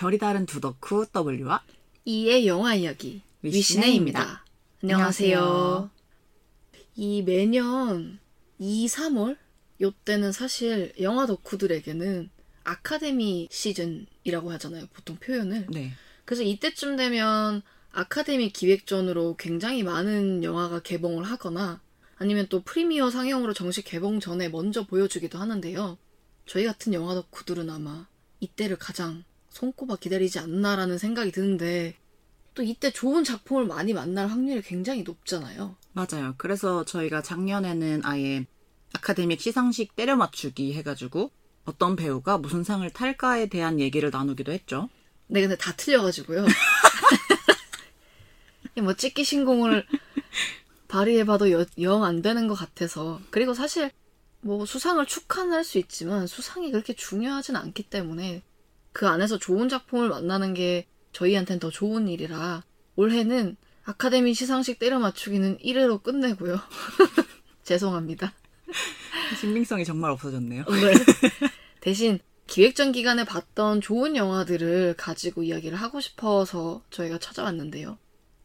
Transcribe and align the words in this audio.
결이 0.00 0.16
다른 0.16 0.46
두 0.46 0.62
덕후 0.62 1.04
W와 1.14 1.62
이의 2.06 2.46
영화 2.46 2.74
이야기 2.74 3.20
위시네입니다. 3.42 4.46
안녕하세요. 4.82 5.90
이 6.94 7.20
매년 7.20 8.18
2, 8.58 8.86
3월 8.86 9.36
요때는 9.78 10.32
사실 10.32 10.94
영화 11.02 11.26
덕후들에게는 11.26 12.30
아카데미 12.64 13.48
시즌이라고 13.50 14.50
하잖아요. 14.52 14.86
보통 14.94 15.16
표현을. 15.16 15.66
네. 15.68 15.92
그래서 16.24 16.44
이때쯤 16.44 16.96
되면 16.96 17.60
아카데미 17.92 18.48
기획전으로 18.52 19.36
굉장히 19.36 19.82
많은 19.82 20.42
영화가 20.42 20.80
개봉을 20.80 21.24
하거나 21.24 21.82
아니면 22.16 22.46
또 22.48 22.62
프리미어 22.62 23.10
상영으로 23.10 23.52
정식 23.52 23.84
개봉 23.84 24.18
전에 24.20 24.48
먼저 24.48 24.86
보여주기도 24.86 25.38
하는데요. 25.38 25.98
저희 26.46 26.64
같은 26.64 26.94
영화 26.94 27.12
덕후들은 27.12 27.68
아마 27.68 28.08
이때를 28.40 28.78
가장 28.78 29.24
손꼽아 29.50 29.96
기다리지 29.96 30.38
않나라는 30.38 30.98
생각이 30.98 31.32
드는데 31.32 31.94
또 32.54 32.62
이때 32.62 32.90
좋은 32.90 33.24
작품을 33.24 33.66
많이 33.66 33.92
만날 33.92 34.28
확률이 34.28 34.62
굉장히 34.62 35.02
높잖아요. 35.02 35.76
맞아요. 35.92 36.34
그래서 36.36 36.84
저희가 36.84 37.22
작년에는 37.22 38.02
아예 38.04 38.46
아카데믹 38.92 39.40
시상식 39.40 39.96
때려 39.96 40.16
맞추기 40.16 40.74
해가지고 40.74 41.30
어떤 41.64 41.96
배우가 41.96 42.38
무슨 42.38 42.64
상을 42.64 42.88
탈까에 42.90 43.46
대한 43.46 43.80
얘기를 43.80 44.10
나누기도 44.10 44.52
했죠. 44.52 44.88
네, 45.28 45.40
근데 45.42 45.56
다 45.56 45.72
틀려가지고요. 45.76 46.44
뭐 48.82 48.94
찍기 48.94 49.24
신공을 49.24 49.86
발휘해봐도 50.88 51.50
영 51.82 52.04
안 52.04 52.22
되는 52.22 52.48
것 52.48 52.54
같아서. 52.54 53.20
그리고 53.30 53.54
사실 53.54 53.90
뭐 54.40 54.64
수상을 54.64 55.04
축하할 55.06 55.64
수 55.64 55.78
있지만 55.78 56.26
수상이 56.26 56.70
그렇게 56.70 56.94
중요하진 56.94 57.56
않기 57.56 57.84
때문에 57.84 58.42
그 58.92 59.06
안에서 59.08 59.38
좋은 59.38 59.68
작품을 59.68 60.08
만나는 60.08 60.54
게 60.54 60.86
저희한테는 61.12 61.60
더 61.60 61.70
좋은 61.70 62.08
일이라 62.08 62.64
올해는 62.96 63.56
아카데미 63.84 64.34
시상식 64.34 64.78
때려 64.78 64.98
맞추기는 64.98 65.58
1회로 65.58 66.02
끝내고요. 66.02 66.58
죄송합니다. 67.64 68.32
신빙성이 69.38 69.84
정말 69.84 70.10
없어졌네요. 70.10 70.64
네. 70.64 70.92
대신 71.80 72.18
기획전 72.46 72.92
기간에 72.92 73.24
봤던 73.24 73.80
좋은 73.80 74.16
영화들을 74.16 74.94
가지고 74.96 75.42
이야기를 75.44 75.78
하고 75.78 76.00
싶어서 76.00 76.82
저희가 76.90 77.18
찾아왔는데요. 77.18 77.96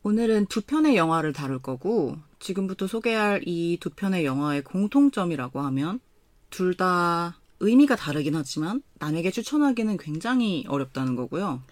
오늘은 0.03 0.45
두 0.45 0.61
편의 0.61 0.95
영화를 0.95 1.33
다룰 1.33 1.59
거고 1.59 2.17
지금부터 2.39 2.85
소개할 2.87 3.41
이 3.45 3.77
두 3.81 3.89
편의 3.89 4.23
영화의 4.25 4.63
공통점이라고 4.63 5.59
하면 5.61 5.99
둘 6.51 6.75
다 6.77 7.39
의미가 7.59 7.95
다르긴 7.95 8.35
하지만 8.35 8.81
남에게 8.99 9.31
추천하기는 9.31 9.97
굉장히 9.97 10.65
어렵다는 10.67 11.15
거고요. 11.15 11.63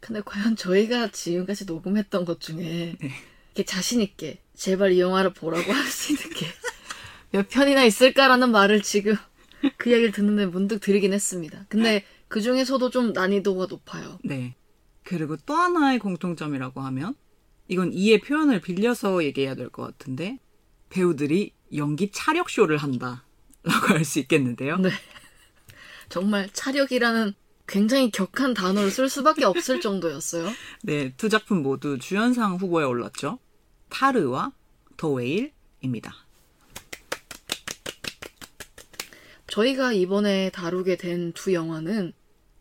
근데 0.00 0.20
과연 0.24 0.56
저희가 0.56 1.10
지금까지 1.10 1.66
녹음했던 1.66 2.24
것 2.24 2.40
중에 2.40 2.96
네. 3.00 3.10
이렇게 3.54 3.64
자신 3.64 4.00
있게 4.00 4.40
제발 4.54 4.92
이 4.92 5.00
영화를 5.00 5.32
보라고 5.32 5.72
할 5.72 5.86
수 5.86 6.12
있는 6.12 6.30
게 6.30 6.46
몇 7.32 7.48
편이나 7.48 7.84
있을까라는 7.84 8.50
말을 8.50 8.82
지금 8.82 9.14
그 9.76 9.90
이야기를 9.90 10.12
듣는데 10.12 10.46
문득 10.46 10.80
드리긴 10.80 11.12
했습니다. 11.12 11.66
근데 11.68 12.04
그 12.28 12.40
중에서도 12.40 12.90
좀 12.90 13.12
난이도가 13.12 13.66
높아요. 13.66 14.18
네. 14.24 14.54
그리고 15.04 15.36
또 15.36 15.54
하나의 15.54 15.98
공통점이라고 15.98 16.80
하면 16.80 17.14
이건 17.68 17.92
이의 17.92 18.20
표현을 18.20 18.60
빌려서 18.60 19.22
얘기해야 19.24 19.54
될 19.54 19.68
것 19.70 19.82
같은데 19.84 20.38
배우들이 20.88 21.52
연기 21.74 22.10
차력 22.10 22.50
쇼를 22.50 22.78
한다라고 22.78 23.20
할 23.88 24.04
수 24.04 24.18
있겠는데요. 24.18 24.78
네. 24.78 24.90
정말 26.10 26.50
차력이라는 26.52 27.32
굉장히 27.66 28.10
격한 28.10 28.52
단어를 28.54 28.90
쓸 28.90 29.08
수밖에 29.08 29.44
없을 29.44 29.80
정도였어요. 29.80 30.50
네, 30.82 31.14
두 31.16 31.28
작품 31.28 31.62
모두 31.62 31.98
주연상 31.98 32.56
후보에 32.56 32.84
올랐죠. 32.84 33.38
타르와 33.88 34.52
더 34.96 35.08
웨일입니다. 35.10 36.12
저희가 39.46 39.92
이번에 39.92 40.50
다루게 40.50 40.96
된 40.96 41.32
두 41.32 41.52
영화는 41.54 42.12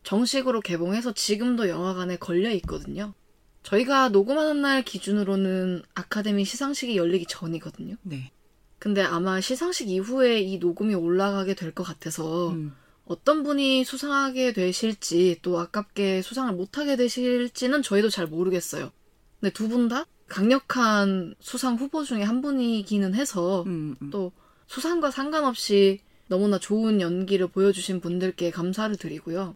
정식으로 0.04 0.62
개봉해서 0.62 1.14
지금도 1.14 1.70
영화관에 1.70 2.18
걸려 2.18 2.50
있거든요. 2.54 3.14
저희가 3.64 4.10
녹음하는 4.10 4.62
날 4.62 4.84
기준으로는 4.84 5.84
아카데미 5.94 6.46
시상식이 6.46 6.96
열리기 6.98 7.26
전이거든요. 7.28 7.96
네. 8.04 8.32
근데 8.80 9.02
아마 9.04 9.42
시상식 9.42 9.90
이후에 9.90 10.40
이 10.40 10.58
녹음이 10.58 10.96
올라가게 10.96 11.54
될 11.54 11.74
것 11.74 11.84
같아서 11.84 12.50
음, 12.52 12.74
어떤 13.10 13.42
분이 13.44 13.84
수상하게 13.86 14.54
되실지 14.54 15.40
또 15.42 15.60
아깝게 15.60 16.22
수상을 16.22 16.54
못하게 16.54 16.96
되실지는 16.96 17.82
저희도 17.82 18.10
잘 18.10 18.28
모르겠어요. 18.28 18.92
근데 19.40 19.52
두 19.52 19.68
분 19.68 19.88
다 19.90 20.06
강력한 20.28 21.34
수상 21.40 21.76
후보 21.76 22.04
중에 22.04 22.22
한 22.22 22.42
분이기는 22.44 23.16
해서 23.16 23.64
음, 23.64 23.96
음. 24.02 24.10
또 24.12 24.32
수상과 24.68 25.10
상관없이 25.10 26.02
너무나 26.28 26.60
좋은 26.60 27.02
연기를 27.02 27.48
보여주신 27.48 28.00
분들께 28.00 28.52
감사를 28.52 28.96
드리고요. 28.96 29.56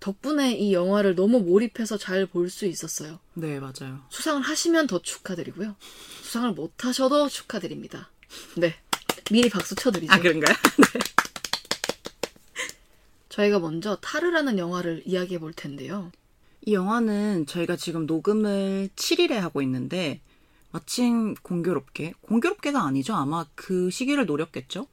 덕분에 0.00 0.54
이 0.56 0.72
영화를 0.72 1.14
너무 1.14 1.40
몰입해서 1.40 1.98
잘 1.98 2.26
볼 2.26 2.48
수 2.48 2.64
있었어요. 2.64 3.20
네, 3.34 3.60
맞아요. 3.60 4.00
수상을 4.08 4.40
하시면 4.42 4.86
더 4.86 5.02
축하드리고요. 5.02 5.76
수상을 6.22 6.52
못 6.52 6.84
하셔도 6.86 7.28
축하드립니다. 7.28 8.10
네. 8.56 8.74
미리 9.30 9.50
박수 9.50 9.74
쳐드리죠. 9.74 10.10
아, 10.12 10.18
그런가요? 10.18 10.54
저희가 13.34 13.58
먼저 13.58 13.96
타르라는 13.96 14.58
영화를 14.58 15.02
이야기해 15.04 15.40
볼 15.40 15.52
텐데요. 15.52 16.12
이 16.66 16.72
영화는 16.72 17.46
저희가 17.46 17.74
지금 17.74 18.06
녹음을 18.06 18.88
7일에 18.94 19.32
하고 19.32 19.60
있는데 19.60 20.20
마침 20.70 21.34
공교롭게 21.34 22.14
공교롭게가 22.20 22.80
아니죠. 22.82 23.14
아마 23.14 23.44
그 23.56 23.90
시기를 23.90 24.26
노렸겠죠. 24.26 24.86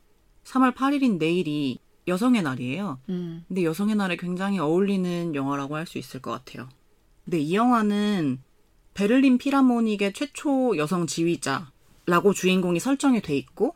3월 0.46 0.74
8일인 0.74 1.20
내일이 1.20 1.78
여성의 2.08 2.42
날이에요. 2.42 3.00
음, 3.10 3.46
근데 3.48 3.64
여성의 3.64 3.96
날에 3.96 4.18
굉장히 4.18 4.58
어울리는 4.58 5.36
영화라고 5.36 5.76
할 5.76 5.86
수 5.86 6.00
있을 6.00 6.20
것 6.20 6.32
같아요. 6.32 6.68
근데 7.24 7.38
이 7.40 7.54
영화는 7.54 8.42
베를린 8.96 9.38
피라모닉의 9.38 10.14
최초 10.14 10.76
여성 10.78 11.06
지휘자라고 11.06 12.34
주인공이 12.34 12.80
설정이 12.80 13.22
돼 13.22 13.38
있고 13.38 13.76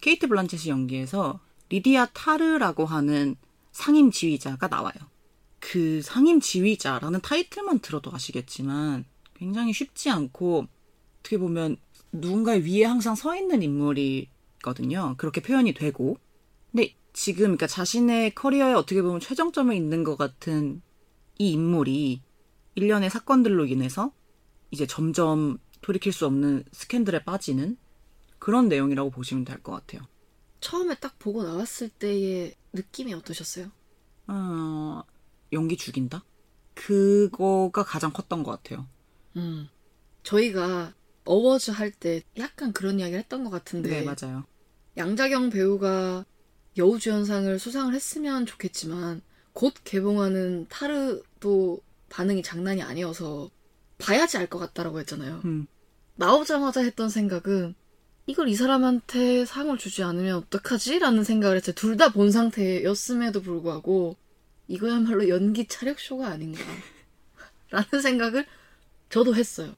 케이트 0.00 0.26
블란쳇이 0.26 0.68
연기해서 0.68 1.38
리디아 1.68 2.06
타르라고 2.06 2.86
하는 2.86 3.36
상임 3.72 4.10
지휘자가 4.10 4.68
나와요. 4.68 4.94
그 5.58 6.00
상임 6.02 6.40
지휘자라는 6.40 7.20
타이틀만 7.20 7.80
들어도 7.80 8.10
아시겠지만 8.12 9.04
굉장히 9.34 9.72
쉽지 9.72 10.10
않고 10.10 10.66
어떻게 11.20 11.38
보면 11.38 11.76
누군가의 12.12 12.64
위에 12.64 12.84
항상 12.84 13.14
서 13.14 13.36
있는 13.36 13.62
인물이거든요. 13.62 15.14
그렇게 15.18 15.40
표현이 15.40 15.74
되고. 15.74 16.18
근데 16.72 16.94
지금 17.12 17.42
그러니까 17.42 17.66
자신의 17.66 18.34
커리어에 18.34 18.72
어떻게 18.72 19.02
보면 19.02 19.20
최정점에 19.20 19.76
있는 19.76 20.04
것 20.04 20.16
같은 20.16 20.82
이 21.38 21.52
인물이 21.52 22.22
일련의 22.74 23.10
사건들로 23.10 23.66
인해서 23.66 24.12
이제 24.70 24.86
점점 24.86 25.58
돌이킬 25.80 26.12
수 26.12 26.26
없는 26.26 26.64
스캔들에 26.72 27.24
빠지는 27.24 27.76
그런 28.38 28.68
내용이라고 28.68 29.10
보시면 29.10 29.44
될 29.44 29.62
것 29.62 29.72
같아요. 29.72 30.02
처음에 30.60 30.94
딱 30.96 31.18
보고 31.18 31.42
나왔을 31.42 31.88
때의 31.88 32.54
느낌이 32.72 33.12
어떠셨어요? 33.14 33.70
어, 34.28 35.02
연기 35.52 35.76
죽인다? 35.76 36.24
그거가 36.74 37.82
가장 37.84 38.12
컸던 38.12 38.42
것 38.42 38.50
같아요. 38.62 38.86
음. 39.36 39.68
저희가 40.22 40.94
어워즈 41.24 41.70
할 41.72 41.90
때 41.92 42.22
약간 42.38 42.72
그런 42.72 42.98
이야기를 43.00 43.18
했던 43.20 43.44
것 43.44 43.50
같은데 43.50 43.90
네, 43.90 44.02
맞아요. 44.02 44.44
양자경 44.96 45.50
배우가 45.50 46.24
여우주연상을 46.76 47.58
수상을 47.58 47.92
했으면 47.94 48.46
좋겠지만 48.46 49.22
곧 49.52 49.74
개봉하는 49.84 50.66
타르도 50.68 51.80
반응이 52.08 52.42
장난이 52.42 52.82
아니어서 52.82 53.50
봐야지 53.98 54.36
알 54.38 54.48
것 54.48 54.58
같다라고 54.58 54.98
했잖아요. 55.00 55.42
음, 55.44 55.66
나오자마자 56.16 56.80
했던 56.82 57.08
생각은 57.08 57.74
이걸 58.30 58.48
이 58.48 58.54
사람한테 58.54 59.44
상을 59.44 59.76
주지 59.76 60.04
않으면 60.04 60.36
어떡하지? 60.36 61.00
라는 61.00 61.24
생각을 61.24 61.56
했어요. 61.56 61.74
둘 61.74 61.96
다 61.96 62.10
본 62.10 62.30
상태였음에도 62.30 63.42
불구하고 63.42 64.16
이거야말로 64.68 65.28
연기 65.28 65.66
차력쇼가 65.66 66.28
아닌가 66.28 66.60
라는 67.70 68.00
생각을 68.00 68.46
저도 69.08 69.34
했어요. 69.34 69.74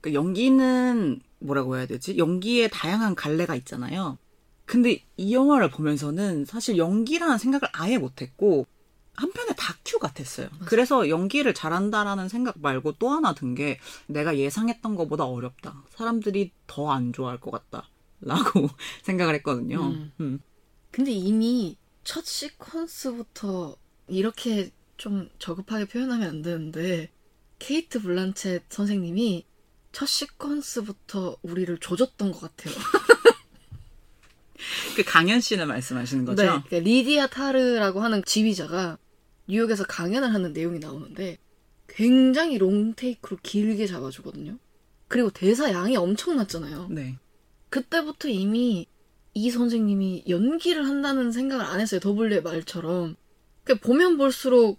그 0.00 0.14
연기는 0.14 1.20
뭐라고 1.40 1.76
해야 1.76 1.86
되지? 1.86 2.16
연기에 2.16 2.68
다양한 2.68 3.16
갈래가 3.16 3.56
있잖아요. 3.56 4.18
근데 4.66 5.02
이 5.16 5.34
영화를 5.34 5.68
보면서는 5.70 6.44
사실 6.44 6.76
연기라는 6.78 7.38
생각을 7.38 7.68
아예 7.72 7.98
못했고 7.98 8.66
한편의 9.14 9.54
다큐 9.56 9.98
같았어요. 9.98 10.48
그래서 10.66 11.08
연기를 11.08 11.54
잘한다라는 11.54 12.28
생각 12.28 12.60
말고 12.60 12.92
또 13.00 13.10
하나 13.10 13.34
든 13.34 13.54
게 13.56 13.80
내가 14.06 14.36
예상했던 14.38 14.94
것보다 14.94 15.24
어렵다. 15.24 15.82
사람들이 15.90 16.52
더 16.68 16.90
안 16.92 17.12
좋아할 17.12 17.40
것 17.40 17.50
같다. 17.50 17.88
라고 18.20 18.68
생각을 19.02 19.34
했거든요. 19.36 19.80
음. 19.80 20.12
음. 20.20 20.40
근데 20.90 21.12
이미 21.12 21.76
첫 22.04 22.24
시퀀스부터 22.24 23.76
이렇게 24.08 24.70
좀 24.96 25.28
저급하게 25.38 25.84
표현하면 25.86 26.28
안 26.28 26.42
되는데 26.42 27.10
케이트 27.58 28.00
블란쳇 28.00 28.60
선생님이 28.68 29.44
첫 29.92 30.06
시퀀스부터 30.06 31.38
우리를 31.42 31.76
조졌던 31.78 32.32
것 32.32 32.40
같아요. 32.40 32.74
그 34.96 35.02
강현 35.04 35.40
씨는 35.40 35.68
말씀하시는 35.68 36.24
거죠? 36.24 36.42
네. 36.42 36.48
그러니까 36.48 36.78
리디아 36.78 37.26
타르라고 37.26 38.00
하는 38.00 38.24
지휘자가 38.24 38.98
뉴욕에서 39.48 39.84
강연을 39.84 40.32
하는 40.32 40.52
내용이 40.52 40.78
나오는데 40.78 41.38
굉장히 41.88 42.58
롱테이크로 42.58 43.38
길게 43.42 43.86
잡아주거든요. 43.86 44.58
그리고 45.08 45.30
대사 45.30 45.70
양이 45.72 45.96
엄청났잖아요. 45.96 46.88
네. 46.90 47.18
그때부터 47.70 48.28
이미 48.28 48.86
이 49.34 49.50
선생님이 49.50 50.24
연기를 50.28 50.86
한다는 50.86 51.30
생각을 51.32 51.64
안 51.64 51.80
했어요. 51.80 52.00
더블유의 52.00 52.42
말처럼. 52.42 53.16
그러니까 53.64 53.86
보면 53.86 54.16
볼수록 54.16 54.78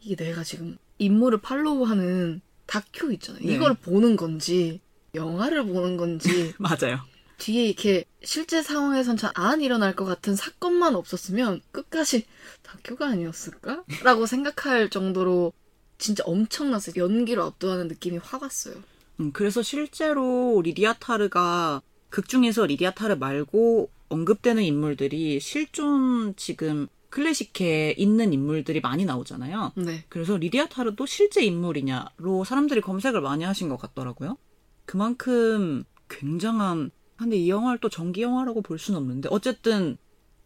이게 0.00 0.16
내가 0.16 0.42
지금 0.44 0.76
인물을 0.98 1.40
팔로우하는 1.40 2.40
다큐 2.66 3.12
있잖아요. 3.14 3.42
네. 3.44 3.54
이걸 3.54 3.74
보는 3.74 4.16
건지 4.16 4.80
영화를 5.14 5.64
보는 5.66 5.96
건지 5.96 6.52
맞아요. 6.58 7.00
뒤에 7.38 7.66
이렇게 7.66 8.04
실제 8.22 8.62
상황에선 8.62 9.16
잘 9.16 9.32
안 9.34 9.60
일어날 9.60 9.96
것 9.96 10.04
같은 10.04 10.34
사건만 10.36 10.94
없었으면 10.94 11.60
끝까지 11.72 12.26
다큐가 12.62 13.08
아니었을까? 13.08 13.84
라고 14.02 14.26
생각할 14.26 14.88
정도로 14.90 15.52
진짜 15.98 16.22
엄청났어요. 16.26 16.94
연기로 17.02 17.42
압도하는 17.44 17.88
느낌이 17.88 18.18
확 18.18 18.42
왔어요. 18.42 18.74
음, 19.20 19.32
그래서 19.32 19.62
실제로 19.62 20.60
리디아 20.62 20.94
타르가 20.94 21.82
극 22.14 22.28
중에서 22.28 22.66
리디아 22.66 22.92
타르 22.92 23.14
말고 23.14 23.90
언급되는 24.08 24.62
인물들이 24.62 25.40
실존 25.40 26.36
지금 26.36 26.86
클래식에 27.10 27.96
있는 27.98 28.32
인물들이 28.32 28.80
많이 28.80 29.04
나오잖아요. 29.04 29.72
네. 29.74 30.04
그래서 30.08 30.36
리디아 30.36 30.68
타르도 30.68 31.06
실제 31.06 31.42
인물이냐로 31.42 32.44
사람들이 32.44 32.82
검색을 32.82 33.20
많이 33.20 33.42
하신 33.42 33.68
것 33.68 33.78
같더라고요. 33.78 34.36
그만큼 34.86 35.82
굉장한 36.08 36.92
근데 37.16 37.34
이 37.34 37.50
영화를 37.50 37.80
또 37.80 37.88
전기 37.88 38.22
영화라고 38.22 38.62
볼 38.62 38.78
수는 38.78 39.00
없는데 39.00 39.28
어쨌든 39.32 39.96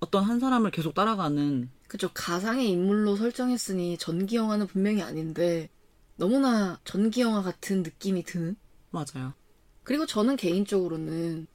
어떤 0.00 0.24
한 0.24 0.40
사람을 0.40 0.70
계속 0.70 0.94
따라가는 0.94 1.68
그죠. 1.86 2.08
가상의 2.14 2.70
인물로 2.70 3.16
설정했으니 3.16 3.98
전기 3.98 4.36
영화는 4.36 4.68
분명히 4.68 5.02
아닌데 5.02 5.68
너무나 6.16 6.80
전기 6.84 7.20
영화 7.20 7.42
같은 7.42 7.82
느낌이 7.82 8.22
드는 8.22 8.56
맞아요. 8.90 9.34
그리고 9.82 10.06
저는 10.06 10.36
개인적으로는 10.36 11.46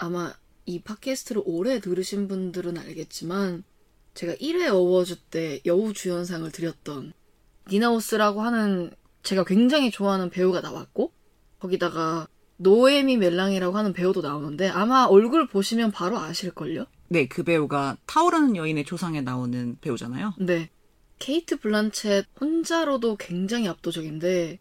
아마 0.00 0.34
이 0.64 0.80
팟캐스트를 0.80 1.42
오래 1.44 1.78
들으신 1.78 2.26
분들은 2.26 2.78
알겠지만 2.78 3.64
제가 4.14 4.34
1회 4.34 4.72
어워즈 4.72 5.16
때 5.30 5.60
여우 5.66 5.92
주연상을 5.92 6.50
드렸던 6.50 7.12
니나우스라고 7.70 8.40
하는 8.40 8.90
제가 9.22 9.44
굉장히 9.44 9.90
좋아하는 9.90 10.30
배우가 10.30 10.62
나왔고 10.62 11.12
거기다가 11.58 12.28
노에미 12.56 13.18
멜랑이라고 13.18 13.76
하는 13.76 13.92
배우도 13.92 14.22
나오는데 14.22 14.68
아마 14.68 15.04
얼굴 15.04 15.46
보시면 15.46 15.92
바로 15.92 16.18
아실걸요? 16.18 16.86
네, 17.08 17.28
그 17.28 17.42
배우가 17.42 17.96
타오르는 18.06 18.56
여인의 18.56 18.84
조상에 18.84 19.20
나오는 19.20 19.76
배우잖아요. 19.80 20.34
네. 20.40 20.70
케이트 21.18 21.58
블란쳇 21.58 22.24
혼자로도 22.40 23.16
굉장히 23.16 23.68
압도적인데 23.68 24.58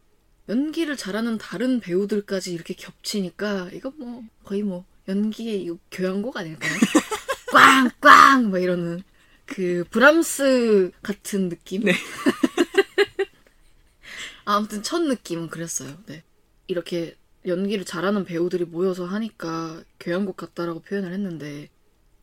연기를 0.49 0.97
잘하는 0.97 1.37
다른 1.37 1.79
배우들까지 1.79 2.53
이렇게 2.53 2.73
겹치니까 2.73 3.69
이거 3.71 3.93
뭐 3.97 4.23
거의 4.43 4.63
뭐 4.63 4.83
연기의 5.09 5.69
교향곡 5.91 6.37
아닐까요? 6.37 6.71
꽝꽝 7.51 8.51
막 8.51 8.59
이러는 8.59 9.03
그 9.45 9.83
브람스 9.89 10.91
같은 11.01 11.49
느낌? 11.49 11.83
네. 11.83 11.93
아무튼 14.45 14.83
첫 14.83 15.01
느낌은 15.01 15.49
그랬어요. 15.49 15.97
네. 16.05 16.23
이렇게 16.67 17.17
연기를 17.45 17.85
잘하는 17.85 18.25
배우들이 18.25 18.65
모여서 18.65 19.05
하니까 19.05 19.83
교향곡 19.99 20.37
같다라고 20.37 20.81
표현을 20.81 21.13
했는데 21.13 21.69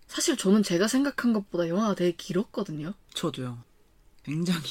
사실 0.06 0.36
저는 0.36 0.62
제가 0.62 0.86
생각한 0.86 1.32
것보다 1.32 1.68
영화가 1.68 1.96
되게 1.96 2.12
길었거든요. 2.12 2.94
저도요. 3.14 3.64
굉장히 4.22 4.62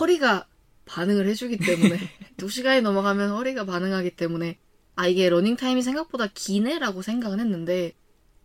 허리가 0.00 0.46
반응을 0.86 1.28
해주기 1.28 1.58
때문에 1.58 1.98
두 2.38 2.48
시간이 2.48 2.80
넘어가면 2.80 3.30
허리가 3.30 3.64
반응하기 3.64 4.12
때문에 4.12 4.58
아 4.98 5.06
이게 5.06 5.28
러닝 5.28 5.54
타임이 5.54 5.82
생각보다 5.82 6.26
기네라고 6.26 7.02
생각은 7.02 7.38
했는데 7.38 7.92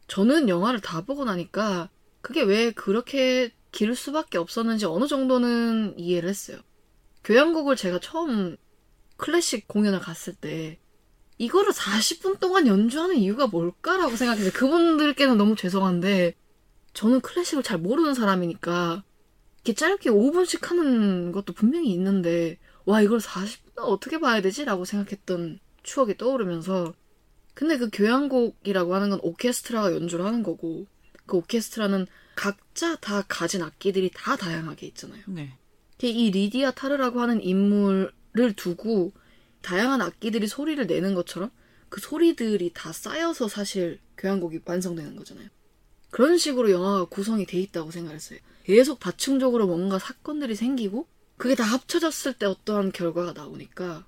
저는 0.06 0.50
영화를 0.50 0.82
다 0.82 1.02
보고 1.02 1.26
나니까 1.26 1.90
그게 2.22 2.44
왜 2.44 2.70
그렇게 2.70 3.52
길 3.72 3.96
수밖에 3.96 4.38
없었는지 4.38 4.86
어느 4.86 5.08
정도는 5.08 5.96
이해를 5.98 6.30
했어요. 6.30 6.60
교향곡을 7.24 7.76
제가 7.76 8.00
처음 8.00 8.56
클래식 9.18 9.68
공연을 9.68 10.00
갔을 10.00 10.36
때 10.36 10.78
이거를 11.40 11.72
40분 11.72 12.40
동안 12.40 12.68
연주하는 12.68 13.16
이유가 13.16 13.48
뭘까라고 13.48 14.16
생각했어요. 14.16 14.52
그분들께는 14.52 15.40
너무 15.40 15.56
죄송한데 15.56 16.36
저는 16.94 17.22
클래식을 17.22 17.64
잘 17.64 17.80
모르는 17.80 18.14
사람이니까 18.14 19.04
이렇게 19.56 19.74
짧게 19.74 20.12
5분씩 20.12 20.68
하는 20.68 21.32
것도 21.32 21.54
분명히 21.54 21.92
있는데 21.94 22.60
와 22.86 23.02
이걸 23.02 23.18
40분 23.18 23.72
어떻게 23.78 24.20
봐야 24.20 24.40
되지? 24.40 24.66
라고 24.66 24.86
생각했던 24.86 25.60
추억이 25.84 26.18
떠오르면서 26.18 26.94
근데 27.54 27.78
그 27.78 27.90
교향곡이라고 27.92 28.96
하는 28.96 29.10
건 29.10 29.20
오케스트라가 29.22 29.94
연주를 29.94 30.26
하는 30.26 30.42
거고 30.42 30.88
그 31.26 31.38
오케스트라는 31.38 32.08
각자 32.36 32.96
다 32.96 33.24
가진 33.28 33.62
악기들이 33.62 34.10
다 34.14 34.36
다양하게 34.36 34.88
있잖아요. 34.88 35.22
네. 35.28 35.58
이 36.02 36.32
리디아 36.32 36.72
타르라고 36.72 37.22
하는 37.22 37.42
인물을 37.42 38.54
두고 38.58 39.14
다양한 39.62 40.02
악기들이 40.02 40.48
소리를 40.48 40.86
내는 40.86 41.14
것처럼 41.14 41.50
그 41.88 42.02
소리들이 42.02 42.72
다 42.74 42.92
쌓여서 42.92 43.48
사실 43.48 44.00
교향곡이 44.18 44.62
완성되는 44.66 45.16
거잖아요. 45.16 45.48
그런 46.10 46.38
식으로 46.38 46.72
영화가 46.72 47.06
구성이 47.06 47.46
돼 47.46 47.60
있다고 47.60 47.92
생각했어요. 47.92 48.40
계속 48.66 49.00
다층적으로 49.00 49.68
뭔가 49.68 49.98
사건들이 49.98 50.56
생기고 50.56 51.08
그게 51.38 51.56
다 51.56 51.64
합쳐졌을 51.64 52.34
때 52.34 52.46
어떠한 52.46 52.92
결과가 52.92 53.34
나오니까 53.34 54.06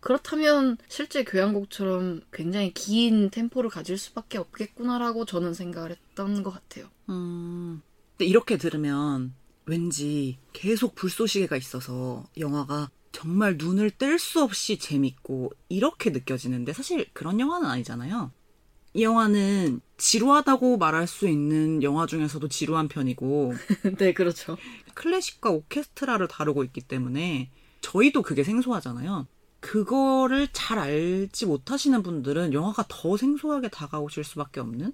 그렇다면 0.00 0.76
실제 0.88 1.24
교향곡처럼 1.24 2.22
굉장히 2.32 2.72
긴 2.72 3.30
템포를 3.30 3.70
가질 3.70 3.98
수밖에 3.98 4.38
없겠구나라고 4.38 5.24
저는 5.24 5.54
생각을 5.54 5.90
했던 5.90 6.42
것 6.42 6.50
같아요. 6.52 6.88
음. 7.08 7.82
근데 8.12 8.26
이렇게 8.26 8.56
들으면 8.56 9.34
왠지 9.66 10.38
계속 10.52 10.94
불쏘시개가 10.94 11.56
있어서 11.56 12.24
영화가 12.38 12.90
정말 13.12 13.56
눈을 13.58 13.90
뗄 13.90 14.18
수 14.18 14.42
없이 14.42 14.78
재밌고 14.78 15.52
이렇게 15.68 16.10
느껴지는데 16.10 16.72
사실 16.72 17.06
그런 17.12 17.40
영화는 17.40 17.68
아니잖아요. 17.68 18.30
이 18.94 19.02
영화는 19.02 19.80
지루하다고 19.98 20.78
말할 20.78 21.06
수 21.06 21.28
있는 21.28 21.82
영화 21.82 22.06
중에서도 22.06 22.48
지루한 22.48 22.88
편이고 22.88 23.54
네, 23.98 24.12
그렇죠. 24.12 24.56
클래식과 24.94 25.50
오케스트라를 25.50 26.28
다루고 26.28 26.64
있기 26.64 26.80
때문에 26.80 27.50
저희도 27.82 28.22
그게 28.22 28.42
생소하잖아요. 28.44 29.26
그거를 29.66 30.46
잘 30.52 30.78
알지 30.78 31.44
못하시는 31.46 32.00
분들은 32.04 32.52
영화가 32.52 32.84
더 32.88 33.16
생소하게 33.16 33.68
다가오실 33.68 34.22
수밖에 34.22 34.60
없는? 34.60 34.92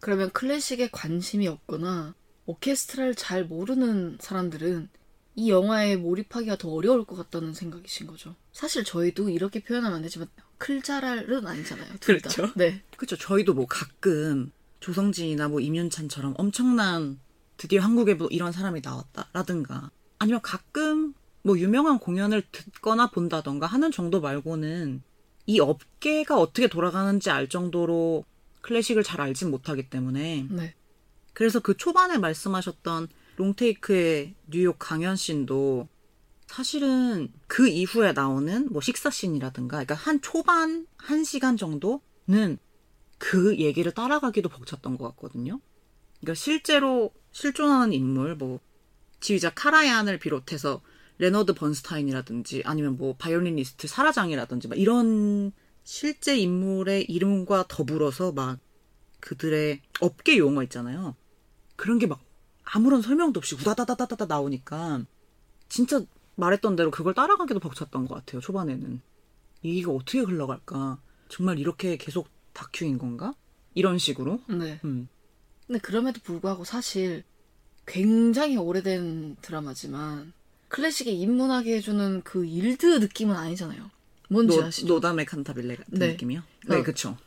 그러면 0.00 0.30
클래식에 0.32 0.90
관심이 0.90 1.48
없거나 1.48 2.14
오케스트라를 2.44 3.14
잘 3.14 3.46
모르는 3.46 4.18
사람들은 4.20 4.90
이 5.36 5.50
영화에 5.50 5.96
몰입하기가 5.96 6.56
더 6.58 6.68
어려울 6.68 7.06
것 7.06 7.16
같다는 7.16 7.54
생각이신 7.54 8.06
거죠. 8.06 8.36
사실 8.52 8.84
저희도 8.84 9.30
이렇게 9.30 9.62
표현하면 9.62 9.96
안 9.96 10.02
되지만 10.02 10.28
클자랄은 10.58 11.46
아니잖아요. 11.46 11.94
그렇죠. 12.02 12.52
네. 12.54 12.82
그렇죠. 12.98 13.16
저희도 13.16 13.54
뭐 13.54 13.64
가끔 13.66 14.52
조성진이나 14.80 15.48
뭐 15.48 15.60
임윤찬처럼 15.60 16.34
엄청난 16.36 17.18
드디어 17.56 17.80
한국에 17.80 18.12
뭐 18.12 18.28
이런 18.30 18.52
사람이 18.52 18.82
나왔다라든가 18.84 19.90
아니면 20.18 20.42
가끔 20.42 21.14
뭐 21.42 21.58
유명한 21.58 21.98
공연을 21.98 22.42
듣거나 22.52 23.10
본다던가 23.10 23.66
하는 23.66 23.90
정도 23.90 24.20
말고는 24.20 25.02
이 25.46 25.60
업계가 25.60 26.38
어떻게 26.38 26.68
돌아가는지 26.68 27.30
알 27.30 27.48
정도로 27.48 28.24
클래식을 28.62 29.02
잘 29.02 29.20
알진 29.20 29.50
못하기 29.50 29.90
때문에 29.90 30.46
네. 30.50 30.74
그래서 31.32 31.60
그 31.60 31.76
초반에 31.76 32.18
말씀하셨던 32.18 33.08
롱테이크의 33.36 34.34
뉴욕 34.48 34.76
강연 34.78 35.16
씬도 35.16 35.88
사실은 36.46 37.32
그 37.46 37.66
이후에 37.66 38.12
나오는 38.12 38.68
뭐 38.70 38.80
식사 38.82 39.10
씬이라든가 39.10 39.78
그러니까 39.78 39.94
한 39.94 40.20
초반 40.20 40.86
한 40.96 41.24
시간 41.24 41.56
정도는 41.56 42.58
그 43.18 43.56
얘기를 43.56 43.92
따라가기도 43.92 44.48
벅찼던 44.48 44.98
것 44.98 45.04
같거든요. 45.10 45.60
그러니까 46.20 46.34
실제로 46.34 47.12
실존하는 47.32 47.92
인물 47.92 48.36
뭐 48.36 48.60
지휘자 49.20 49.50
카라얀을 49.50 50.18
비롯해서 50.18 50.82
레너드 51.18 51.54
번스타인이라든지 51.54 52.62
아니면 52.64 52.96
뭐 52.96 53.14
바이올리니스트 53.16 53.86
사라장이라든지 53.86 54.68
막 54.68 54.78
이런 54.78 55.52
실제 55.84 56.36
인물의 56.36 57.04
이름과 57.10 57.66
더불어서 57.68 58.32
막 58.32 58.58
그들의 59.20 59.80
업계 60.00 60.38
용어 60.38 60.62
있잖아요. 60.62 61.14
그런 61.76 61.98
게 61.98 62.06
막 62.06 62.20
아무런 62.64 63.02
설명도 63.02 63.38
없이 63.38 63.54
우다다다다다 63.54 64.26
나오니까 64.26 65.04
진짜 65.68 66.04
말했던 66.36 66.76
대로 66.76 66.90
그걸 66.90 67.14
따라가기도 67.14 67.60
벅찼던 67.60 68.06
것 68.06 68.14
같아요. 68.14 68.40
초반에는 68.40 69.00
이게 69.62 69.86
어떻게 69.88 70.20
흘러갈까? 70.20 70.98
정말 71.28 71.58
이렇게 71.58 71.96
계속 71.96 72.28
다큐인 72.52 72.98
건가? 72.98 73.34
이런 73.74 73.98
식으로. 73.98 74.40
네. 74.48 74.80
음. 74.84 75.08
근데 75.66 75.78
그럼에도 75.80 76.20
불구하고 76.22 76.64
사실 76.64 77.24
굉장히 77.86 78.56
오래된 78.56 79.36
드라마지만 79.40 80.32
클래식에 80.72 81.10
입문하게 81.10 81.76
해주는 81.76 82.22
그 82.22 82.46
일드 82.46 82.86
느낌은 82.98 83.36
아니잖아요. 83.36 83.90
뭔지 84.30 84.56
노, 84.56 84.64
아시죠? 84.64 84.86
노다메 84.88 85.26
칸타빌레 85.26 85.76
같은 85.76 85.98
네. 85.98 86.08
느낌이요? 86.12 86.42
네, 86.68 86.76
어. 86.78 86.82
그쵸. 86.82 87.18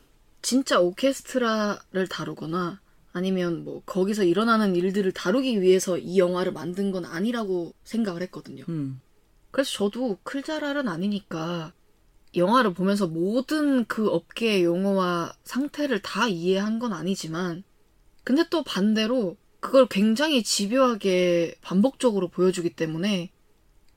진짜 0.42 0.80
오케스트라를 0.80 2.08
다루거나 2.10 2.82
아니면 3.14 3.64
뭐 3.64 3.84
거기서 3.86 4.24
일어나는 4.24 4.76
일들을 4.76 5.12
다루기 5.12 5.62
위해서 5.62 6.00
이 6.00 6.18
영화를 6.18 6.54
만든 6.54 6.92
건 6.92 7.06
아니라고 7.06 7.76
생각을 7.84 8.24
했거든요. 8.24 8.66
음. 8.68 9.00
그래서 9.52 9.72
저도 9.72 10.18
클자랄은 10.24 10.88
아니니까 10.88 11.72
영화를 12.36 12.74
보면서 12.74 13.06
모든 13.06 13.86
그 13.86 14.10
업계의 14.10 14.64
용어와 14.64 15.36
상태를 15.44 16.02
다 16.02 16.28
이해한 16.28 16.80
건 16.80 16.94
아니지만 16.94 17.64
근데 18.24 18.44
또 18.50 18.64
반대로 18.64 19.38
그걸 19.60 19.88
굉장히 19.88 20.42
집요하게 20.42 21.56
반복적으로 21.62 22.28
보여주기 22.28 22.72
때문에 22.72 23.32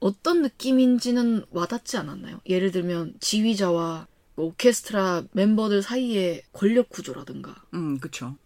어떤 0.00 0.42
느낌인지는 0.42 1.44
와닿지 1.50 1.96
않았나요? 1.96 2.40
예를 2.48 2.70
들면 2.70 3.14
지휘자와 3.20 4.06
뭐 4.34 4.46
오케스트라 4.46 5.24
멤버들 5.32 5.82
사이의 5.82 6.42
권력 6.52 6.88
구조라든가 6.90 7.64
음, 7.74 7.98
그쵸. 7.98 8.36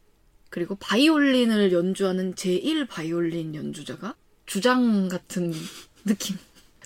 그리고 0.48 0.74
바이올린을 0.76 1.72
연주하는 1.72 2.34
제1 2.34 2.88
바이올린 2.88 3.54
연주자가 3.54 4.14
주장 4.46 5.08
같은 5.08 5.52
느낌 6.04 6.36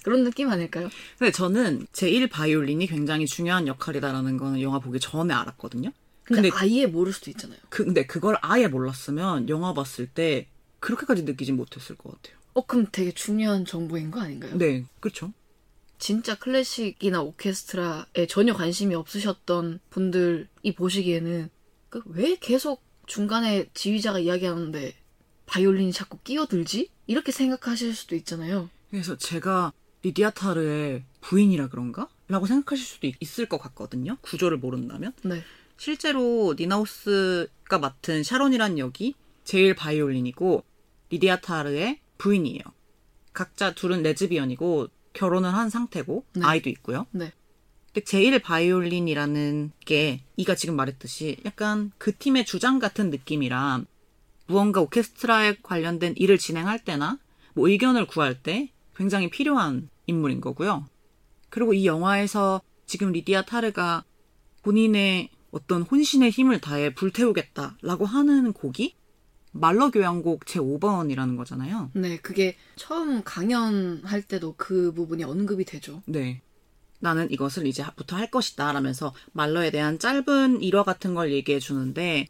그런 0.02 0.22
느낌 0.22 0.50
아닐까요? 0.50 0.88
근데 1.18 1.32
저는 1.32 1.86
제1 1.92 2.30
바이올린이 2.30 2.86
굉장히 2.86 3.26
중요한 3.26 3.66
역할이다라는 3.66 4.36
거는 4.36 4.60
영화 4.60 4.78
보기 4.78 5.00
전에 5.00 5.34
알았거든요. 5.34 5.90
근데, 6.22 6.50
근데 6.50 6.56
아예 6.56 6.86
모를 6.86 7.12
수도 7.12 7.30
있잖아요. 7.30 7.58
그, 7.68 7.84
근데 7.84 8.06
그걸 8.06 8.36
아예 8.40 8.66
몰랐으면 8.68 9.48
영화 9.48 9.74
봤을 9.74 10.06
때 10.06 10.48
그렇게까지 10.80 11.22
느끼진 11.22 11.56
못했을 11.56 11.96
것 11.96 12.12
같아요. 12.12 12.35
어 12.56 12.64
그럼 12.64 12.86
되게 12.90 13.12
중요한 13.12 13.66
정보인 13.66 14.10
거 14.10 14.20
아닌가요? 14.20 14.56
네, 14.56 14.84
그쵸. 15.00 15.30
진짜 15.98 16.34
클래식이나 16.38 17.20
오케스트라에 17.22 18.26
전혀 18.28 18.54
관심이 18.54 18.94
없으셨던 18.94 19.80
분들이 19.90 20.46
보시기에는 20.74 21.50
그 21.90 22.00
왜 22.06 22.36
계속 22.40 22.82
중간에 23.06 23.66
지휘자가 23.74 24.18
이야기하는데 24.20 24.94
바이올린이 25.44 25.92
자꾸 25.92 26.18
끼어들지? 26.24 26.88
이렇게 27.06 27.30
생각하실 27.30 27.94
수도 27.94 28.16
있잖아요. 28.16 28.70
그래서 28.90 29.16
제가 29.16 29.72
리디아 30.02 30.30
타르의 30.30 31.04
부인이라 31.20 31.68
그런가? 31.68 32.08
라고 32.28 32.46
생각하실 32.46 32.84
수도 32.84 33.06
있- 33.06 33.16
있을 33.20 33.46
것 33.46 33.58
같거든요. 33.58 34.16
구조를 34.22 34.56
모른다면. 34.58 35.12
네. 35.24 35.42
실제로 35.76 36.54
니나우스가 36.58 37.78
맡은 37.78 38.22
샤론이란 38.22 38.78
역이 38.78 39.14
제일 39.44 39.74
바이올린이고 39.74 40.64
리디아 41.10 41.40
타르의 41.40 42.00
부인이에요. 42.18 42.60
각자 43.32 43.74
둘은 43.74 44.02
레즈비언이고 44.02 44.88
결혼을 45.12 45.52
한 45.54 45.70
상태고 45.70 46.24
네. 46.34 46.42
아이도 46.44 46.70
있고요. 46.70 47.06
네. 47.10 47.32
근데 47.86 48.04
제일 48.04 48.38
바이올린이라는 48.38 49.72
게 49.84 50.22
이가 50.36 50.54
지금 50.54 50.76
말했듯이 50.76 51.38
약간 51.44 51.92
그 51.98 52.16
팀의 52.16 52.44
주장 52.44 52.78
같은 52.78 53.10
느낌이라 53.10 53.82
무언가 54.46 54.80
오케스트라에 54.80 55.56
관련된 55.62 56.14
일을 56.16 56.38
진행할 56.38 56.84
때나 56.84 57.18
뭐 57.54 57.68
의견을 57.68 58.06
구할 58.06 58.42
때 58.42 58.70
굉장히 58.94 59.30
필요한 59.30 59.88
인물인 60.06 60.40
거고요. 60.40 60.86
그리고 61.48 61.72
이 61.72 61.86
영화에서 61.86 62.60
지금 62.86 63.12
리디아 63.12 63.42
타르가 63.42 64.04
본인의 64.62 65.30
어떤 65.50 65.82
혼신의 65.82 66.30
힘을 66.30 66.60
다해 66.60 66.94
불태우겠다라고 66.94 68.04
하는 68.04 68.52
곡이 68.52 68.94
말러 69.60 69.90
교향곡 69.90 70.46
제 70.46 70.60
5번이라는 70.60 71.36
거잖아요. 71.36 71.90
네, 71.94 72.18
그게 72.18 72.56
처음 72.76 73.22
강연할 73.22 74.22
때도 74.22 74.54
그 74.56 74.92
부분이 74.92 75.24
언급이 75.24 75.64
되죠. 75.64 76.02
네. 76.06 76.42
나는 76.98 77.30
이것을 77.30 77.66
이제부터 77.66 78.16
할 78.16 78.30
것이다 78.30 78.72
라면서 78.72 79.14
말러에 79.32 79.70
대한 79.70 79.98
짧은 79.98 80.62
일화 80.62 80.82
같은 80.82 81.14
걸 81.14 81.32
얘기해 81.32 81.58
주는데 81.58 82.26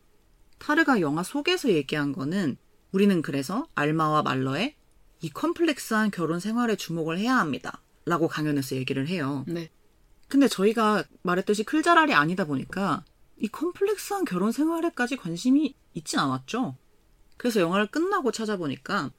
타르가 0.58 1.00
영화 1.00 1.22
속에서 1.22 1.70
얘기한 1.70 2.12
거는 2.12 2.56
우리는 2.92 3.22
그래서 3.22 3.66
알마와 3.74 4.22
말러의 4.22 4.74
이 5.20 5.30
컴플렉스한 5.30 6.10
결혼 6.10 6.40
생활에 6.40 6.76
주목을 6.76 7.18
해야 7.18 7.36
합니다. 7.36 7.82
라고 8.04 8.28
강연에서 8.28 8.76
얘기를 8.76 9.08
해요. 9.08 9.44
네. 9.48 9.70
근데 10.28 10.48
저희가 10.48 11.04
말했듯이 11.22 11.64
클자랄이 11.64 12.14
아니다 12.14 12.44
보니까 12.44 13.04
이 13.38 13.48
컴플렉스한 13.48 14.24
결혼 14.24 14.52
생활에까지 14.52 15.16
관심이 15.16 15.74
있진 15.94 16.18
않았죠. 16.18 16.76
그래서 17.36 17.60
영화를 17.60 17.86
끝나고 17.86 18.32
찾아보니까 18.32 19.10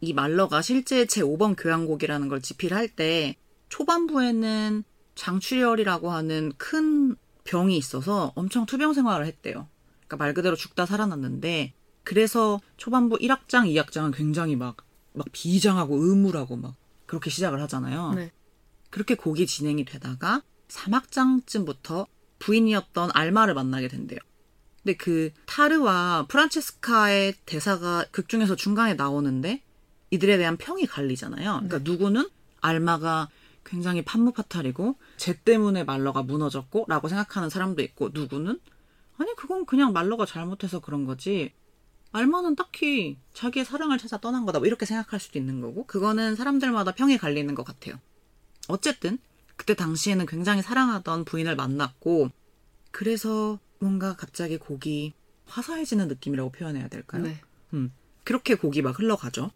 이 0.00 0.12
말러가 0.12 0.62
실제 0.62 1.04
제5번 1.04 1.56
교향곡이라는 1.56 2.28
걸 2.28 2.40
집필할 2.40 2.88
때 2.88 3.36
초반부에는 3.68 4.84
장출혈이라고 5.14 6.10
하는 6.10 6.52
큰 6.56 7.16
병이 7.44 7.76
있어서 7.76 8.32
엄청 8.34 8.66
투병 8.66 8.94
생활을 8.94 9.26
했대요. 9.26 9.68
그러니까 10.06 10.16
말 10.16 10.34
그대로 10.34 10.56
죽다 10.56 10.86
살아났는데 10.86 11.72
그래서 12.02 12.60
초반부 12.76 13.16
1악장, 13.16 13.66
2악장은 13.66 14.14
굉장히 14.14 14.56
막, 14.56 14.76
막 15.12 15.26
비장하고 15.32 15.96
의무라고 15.96 16.56
막 16.56 16.74
그렇게 17.06 17.30
시작을 17.30 17.60
하잖아요. 17.62 18.12
네. 18.14 18.30
그렇게 18.90 19.14
곡이 19.14 19.46
진행이 19.46 19.84
되다가 19.84 20.42
3악장쯤부터 20.68 22.06
부인이었던 22.38 23.10
알마를 23.14 23.54
만나게 23.54 23.88
된대요. 23.88 24.18
근데 24.84 24.96
그 24.98 25.30
타르와 25.46 26.26
프란체스카의 26.28 27.34
대사가 27.46 28.04
극 28.10 28.28
중에서 28.28 28.54
중간에 28.54 28.92
나오는데 28.94 29.62
이들에 30.10 30.36
대한 30.36 30.58
평이 30.58 30.86
갈리잖아요. 30.86 31.62
그러니까 31.64 31.78
누구는 31.78 32.28
알마가 32.60 33.30
굉장히 33.64 34.04
판무파탈이고 34.04 34.96
쟤 35.16 35.40
때문에 35.40 35.84
말러가 35.84 36.22
무너졌고 36.22 36.84
라고 36.86 37.08
생각하는 37.08 37.48
사람도 37.48 37.80
있고 37.80 38.10
누구는 38.12 38.60
아니 39.16 39.34
그건 39.36 39.64
그냥 39.64 39.94
말러가 39.94 40.26
잘못해서 40.26 40.80
그런 40.80 41.06
거지 41.06 41.52
알마는 42.12 42.54
딱히 42.54 43.16
자기의 43.32 43.64
사랑을 43.64 43.96
찾아 43.96 44.18
떠난 44.18 44.44
거다 44.44 44.58
뭐 44.58 44.66
이렇게 44.66 44.84
생각할 44.84 45.18
수도 45.18 45.38
있는 45.38 45.62
거고 45.62 45.86
그거는 45.86 46.36
사람들마다 46.36 46.92
평이 46.92 47.16
갈리는 47.16 47.54
것 47.54 47.64
같아요. 47.64 47.98
어쨌든 48.68 49.18
그때 49.56 49.74
당시에는 49.74 50.26
굉장히 50.26 50.60
사랑하던 50.60 51.24
부인을 51.24 51.56
만났고 51.56 52.28
그래서 52.90 53.58
뭔가 53.84 54.16
갑자기 54.16 54.56
곡이 54.56 55.12
화사해지는 55.44 56.08
느낌이라고 56.08 56.52
표현해야 56.52 56.88
될까요? 56.88 57.24
네. 57.24 57.38
음, 57.74 57.92
그렇게 58.24 58.54
곡이 58.54 58.80
막 58.80 58.98
흘러가죠. 58.98 59.50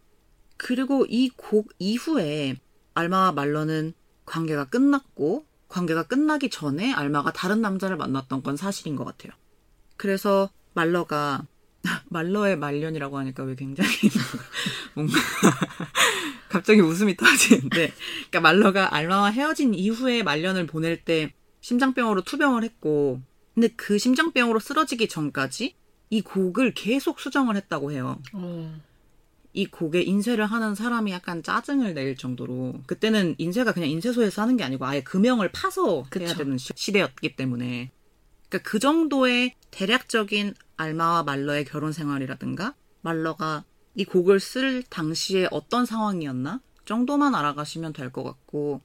그리고 0.58 1.06
이 1.08 1.30
곡 1.34 1.72
이후에 1.78 2.56
알마와 2.92 3.32
말러는 3.32 3.94
관계가 4.26 4.66
끝났고 4.66 5.46
관계가 5.68 6.02
끝나기 6.02 6.50
전에 6.50 6.92
알마가 6.92 7.32
다른 7.32 7.62
남자를 7.62 7.96
만났던 7.96 8.42
건 8.42 8.58
사실인 8.58 8.96
것 8.96 9.06
같아요. 9.06 9.32
그래서 9.96 10.50
말러가 10.74 11.46
말러의 12.10 12.58
말년이라고 12.58 13.16
하니까 13.16 13.44
왜 13.44 13.54
굉장히 13.54 13.90
뭔가 14.92 15.14
갑자기 16.50 16.82
웃음이 16.82 17.16
터지는데 17.16 17.94
그러니까 18.28 18.40
말러가 18.40 18.94
알마와 18.94 19.30
헤어진 19.30 19.72
이후에 19.72 20.22
말년을 20.22 20.66
보낼 20.66 21.02
때 21.02 21.32
심장병으로 21.62 22.24
투병을 22.24 22.62
했고 22.62 23.22
근데 23.58 23.74
그 23.74 23.98
심장병으로 23.98 24.60
쓰러지기 24.60 25.08
전까지 25.08 25.74
이 26.10 26.20
곡을 26.22 26.74
계속 26.74 27.18
수정을 27.18 27.56
했다고 27.56 27.90
해요. 27.90 28.20
어, 28.32 28.80
이 29.52 29.66
곡에 29.66 30.00
인쇄를 30.02 30.46
하는 30.46 30.76
사람이 30.76 31.10
약간 31.10 31.42
짜증을 31.42 31.92
낼 31.94 32.14
정도로 32.16 32.76
그때는 32.86 33.34
인쇄가 33.38 33.72
그냥 33.72 33.88
인쇄소에서 33.90 34.42
하는 34.42 34.56
게 34.56 34.62
아니고 34.62 34.86
아예 34.86 35.02
금형을 35.02 35.50
파서 35.50 35.96
해야 35.96 36.02
그쵸. 36.08 36.36
되는 36.36 36.56
시- 36.56 36.72
시대였기 36.76 37.34
때문에 37.34 37.90
그러니까 38.48 38.70
그 38.70 38.78
정도의 38.78 39.56
대략적인 39.72 40.54
알마와 40.76 41.24
말러의 41.24 41.64
결혼 41.64 41.90
생활이라든가 41.90 42.76
말러가 43.00 43.64
이 43.96 44.04
곡을 44.04 44.38
쓸 44.38 44.84
당시에 44.84 45.48
어떤 45.50 45.84
상황이었나 45.84 46.60
정도만 46.84 47.34
알아가시면 47.34 47.92
될 47.92 48.12
것 48.12 48.22
같고 48.22 48.82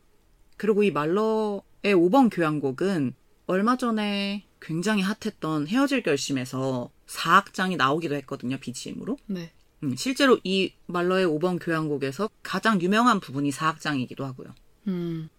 그리고 0.57 0.81
이 0.81 0.89
말러의 0.89 1.61
5번 1.83 2.29
교향곡은 2.35 3.13
얼마 3.45 3.75
전에 3.77 4.45
굉장히 4.63 5.03
핫했던 5.03 5.67
헤어질 5.67 6.03
결심에서 6.03 6.89
4악장이 7.07 7.75
나오기도 7.75 8.15
했거든요 8.15 8.57
BGM으로 8.57 9.17
네. 9.27 9.51
음, 9.83 9.95
실제로 9.97 10.39
이 10.43 10.73
말러의 10.87 11.27
5번 11.27 11.59
교향곡에서 11.61 12.29
가장 12.41 12.81
유명한 12.81 13.19
부분이 13.19 13.51
4악장이기도 13.51 14.21
하고요. 14.21 14.55
음, 14.87 15.29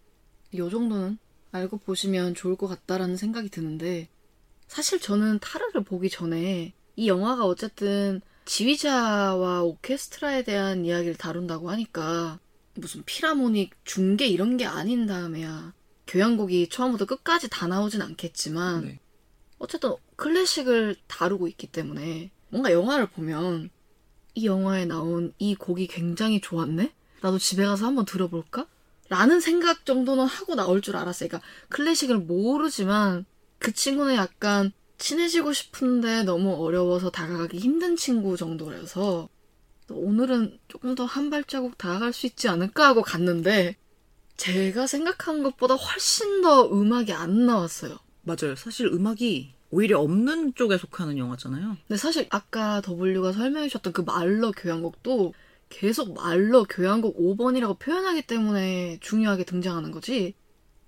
요 0.54 0.68
정도는 0.68 1.18
알고 1.50 1.78
보시면 1.78 2.34
좋을 2.34 2.56
것 2.56 2.66
같다라는 2.66 3.16
생각이 3.16 3.48
드는데, 3.48 4.08
사실 4.68 5.00
저는 5.00 5.38
타르를 5.38 5.82
보기 5.84 6.10
전에 6.10 6.74
이 6.96 7.08
영화가 7.08 7.46
어쨌든 7.46 8.20
지휘자와 8.44 9.62
오케스트라에 9.62 10.42
대한 10.42 10.84
이야기를 10.84 11.14
다룬다고 11.16 11.70
하니까 11.70 12.38
무슨 12.74 13.02
피라모닉 13.04 13.72
중계 13.84 14.26
이런 14.26 14.58
게 14.58 14.66
아닌 14.66 15.06
다음에야 15.06 15.72
교향곡이 16.06 16.68
처음부터 16.68 17.06
끝까지 17.06 17.48
다 17.48 17.66
나오진 17.66 18.02
않겠지만 18.02 18.84
네. 18.84 19.00
어쨌든 19.64 19.94
클래식을 20.16 20.96
다루고 21.06 21.48
있기 21.48 21.66
때문에 21.68 22.30
뭔가 22.48 22.72
영화를 22.72 23.06
보면 23.06 23.70
이 24.34 24.46
영화에 24.46 24.84
나온 24.84 25.32
이 25.38 25.54
곡이 25.54 25.86
굉장히 25.88 26.40
좋았네? 26.40 26.92
나도 27.20 27.38
집에 27.38 27.64
가서 27.64 27.86
한번 27.86 28.04
들어볼까? 28.04 28.66
라는 29.08 29.40
생각 29.40 29.84
정도는 29.86 30.24
하고 30.26 30.54
나올 30.54 30.80
줄 30.82 30.96
알았어요. 30.96 31.28
그러니까 31.28 31.48
클래식을 31.70 32.18
모르지만 32.18 33.24
그 33.58 33.72
친구는 33.72 34.14
약간 34.16 34.72
친해지고 34.98 35.52
싶은데 35.52 36.22
너무 36.24 36.54
어려워서 36.64 37.10
다가가기 37.10 37.58
힘든 37.58 37.96
친구 37.96 38.36
정도라서 38.36 39.28
오늘은 39.90 40.58
조금 40.68 40.94
더 40.94 41.04
한 41.06 41.30
발자국 41.30 41.76
다가갈 41.78 42.12
수 42.12 42.26
있지 42.26 42.48
않을까 42.48 42.88
하고 42.88 43.02
갔는데 43.02 43.76
제가 44.36 44.86
생각한 44.86 45.42
것보다 45.42 45.74
훨씬 45.74 46.42
더 46.42 46.66
음악이 46.70 47.12
안 47.12 47.46
나왔어요. 47.46 47.98
맞아요. 48.24 48.56
사실 48.56 48.86
음악이 48.86 49.52
오히려 49.70 50.00
없는 50.00 50.54
쪽에 50.54 50.78
속하는 50.78 51.18
영화잖아요. 51.18 51.76
근데 51.88 51.98
사실 51.98 52.26
아까 52.30 52.80
W가 52.86 53.32
설명해 53.32 53.68
주셨던 53.68 53.92
그 53.92 54.02
말러 54.02 54.50
교향곡도 54.52 55.34
계속 55.68 56.14
말러 56.14 56.64
교향곡 56.64 57.18
5번이라고 57.18 57.78
표현하기 57.78 58.22
때문에 58.22 58.98
중요하게 59.00 59.44
등장하는 59.44 59.90
거지. 59.90 60.34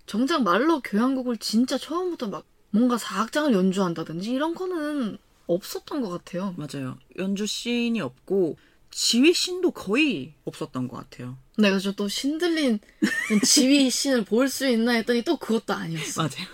정작 0.07 0.45
말러 0.45 0.81
교향곡을 0.81 1.39
진짜 1.39 1.77
처음부터 1.79 2.29
막 2.29 2.45
뭔가 2.71 2.97
사악장을 2.97 3.53
연주한다든지 3.53 4.31
이런 4.31 4.55
거는 4.55 5.19
없었던 5.49 6.01
것 6.01 6.09
같아요. 6.11 6.55
맞아요. 6.57 6.99
연주 7.19 7.47
씬이 7.47 8.01
없고 8.01 8.57
지휘 8.93 9.33
씬도 9.33 9.73
거의 9.73 10.35
없었던 10.45 10.87
것 10.89 10.97
같아요. 10.97 11.37
네, 11.59 11.71
그래서 11.71 11.93
또 11.93 12.07
신들린 12.07 12.79
지휘 13.45 13.91
씬을 13.91 14.25
볼 14.25 14.49
수 14.49 14.69
있나 14.69 14.93
했더니 14.93 15.23
또 15.23 15.37
그것도 15.39 15.75
아니었어. 15.75 16.23
맞아요. 16.23 16.47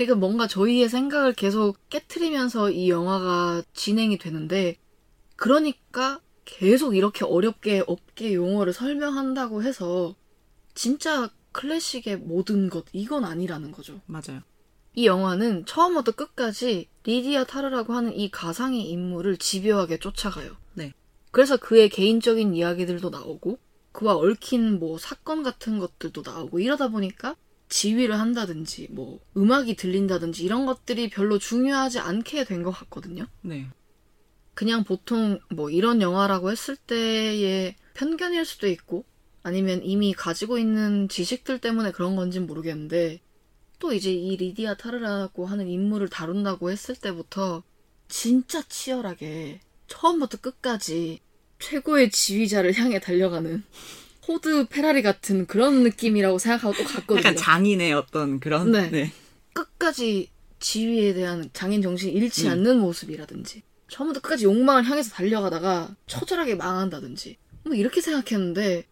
그러니까 0.00 0.14
뭔가 0.14 0.46
저희의 0.46 0.88
생각을 0.88 1.34
계속 1.34 1.76
깨트리면서 1.90 2.70
이 2.70 2.88
영화가 2.88 3.62
진행이 3.74 4.16
되는데 4.16 4.78
그러니까 5.36 6.20
계속 6.46 6.96
이렇게 6.96 7.26
어렵게 7.26 7.84
업계 7.86 8.32
용어를 8.32 8.72
설명한다고 8.72 9.62
해서 9.62 10.14
진짜 10.72 11.28
클래식의 11.52 12.16
모든 12.16 12.70
것 12.70 12.86
이건 12.94 13.26
아니라는 13.26 13.72
거죠. 13.72 14.00
맞아요. 14.06 14.40
이 14.94 15.04
영화는 15.04 15.66
처음부터 15.66 16.12
끝까지 16.12 16.88
리디아 17.04 17.44
타르라고 17.44 17.92
하는 17.92 18.16
이 18.16 18.30
가상의 18.30 18.88
인물을 18.88 19.36
집요하게 19.36 19.98
쫓아가요. 19.98 20.56
네. 20.72 20.94
그래서 21.30 21.58
그의 21.58 21.90
개인적인 21.90 22.54
이야기들도 22.54 23.10
나오고 23.10 23.58
그와 23.92 24.16
얽힌 24.16 24.78
뭐 24.78 24.96
사건 24.96 25.42
같은 25.42 25.78
것들도 25.78 26.22
나오고 26.24 26.60
이러다 26.60 26.88
보니까 26.88 27.36
지휘를 27.70 28.20
한다든지 28.20 28.88
뭐 28.90 29.20
음악이 29.36 29.76
들린다든지 29.76 30.44
이런 30.44 30.66
것들이 30.66 31.08
별로 31.10 31.38
중요하지 31.38 32.00
않게 32.00 32.44
된 32.44 32.62
것 32.64 32.72
같거든요. 32.72 33.26
네. 33.42 33.68
그냥 34.54 34.84
보통 34.84 35.38
뭐 35.50 35.70
이런 35.70 36.02
영화라고 36.02 36.50
했을 36.50 36.76
때의 36.76 37.76
편견일 37.94 38.44
수도 38.44 38.66
있고 38.68 39.06
아니면 39.42 39.82
이미 39.84 40.12
가지고 40.12 40.58
있는 40.58 41.08
지식들 41.08 41.60
때문에 41.60 41.92
그런 41.92 42.16
건진 42.16 42.46
모르겠는데 42.46 43.20
또 43.78 43.94
이제 43.94 44.12
이 44.12 44.36
리디아 44.36 44.74
타르라고 44.76 45.46
하는 45.46 45.68
인물을 45.68 46.08
다룬다고 46.08 46.70
했을 46.70 46.94
때부터 46.96 47.62
진짜 48.08 48.62
치열하게 48.68 49.60
처음부터 49.86 50.38
끝까지 50.38 51.20
최고의 51.60 52.10
지휘자를 52.10 52.74
향해 52.74 53.00
달려가는 53.00 53.64
포드 54.26 54.66
페라리 54.66 55.02
같은 55.02 55.46
그런 55.46 55.82
느낌이라고 55.82 56.38
생각하고 56.38 56.74
또 56.74 56.84
갔거든요. 56.84 57.18
약간 57.18 57.36
장인의 57.36 57.92
어떤 57.92 58.40
그런 58.40 58.72
네. 58.72 58.90
네. 58.90 59.12
끝까지 59.52 60.30
지휘에 60.58 61.14
대한 61.14 61.50
장인 61.52 61.82
정신이 61.82 62.12
잃지 62.12 62.46
음. 62.46 62.52
않는 62.52 62.78
모습이라든지 62.80 63.62
처음부터 63.88 64.20
끝까지 64.20 64.44
욕망을 64.44 64.84
향해서 64.84 65.10
달려가다가 65.10 65.94
처절하게 66.06 66.54
망한다든지 66.54 67.36
뭐 67.64 67.74
이렇게 67.74 68.00
생각했는데 68.00 68.86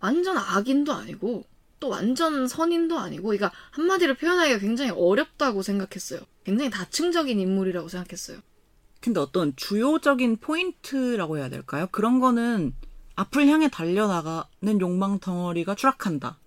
완전 0.00 0.36
악인도 0.36 0.92
아니고 0.92 1.44
또 1.80 1.88
완전 1.88 2.46
선인도 2.46 2.98
아니고 2.98 3.24
그러니까 3.24 3.52
한마디로 3.70 4.14
표현하기가 4.14 4.58
굉장히 4.58 4.90
어렵다고 4.90 5.62
생각했어요. 5.62 6.20
굉장히 6.44 6.70
다층적인 6.70 7.38
인물이라고 7.38 7.88
생각했어요. 7.88 8.38
근데 9.00 9.20
어떤 9.20 9.54
주요적인 9.56 10.38
포인트라고 10.38 11.38
해야 11.38 11.48
될까요? 11.48 11.88
그런 11.90 12.20
거는 12.20 12.74
앞을 13.16 13.46
향해 13.48 13.68
달려나가는 13.68 14.80
욕망 14.80 15.18
덩어리가 15.18 15.74
추락한다. 15.74 16.38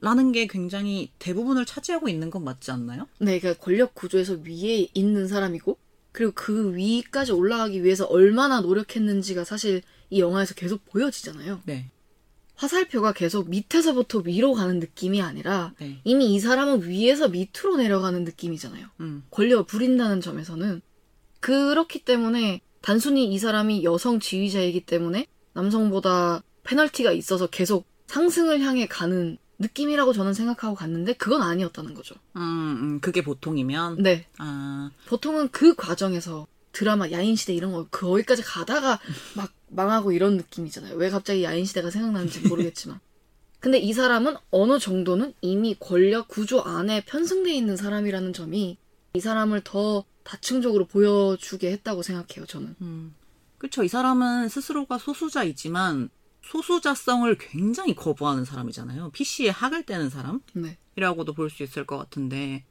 라는 0.00 0.32
게 0.32 0.46
굉장히 0.46 1.10
대부분을 1.18 1.64
차지하고 1.64 2.08
있는 2.08 2.30
건 2.30 2.44
맞지 2.44 2.70
않나요? 2.70 3.08
네, 3.18 3.40
그러니까 3.40 3.62
권력 3.62 3.94
구조에서 3.94 4.34
위에 4.44 4.88
있는 4.92 5.28
사람이고 5.28 5.78
그리고 6.12 6.32
그 6.34 6.76
위까지 6.76 7.32
올라가기 7.32 7.82
위해서 7.82 8.04
얼마나 8.04 8.60
노력했는지가 8.60 9.44
사실 9.44 9.82
이 10.10 10.20
영화에서 10.20 10.54
계속 10.54 10.84
보여지잖아요. 10.84 11.62
네. 11.64 11.90
화살표가 12.54 13.12
계속 13.12 13.48
밑에서부터 13.48 14.20
위로 14.20 14.52
가는 14.52 14.78
느낌이 14.78 15.20
아니라 15.22 15.72
네. 15.80 15.98
이미 16.04 16.34
이 16.34 16.38
사람은 16.38 16.88
위에서 16.88 17.28
밑으로 17.28 17.76
내려가는 17.78 18.22
느낌이잖아요. 18.24 18.86
음. 19.00 19.24
권력을 19.30 19.64
부린다는 19.66 20.20
점에서는 20.20 20.82
그렇기 21.40 22.04
때문에 22.04 22.60
단순히 22.80 23.32
이 23.32 23.38
사람이 23.38 23.82
여성 23.82 24.20
지휘자이기 24.20 24.86
때문에 24.86 25.26
남성보다 25.54 26.42
페널티가 26.64 27.12
있어서 27.12 27.46
계속 27.46 27.86
상승을 28.06 28.60
향해 28.60 28.86
가는 28.86 29.38
느낌이라고 29.58 30.12
저는 30.12 30.34
생각하고 30.34 30.74
갔는데 30.74 31.14
그건 31.14 31.42
아니었다는 31.42 31.94
거죠. 31.94 32.14
음, 32.36 32.40
음, 32.40 33.00
그게 33.00 33.22
보통이면 33.22 34.02
네. 34.02 34.26
아, 34.38 34.90
보통은 35.06 35.48
그 35.50 35.74
과정에서 35.74 36.46
드라마 36.72 37.10
야인시대 37.10 37.54
이런 37.54 37.72
거 37.72 37.86
거기까지 37.90 38.42
가다가 38.42 38.98
막 39.36 39.52
망하고 39.68 40.12
이런 40.12 40.36
느낌이잖아요. 40.36 40.96
왜 40.96 41.08
갑자기 41.08 41.44
야인시대가 41.44 41.90
생각나는지 41.90 42.48
모르겠지만. 42.48 43.00
근데 43.60 43.78
이 43.78 43.92
사람은 43.94 44.36
어느 44.50 44.78
정도는 44.78 45.32
이미 45.40 45.74
권력 45.80 46.28
구조 46.28 46.60
안에 46.60 47.04
편승돼 47.06 47.54
있는 47.54 47.76
사람이라는 47.76 48.34
점이 48.34 48.76
이 49.14 49.20
사람을 49.20 49.62
더 49.64 50.04
다층적으로 50.22 50.86
보여주게 50.86 51.70
했다고 51.72 52.02
생각해요, 52.02 52.44
저는. 52.46 52.74
음. 52.82 53.14
그쵸. 53.64 53.82
이 53.82 53.88
사람은 53.88 54.50
스스로가 54.50 54.98
소수자이지만 54.98 56.10
소수자성을 56.42 57.34
굉장히 57.38 57.94
거부하는 57.94 58.44
사람이잖아요. 58.44 59.08
PC에 59.12 59.48
학을 59.48 59.86
떼는 59.86 60.10
사람? 60.10 60.42
네. 60.52 60.76
이라고도 60.96 61.32
볼 61.32 61.48
수 61.48 61.62
있을 61.62 61.86
것 61.86 61.96
같은데 61.96 62.66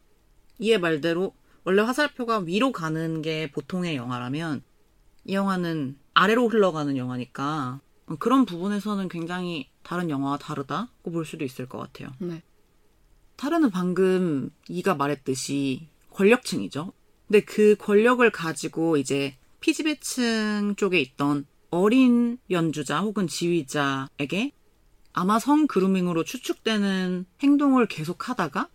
이의 0.60 0.79
말대로 0.79 1.34
원래 1.63 1.82
화살표가 1.82 2.41
위로 2.41 2.71
가는 2.71 3.23
게 3.23 3.49
보통의 3.49 3.95
영화라면 3.95 4.62
이 5.25 5.34
영화는 5.34 5.97
아래로 6.13 6.49
흘러가는 6.49 6.95
영화니까 6.95 7.82
그런 8.19 8.45
부분에서는 8.45 9.10
굉장히 9.10 9.71
다른 9.82 10.12
영화와 10.12 10.38
다르다고 10.38 11.10
볼 11.10 11.25
수도 11.25 11.43
있을 11.43 11.67
것 11.67 11.79
같아요. 11.79 12.12
네. 12.19 12.43
타르는 13.38 13.71
방금 13.71 14.51
이가 14.69 14.93
말했듯이 14.93 15.89
권력층이죠. 16.12 16.93
근데 17.25 17.39
그 17.39 17.75
권력을 17.79 18.29
가지고 18.29 18.97
이제 18.97 19.36
피지배층 19.63 20.76
쪽에 20.76 20.99
있던 20.99 21.45
어린 21.69 22.38
연주자 22.49 22.99
혹은 22.99 23.28
지휘자에게 23.28 24.52
아마 25.13 25.39
성 25.39 25.67
그루밍으로 25.67 26.26
추측되는 26.26 27.26
행동을 27.41 27.88
계속 27.88 28.28
하다가 28.28 28.67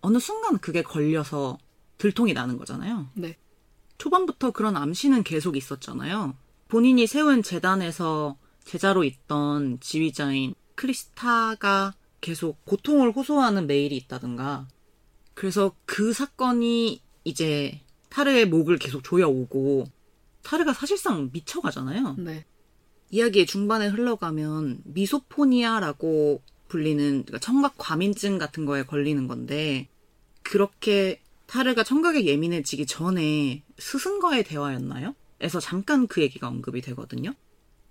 어느 0.00 0.18
순간 0.18 0.58
그게 0.58 0.82
걸려서 0.82 1.58
들통이 1.98 2.32
나는 2.32 2.56
거잖아요. 2.56 3.08
네. 3.12 3.36
초반부터 3.98 4.52
그런 4.52 4.78
암시는 4.78 5.24
계속 5.24 5.58
있었잖아요. 5.58 6.34
본인이 6.68 7.06
세운 7.06 7.42
재단에서 7.42 8.38
제자로 8.64 9.04
있던 9.04 9.78
지휘자인 9.80 10.54
크리스타가 10.74 11.92
계속 12.22 12.64
고통을 12.64 13.12
호소하는 13.12 13.66
메일이 13.66 13.94
있다든가. 13.98 14.68
그래서 15.34 15.76
그 15.84 16.14
사건이 16.14 17.02
이제 17.24 17.82
타르의 18.08 18.46
목을 18.46 18.78
계속 18.78 19.04
조여오고 19.04 19.84
타르가 20.44 20.72
사실상 20.72 21.30
미쳐가잖아요. 21.32 22.16
네. 22.18 22.44
이야기의 23.10 23.46
중반에 23.46 23.88
흘러가면 23.88 24.82
미소포니아라고 24.84 26.42
불리는 26.68 27.24
그러니까 27.24 27.38
청각 27.38 27.74
과민증 27.78 28.38
같은 28.38 28.64
거에 28.64 28.84
걸리는 28.84 29.26
건데 29.26 29.88
그렇게 30.42 31.20
타르가 31.46 31.82
청각에 31.84 32.24
예민해지기 32.24 32.86
전에 32.86 33.62
스승과의 33.78 34.44
대화였나요? 34.44 35.14
에서 35.40 35.60
잠깐 35.60 36.06
그 36.06 36.22
얘기가 36.22 36.48
언급이 36.48 36.80
되거든요. 36.80 37.34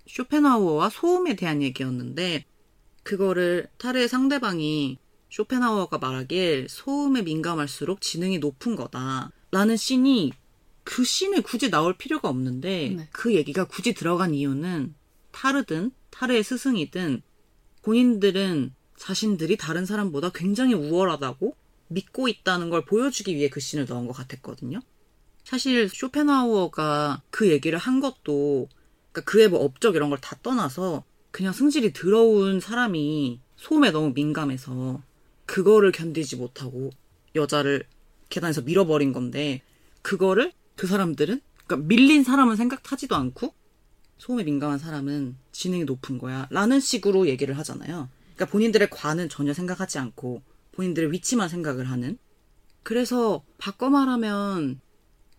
쇼펜하우어와 0.07 0.89
소음에 0.89 1.35
대한 1.35 1.61
얘기였는데 1.61 2.45
그거를 3.03 3.67
타르의 3.77 4.07
상대방이 4.07 4.97
쇼펜하우어가 5.29 5.97
말하길 5.97 6.67
소음에 6.69 7.21
민감할수록 7.21 8.01
지능이 8.01 8.39
높은 8.39 8.75
거다. 8.75 9.31
라는 9.51 9.77
씬이 9.77 10.31
그 10.83 11.03
씬에 11.03 11.39
굳이 11.41 11.69
나올 11.69 11.93
필요가 11.97 12.29
없는데 12.29 12.93
네. 12.97 13.07
그 13.11 13.33
얘기가 13.33 13.65
굳이 13.65 13.93
들어간 13.93 14.33
이유는 14.33 14.95
타르든 15.31 15.91
타르의 16.09 16.43
스승이든 16.43 17.21
본인들은 17.81 18.73
자신들이 18.97 19.57
다른 19.57 19.85
사람보다 19.85 20.31
굉장히 20.33 20.73
우월하다고 20.73 21.55
믿고 21.87 22.27
있다는 22.27 22.69
걸 22.69 22.85
보여주기 22.85 23.35
위해 23.35 23.49
그 23.49 23.59
씬을 23.59 23.85
넣은 23.85 24.07
것 24.07 24.13
같았거든요. 24.13 24.79
사실 25.43 25.89
쇼펜하우어가 25.89 27.21
그 27.29 27.49
얘기를 27.49 27.77
한 27.77 27.99
것도 27.99 28.69
그러니까 29.11 29.31
그의 29.31 29.49
뭐 29.49 29.59
업적 29.63 29.95
이런 29.95 30.09
걸 30.09 30.19
다 30.19 30.37
떠나서 30.41 31.03
그냥 31.31 31.51
승질이 31.51 31.93
더러운 31.93 32.59
사람이 32.59 33.39
소음에 33.57 33.91
너무 33.91 34.11
민감해서 34.13 35.01
그거를 35.45 35.91
견디지 35.91 36.37
못하고 36.37 36.91
여자를 37.35 37.85
계단에서 38.29 38.61
밀어버린 38.61 39.13
건데 39.13 39.61
그거를 40.01 40.53
그 40.75 40.87
사람들은 40.87 41.41
그러니까 41.65 41.87
밀린 41.87 42.23
사람은 42.23 42.55
생각하지도 42.55 43.15
않고 43.15 43.53
소음에 44.17 44.43
민감한 44.43 44.79
사람은 44.79 45.35
지능이 45.51 45.85
높은 45.85 46.17
거야 46.17 46.47
라는 46.49 46.79
식으로 46.79 47.27
얘기를 47.27 47.57
하잖아요. 47.57 48.09
그러니까 48.35 48.45
본인들의 48.51 48.89
관은 48.89 49.29
전혀 49.29 49.53
생각하지 49.53 49.99
않고 49.99 50.41
본인들의 50.73 51.11
위치만 51.11 51.49
생각을 51.49 51.89
하는 51.89 52.17
그래서 52.83 53.43
바꿔 53.57 53.89
말하면 53.89 54.81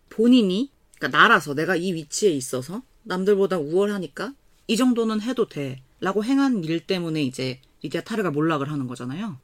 본인이 0.09 0.71
그러니까 0.97 1.17
나라서 1.17 1.53
내가 1.53 1.75
이 1.75 1.93
위치에 1.93 2.31
있어서 2.31 2.83
남들보다 3.03 3.57
우월하니까 3.59 4.33
이 4.67 4.77
정도는 4.77 5.21
해도 5.21 5.47
돼 5.47 5.81
라고 5.99 6.23
행한 6.23 6.63
일 6.63 6.85
때문에 6.85 7.23
이제 7.23 7.61
리디아 7.81 8.01
타르가 8.01 8.31
몰락을 8.31 8.71
하는 8.71 8.87
거잖아요. 8.87 9.37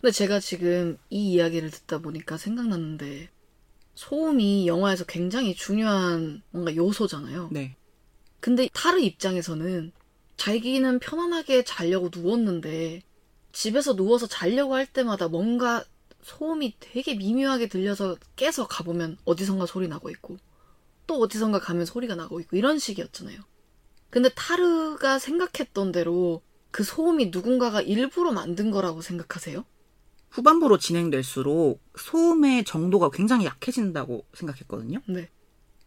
근데 0.00 0.12
제가 0.12 0.40
지금 0.40 0.96
이 1.10 1.32
이야기를 1.32 1.70
듣다 1.70 1.98
보니까 1.98 2.36
생각났는데 2.36 3.28
소음이 3.98 4.68
영화에서 4.68 5.04
굉장히 5.04 5.56
중요한 5.56 6.40
뭔가 6.52 6.74
요소잖아요. 6.76 7.48
네. 7.50 7.74
근데 8.38 8.68
타르 8.72 9.00
입장에서는 9.00 9.90
자기는 10.36 11.00
편안하게 11.00 11.64
자려고 11.64 12.08
누웠는데 12.14 13.02
집에서 13.50 13.96
누워서 13.96 14.28
자려고 14.28 14.76
할 14.76 14.86
때마다 14.86 15.26
뭔가 15.26 15.82
소음이 16.22 16.76
되게 16.78 17.16
미묘하게 17.16 17.66
들려서 17.66 18.16
깨서 18.36 18.68
가보면 18.68 19.18
어디선가 19.24 19.66
소리 19.66 19.88
나고 19.88 20.10
있고 20.10 20.36
또 21.08 21.16
어디선가 21.16 21.58
가면 21.58 21.84
소리가 21.84 22.14
나고 22.14 22.38
있고 22.38 22.56
이런 22.56 22.78
식이었잖아요. 22.78 23.40
근데 24.10 24.28
타르가 24.28 25.18
생각했던 25.18 25.90
대로 25.90 26.40
그 26.70 26.84
소음이 26.84 27.30
누군가가 27.32 27.82
일부러 27.82 28.30
만든 28.30 28.70
거라고 28.70 29.02
생각하세요? 29.02 29.64
후반부로 30.30 30.78
진행될수록 30.78 31.80
소음의 31.96 32.64
정도가 32.64 33.10
굉장히 33.10 33.46
약해진다고 33.46 34.24
생각했거든요. 34.34 35.00
네. 35.06 35.28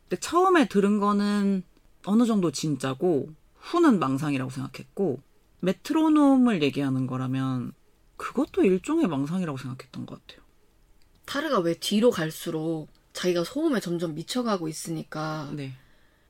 근데 0.04 0.20
처음에 0.20 0.68
들은 0.68 1.00
거는 1.00 1.64
어느 2.06 2.26
정도 2.26 2.52
진짜고 2.52 3.30
후는 3.56 4.00
망상이라고 4.00 4.50
생각했고 4.50 5.22
메트로놈을 5.60 6.64
얘기하는 6.64 7.08
거라면 7.08 7.74
그것도 8.18 8.64
일종의 8.64 9.08
망상이라고 9.08 9.58
생각했던 9.58 10.06
것 10.06 10.20
같아요. 10.20 10.44
타르가 11.26 11.60
왜 11.60 11.76
뒤로 11.76 12.12
갈수록 12.12 12.88
자기가 13.14 13.44
소음에 13.44 13.80
점점 13.80 14.16
미쳐가고 14.16 14.68
있으니까 14.68 15.52
네. 15.54 15.74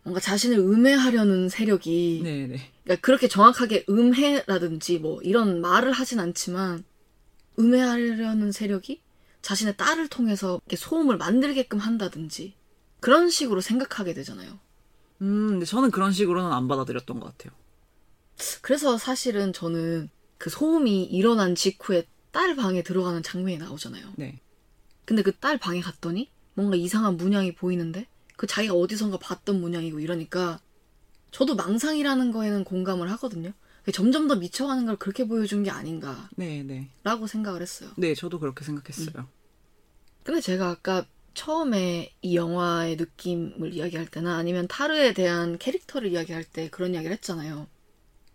뭔가 0.03 0.19
자신을 0.19 0.57
음해하려는 0.57 1.49
세력이 1.49 2.21
네, 2.23 2.47
네. 2.47 2.71
그러니까 2.83 3.05
그렇게 3.05 3.27
정확하게 3.27 3.85
음해라든지 3.89 4.99
뭐 4.99 5.21
이런 5.21 5.61
말을 5.61 5.91
하진 5.91 6.19
않지만 6.19 6.83
음해하려는 7.59 8.51
세력이 8.51 9.01
자신의 9.41 9.77
딸을 9.77 10.07
통해서 10.07 10.61
소음을 10.75 11.17
만들게끔 11.17 11.79
한다든지 11.79 12.53
그런 12.99 13.29
식으로 13.29 13.61
생각하게 13.61 14.13
되잖아요. 14.13 14.59
음, 15.21 15.47
근데 15.49 15.65
저는 15.65 15.91
그런 15.91 16.11
식으로는 16.11 16.51
안 16.51 16.67
받아들였던 16.67 17.19
것 17.19 17.37
같아요. 17.37 17.57
그래서 18.61 18.97
사실은 18.97 19.53
저는 19.53 20.09
그 20.37 20.49
소음이 20.49 21.03
일어난 21.03 21.55
직후에 21.55 22.05
딸 22.31 22.55
방에 22.55 22.81
들어가는 22.81 23.21
장면이 23.23 23.57
나오잖아요. 23.57 24.13
네. 24.17 24.39
근데 25.05 25.21
그 25.21 25.31
딸 25.39 25.57
방에 25.57 25.81
갔더니 25.81 26.31
뭔가 26.53 26.75
이상한 26.75 27.17
문양이 27.17 27.53
보이는데 27.53 28.07
그 28.37 28.47
자기가 28.47 28.73
어디선가 28.73 29.17
봤던 29.19 29.59
문양이고 29.61 29.99
이러니까 29.99 30.59
저도 31.31 31.55
망상이라는 31.55 32.31
거에는 32.31 32.63
공감을 32.63 33.09
하거든요. 33.11 33.51
점점 33.91 34.27
더 34.27 34.35
미쳐가는 34.35 34.85
걸 34.85 34.95
그렇게 34.97 35.27
보여준 35.27 35.63
게 35.63 35.71
아닌가라고 35.71 36.27
네, 36.35 36.63
네. 36.63 36.89
생각을 37.27 37.61
했어요. 37.61 37.89
네, 37.97 38.13
저도 38.13 38.39
그렇게 38.39 38.63
생각했어요. 38.63 39.27
근데 40.23 40.39
제가 40.39 40.69
아까 40.69 41.05
처음에 41.33 42.13
이 42.21 42.35
영화의 42.35 42.97
느낌을 42.97 43.73
이야기할 43.73 44.07
때나 44.07 44.37
아니면 44.37 44.67
타르에 44.67 45.13
대한 45.13 45.57
캐릭터를 45.57 46.11
이야기할 46.11 46.43
때 46.43 46.69
그런 46.69 46.93
이야기를 46.93 47.13
했잖아요. 47.13 47.67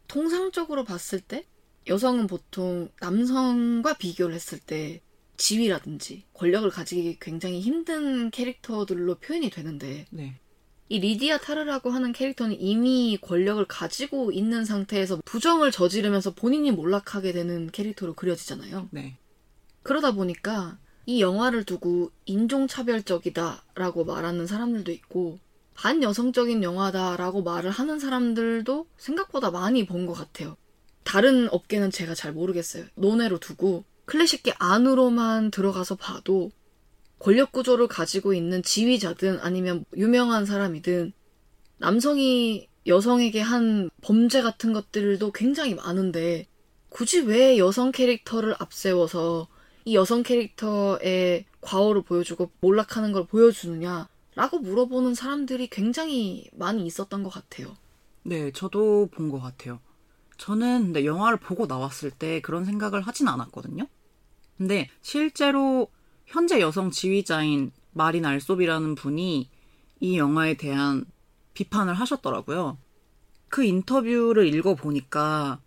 통상적으로 0.09 0.85
봤을 0.85 1.21
때 1.21 1.47
여성은 1.87 2.27
보통 2.27 2.89
남성과 3.01 3.99
비교를 3.99 4.35
했을 4.35 4.59
때 4.59 5.01
지위라든지 5.37 6.25
권력을 6.33 6.69
가지기 6.71 7.19
굉장히 7.21 7.61
힘든 7.61 8.31
캐릭터들로 8.31 9.17
표현이 9.17 9.51
되는데 9.51 10.07
네. 10.11 10.41
이 10.89 11.01
리디아 11.01 11.39
타르라고 11.39 11.91
하는 11.91 12.13
캐릭터는 12.13 12.61
이미 12.61 13.19
권력을 13.21 13.65
가지고 13.67 14.31
있는 14.31 14.65
상태에서 14.65 15.21
부정을 15.25 15.73
저지르면서 15.73 16.35
본인이 16.35 16.71
몰락하게 16.71 17.33
되는 17.33 17.71
캐릭터로 17.71 18.15
그려지잖아요. 18.15 18.89
네. 18.93 19.17
그러다 19.83 20.13
보니까 20.13 20.79
이 21.05 21.21
영화를 21.21 21.65
두고 21.65 22.11
인종차별적이다라고 22.25 24.05
말하는 24.05 24.47
사람들도 24.47 24.93
있고 24.93 25.39
반여성적인 25.75 26.63
영화다라고 26.63 27.43
말을 27.43 27.71
하는 27.71 27.99
사람들도 27.99 28.87
생각보다 28.97 29.51
많이 29.51 29.87
본 29.87 30.07
것 30.07 30.15
같아요. 30.15 30.57
다른 31.05 31.49
업계는 31.53 31.91
제가 31.91 32.15
잘 32.15 32.33
모르겠어요. 32.33 32.87
논외로 32.95 33.39
두고 33.39 33.85
클래식계 34.07 34.55
안으로만 34.59 35.51
들어가서 35.51 35.97
봐도 35.97 36.51
권력 37.19 37.53
구조를 37.53 37.87
가지고 37.89 38.35
있는 38.35 38.63
지휘자든 38.63 39.41
아니면 39.41 39.85
유명한 39.97 40.45
사람이든 40.47 41.13
남성이 41.79 42.69
여성에게 42.87 43.41
한 43.41 43.91
범죄 44.03 44.43
같은 44.43 44.73
것들도 44.73 45.33
굉장히 45.33 45.75
많은데 45.75 46.47
굳이 46.89 47.21
왜 47.21 47.59
여성 47.59 47.91
캐릭터를 47.93 48.55
앞세워서 48.59 49.49
이 49.85 49.95
여성 49.95 50.23
캐릭터의 50.23 51.45
과오를 51.61 52.03
보여주고 52.03 52.51
몰락하는 52.61 53.13
걸 53.13 53.27
보여주느냐 53.27 54.09
라고 54.35 54.59
물어보는 54.59 55.15
사람들이 55.15 55.69
굉장히 55.69 56.49
많이 56.53 56.85
있었던 56.87 57.23
것 57.23 57.31
같아요. 57.31 57.77
네, 58.23 58.51
저도 58.53 59.09
본 59.13 59.31
것 59.31 59.41
같아요. 59.41 59.81
저는 60.39 60.85
근데 60.87 61.05
영화를 61.05 61.39
보고 61.39 61.67
나왔을 61.67 62.11
때 62.11 62.41
그런 62.41 62.65
생각을 62.65 63.01
하진 63.01 63.29
않았거든요. 63.29 63.87
근데 64.59 64.89
실제로 65.03 65.89
현재 66.27 66.61
여성 66.61 66.91
지휘자인 66.91 67.73
마린 67.93 68.25
알소비라는 68.25 68.95
분이 68.95 69.49
이 70.01 70.19
영화에 70.19 70.55
대한 70.55 71.05
비판을 71.55 71.95
하셨더라고요. 71.95 72.79
그 73.49 73.65
인터뷰를 73.65 74.53
읽어보니까 74.55 75.61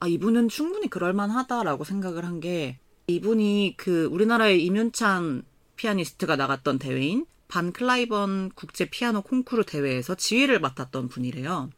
아, 0.00 0.08
이분은 0.08 0.48
충분히 0.48 0.90
그럴만하다라고 0.90 1.84
생각을 1.84 2.24
한 2.24 2.40
게 2.40 2.78
이분이 3.08 3.74
그 3.76 4.06
우리나라의 4.06 4.64
임윤찬 4.64 5.44
피아니스트가 5.76 6.34
나갔던 6.36 6.78
대회인 6.80 7.24
반 7.46 7.72
클라이번 7.72 8.50
국제 8.56 8.90
피아노 8.90 9.22
콩쿠르 9.22 9.64
대회에서 9.64 10.16
지휘를 10.16 10.58
맡았던 10.60 11.08
분이래요. 11.08 11.70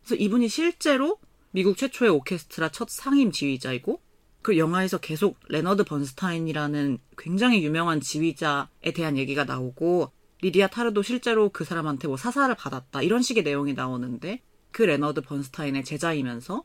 그래서 0.00 0.14
이분이 0.14 0.48
실제로 0.48 1.18
미국 1.50 1.76
최초의 1.76 2.12
오케스트라 2.12 2.68
첫 2.68 2.88
상임 2.88 3.32
지휘자이고 3.32 4.00
그 4.42 4.56
영화에서 4.56 4.98
계속 4.98 5.38
레너드 5.48 5.84
번스타인이라는 5.84 6.98
굉장히 7.18 7.62
유명한 7.64 8.00
지휘자에 8.00 8.92
대한 8.94 9.16
얘기가 9.18 9.44
나오고 9.44 10.10
리디아 10.42 10.68
타르도 10.68 11.02
실제로 11.02 11.50
그 11.50 11.64
사람한테 11.64 12.08
뭐 12.08 12.16
사사를 12.16 12.54
받았다 12.54 13.02
이런 13.02 13.20
식의 13.22 13.42
내용이 13.42 13.74
나오는데 13.74 14.40
그 14.70 14.82
레너드 14.82 15.20
번스타인의 15.20 15.84
제자이면서 15.84 16.64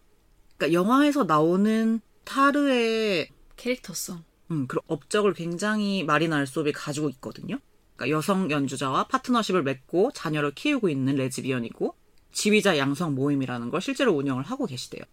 그러니까 0.58 0.74
영화에서 0.74 1.26
나오는 1.26 2.00
타르의 2.24 3.30
캐릭터성. 3.58 4.24
음, 4.52 4.68
그 4.68 4.80
업적을 4.88 5.34
굉장히 5.34 6.04
마린 6.04 6.32
알솝이 6.32 6.72
가지고 6.72 7.10
있거든요. 7.10 7.60
그러니까 7.96 8.16
여성 8.16 8.52
연주자와 8.52 9.08
파트너십을 9.08 9.64
맺고 9.64 10.12
자녀를 10.14 10.54
키우고 10.54 10.90
있는 10.90 11.16
레즈비언이고 11.16 11.96
지휘자 12.32 12.78
양성 12.78 13.16
모임이라는 13.16 13.70
걸 13.70 13.82
실제로 13.82 14.14
운영을 14.14 14.44
하고 14.44 14.66
계시대요. 14.66 15.04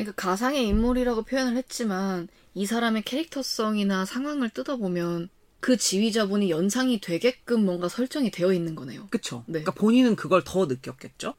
그러니까 0.00 0.12
가상의 0.12 0.66
인물이라고 0.66 1.22
표현을 1.22 1.56
했지만 1.56 2.28
이 2.54 2.64
사람의 2.64 3.02
캐릭터성이나 3.02 4.06
상황을 4.06 4.48
뜯어보면 4.48 5.28
그 5.60 5.76
지휘자분이 5.76 6.50
연상이 6.50 7.00
되게끔 7.00 7.66
뭔가 7.66 7.88
설정이 7.88 8.30
되어 8.30 8.52
있는 8.54 8.74
거네요. 8.74 9.08
그쵸? 9.10 9.44
네. 9.46 9.60
그러니까 9.60 9.72
본인은 9.72 10.16
그걸 10.16 10.42
더 10.42 10.64
느꼈겠죠? 10.64 11.34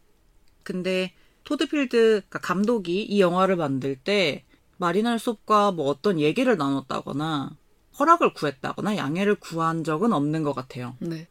근데 0.61 1.11
토드필드 1.43 1.89
그러니까 1.97 2.39
감독이 2.39 3.01
이 3.01 3.19
영화를 3.19 3.55
만들 3.55 3.95
때 3.95 4.45
마리날 4.77 5.17
솝과 5.17 5.71
뭐 5.71 5.87
어떤 5.87 6.19
얘기를 6.19 6.55
나눴다거나 6.55 7.57
허락을 7.97 8.33
구했다거나 8.33 8.95
양해를 8.95 9.35
구한 9.35 9.83
적은 9.83 10.13
없는 10.13 10.43
것 10.43 10.53
같아요. 10.53 10.95
네. 10.99 11.27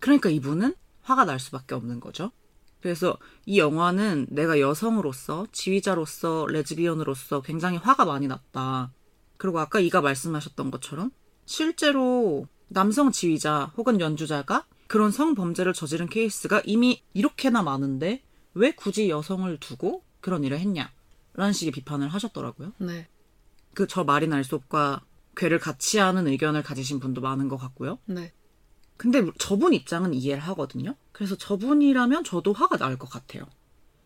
그러니까 0.00 0.28
이분은 0.28 0.74
화가 1.00 1.24
날 1.24 1.40
수밖에 1.40 1.74
없는 1.74 2.00
거죠. 2.00 2.30
그래서 2.80 3.16
이 3.44 3.58
영화는 3.58 4.26
내가 4.30 4.60
여성으로서, 4.60 5.46
지휘자로서, 5.52 6.46
레즈비언으로서 6.46 7.42
굉장히 7.42 7.76
화가 7.76 8.04
많이 8.04 8.28
났다. 8.28 8.92
그리고 9.36 9.58
아까 9.60 9.80
이가 9.80 10.00
말씀하셨던 10.00 10.70
것처럼 10.70 11.10
실제로 11.46 12.46
남성 12.68 13.10
지휘자 13.10 13.72
혹은 13.76 14.00
연주자가 14.00 14.66
그런 14.86 15.10
성범죄를 15.10 15.72
저지른 15.72 16.08
케이스가 16.08 16.62
이미 16.64 17.02
이렇게나 17.14 17.62
많은데 17.62 18.22
왜 18.54 18.72
굳이 18.72 19.08
여성을 19.08 19.56
두고 19.60 20.02
그런 20.20 20.44
일을 20.44 20.58
했냐? 20.58 20.90
라는 21.34 21.52
식의 21.52 21.72
비판을 21.72 22.08
하셨더라고요. 22.08 22.72
네. 22.78 23.08
그저 23.74 24.02
마린 24.02 24.32
알솝과 24.32 25.04
괴를 25.36 25.60
같이 25.60 25.98
하는 25.98 26.26
의견을 26.26 26.62
가지신 26.62 26.98
분도 26.98 27.20
많은 27.20 27.48
것 27.48 27.56
같고요. 27.56 27.98
네. 28.06 28.32
근데 28.96 29.24
저분 29.38 29.72
입장은 29.72 30.12
이해를 30.14 30.42
하거든요. 30.48 30.96
그래서 31.18 31.36
저분이라면 31.36 32.24
저도 32.24 32.52
화가 32.52 32.76
날 32.78 32.96
것 32.96 33.10
같아요. 33.10 33.44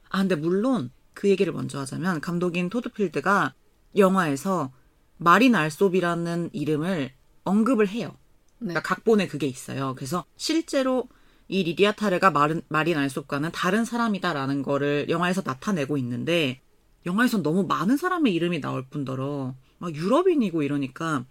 아, 0.09 0.18
근데 0.20 0.35
물론 0.35 0.90
그 1.14 1.29
얘기를 1.29 1.53
먼저 1.53 1.79
하자면 1.81 2.20
감독인 2.20 2.70
토드필드가 2.70 3.55
영화에서 3.96 4.72
마린 5.18 5.55
알솝이라는 5.55 6.51
이름을 6.53 7.12
언급을 7.44 7.88
해요. 7.88 8.16
네. 8.59 8.68
그러니까 8.75 8.83
각본에 8.83 9.27
그게 9.27 9.46
있어요. 9.46 9.94
그래서 9.94 10.25
실제로 10.37 11.09
이 11.48 11.62
리디아 11.64 11.92
타르가 11.92 12.31
마른, 12.31 12.62
마린 12.68 12.96
알솝과는 12.96 13.53
다른 13.53 13.85
사람이다라는 13.85 14.62
거를 14.62 15.07
영화에서 15.11 15.42
나타내고 15.44 15.98
있는데 15.98 16.61
영화에선 17.05 17.42
너무 17.42 17.64
많은 17.64 17.96
사람의 17.96 18.33
이름이 18.35 18.61
나올 18.61 18.87
뿐더러 18.88 19.55
막 19.79 19.94
유럽인이고 19.94 20.62
이러니까 20.62 21.25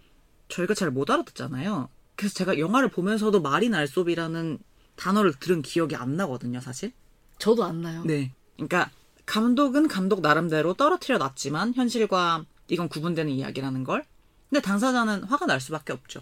저희가 0.48 0.74
잘 0.74 0.90
못 0.90 1.10
알아듣잖아요. 1.10 1.88
그래서 2.14 2.34
제가 2.34 2.58
영화를 2.58 2.88
보면서도 2.90 3.40
마린 3.40 3.74
알솝이라는 3.74 4.58
단어를 4.96 5.34
들은 5.34 5.62
기억이 5.62 5.96
안 5.96 6.16
나거든요, 6.16 6.60
사실. 6.60 6.92
저도 7.38 7.64
안 7.64 7.82
나요. 7.82 8.02
네. 8.04 8.32
그러니까 8.56 8.90
감독은 9.26 9.88
감독 9.88 10.20
나름대로 10.20 10.74
떨어뜨려 10.74 11.18
놨지만 11.18 11.74
현실과 11.74 12.44
이건 12.68 12.88
구분되는 12.88 13.32
이야기라는 13.32 13.84
걸. 13.84 14.04
근데 14.48 14.60
당사자는 14.60 15.24
화가 15.24 15.46
날 15.46 15.60
수밖에 15.60 15.92
없죠. 15.92 16.20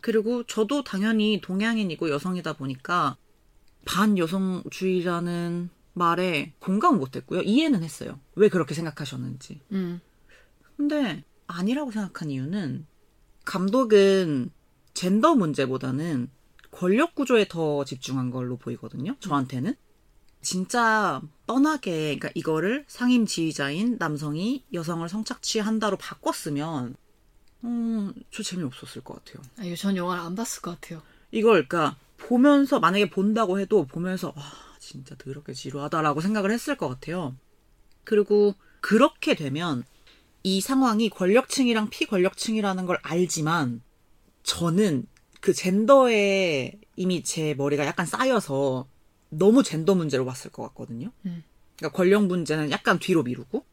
그리고 0.00 0.44
저도 0.44 0.82
당연히 0.82 1.40
동양인이고 1.42 2.08
여성이다 2.10 2.54
보니까 2.54 3.16
반여성주의라는 3.84 5.70
말에 5.92 6.52
공감 6.58 6.98
못 6.98 7.16
했고요. 7.16 7.42
이해는 7.42 7.82
했어요. 7.82 8.18
왜 8.34 8.48
그렇게 8.48 8.74
생각하셨는지. 8.74 9.60
음. 9.72 10.00
근데 10.76 11.22
아니라고 11.46 11.90
생각한 11.90 12.30
이유는 12.30 12.86
감독은 13.44 14.50
젠더 14.94 15.34
문제보다는 15.34 16.30
권력 16.70 17.14
구조에 17.14 17.46
더 17.48 17.84
집중한 17.84 18.30
걸로 18.30 18.56
보이거든요. 18.56 19.16
저한테는. 19.20 19.74
진짜 20.42 21.20
뻔하게 21.46 22.16
그러니까 22.16 22.30
이거를 22.34 22.84
상임 22.88 23.26
지휘자인 23.26 23.96
남성이 23.98 24.64
여성을 24.72 25.06
성착취한다로 25.06 25.98
바꿨으면 25.98 26.96
음, 27.64 28.14
저 28.30 28.42
재미없었을 28.42 29.02
것 29.02 29.22
같아요. 29.22 29.42
아, 29.58 29.64
이거 29.64 29.76
전 29.76 29.96
영화를 29.96 30.22
안 30.22 30.34
봤을 30.34 30.62
것 30.62 30.80
같아요. 30.80 31.02
이걸 31.30 31.68
그러니까 31.68 31.96
보면서 32.16 32.80
만약에 32.80 33.10
본다고 33.10 33.60
해도 33.60 33.86
보면서 33.86 34.32
와 34.34 34.42
진짜 34.78 35.14
더럽게 35.16 35.52
지루하다라고 35.52 36.20
생각을 36.20 36.50
했을 36.50 36.76
것 36.76 36.88
같아요. 36.88 37.36
그리고 38.04 38.54
그렇게 38.80 39.34
되면 39.34 39.84
이 40.42 40.62
상황이 40.62 41.10
권력층이랑 41.10 41.90
피권력층이라는 41.90 42.86
걸 42.86 42.98
알지만 43.02 43.82
저는 44.42 45.06
그 45.40 45.52
젠더에 45.52 46.78
이미 46.96 47.22
제 47.22 47.54
머리가 47.54 47.86
약간 47.86 48.06
쌓여서 48.06 48.86
너무 49.30 49.62
젠더 49.62 49.94
문제로 49.94 50.24
봤을 50.24 50.50
것 50.50 50.62
같거든요. 50.68 51.10
음. 51.26 51.42
그러니까 51.76 51.96
권력 51.96 52.26
문제는 52.26 52.70
약간 52.70 52.98
뒤로 52.98 53.22
미루고 53.22 53.64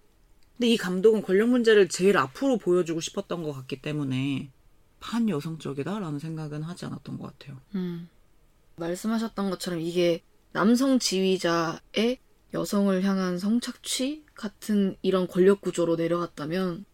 근데 0.58 0.70
이 0.70 0.78
감독은 0.78 1.22
권력 1.22 1.50
문제를 1.50 1.88
제일 1.88 2.18
앞으로 2.18 2.58
보여주고 2.58 3.00
싶었던 3.02 3.44
것 3.44 3.54
같기 3.54 3.82
때문에 3.82 4.50
반여성적이다라는 5.00 6.18
생각은 6.18 6.64
하지 6.64 6.86
않았던 6.86 7.20
것 7.20 7.38
같아요. 7.38 7.60
음. 7.76 8.10
말씀하셨던 8.78 9.50
것처럼 9.50 9.80
이게 9.80 10.24
남성 10.54 10.98
지휘자의 10.98 12.18
여성을 12.54 13.04
향한 13.04 13.38
성착취 13.38 14.24
같은 14.34 14.96
이런 15.02 15.28
권력 15.28 15.62
구조로 15.62 15.98
내려갔다면 15.98 16.86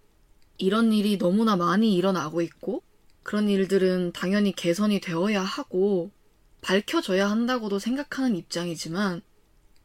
이런 0.58 0.92
일이 0.92 1.18
너무나 1.18 1.56
많이 1.56 1.94
일어나고 1.96 2.42
있고 2.42 2.84
그런 3.24 3.50
일들은 3.50 4.12
당연히 4.14 4.52
개선이 4.52 5.00
되어야 5.00 5.42
하고 5.42 6.12
밝혀져야 6.62 7.30
한다고도 7.30 7.80
생각하는 7.80 8.36
입장이지만 8.36 9.22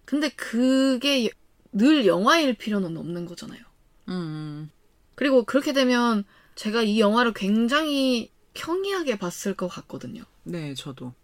근데 0.05 0.29
그게 0.31 1.31
늘 1.73 2.07
영화일 2.07 2.55
필요는 2.55 2.97
없는 2.97 3.27
거잖아요. 3.27 3.61
음, 4.09 4.71
그리고 5.15 5.45
그렇게 5.45 5.73
되면 5.73 6.25
제가 6.55 6.83
이 6.83 6.99
영화를 7.01 7.33
굉장히 7.35 8.31
평이하게 8.55 9.19
봤을 9.19 9.55
것 9.55 9.69
같거든요. 9.69 10.23
네, 10.45 10.75
저도. 10.75 11.15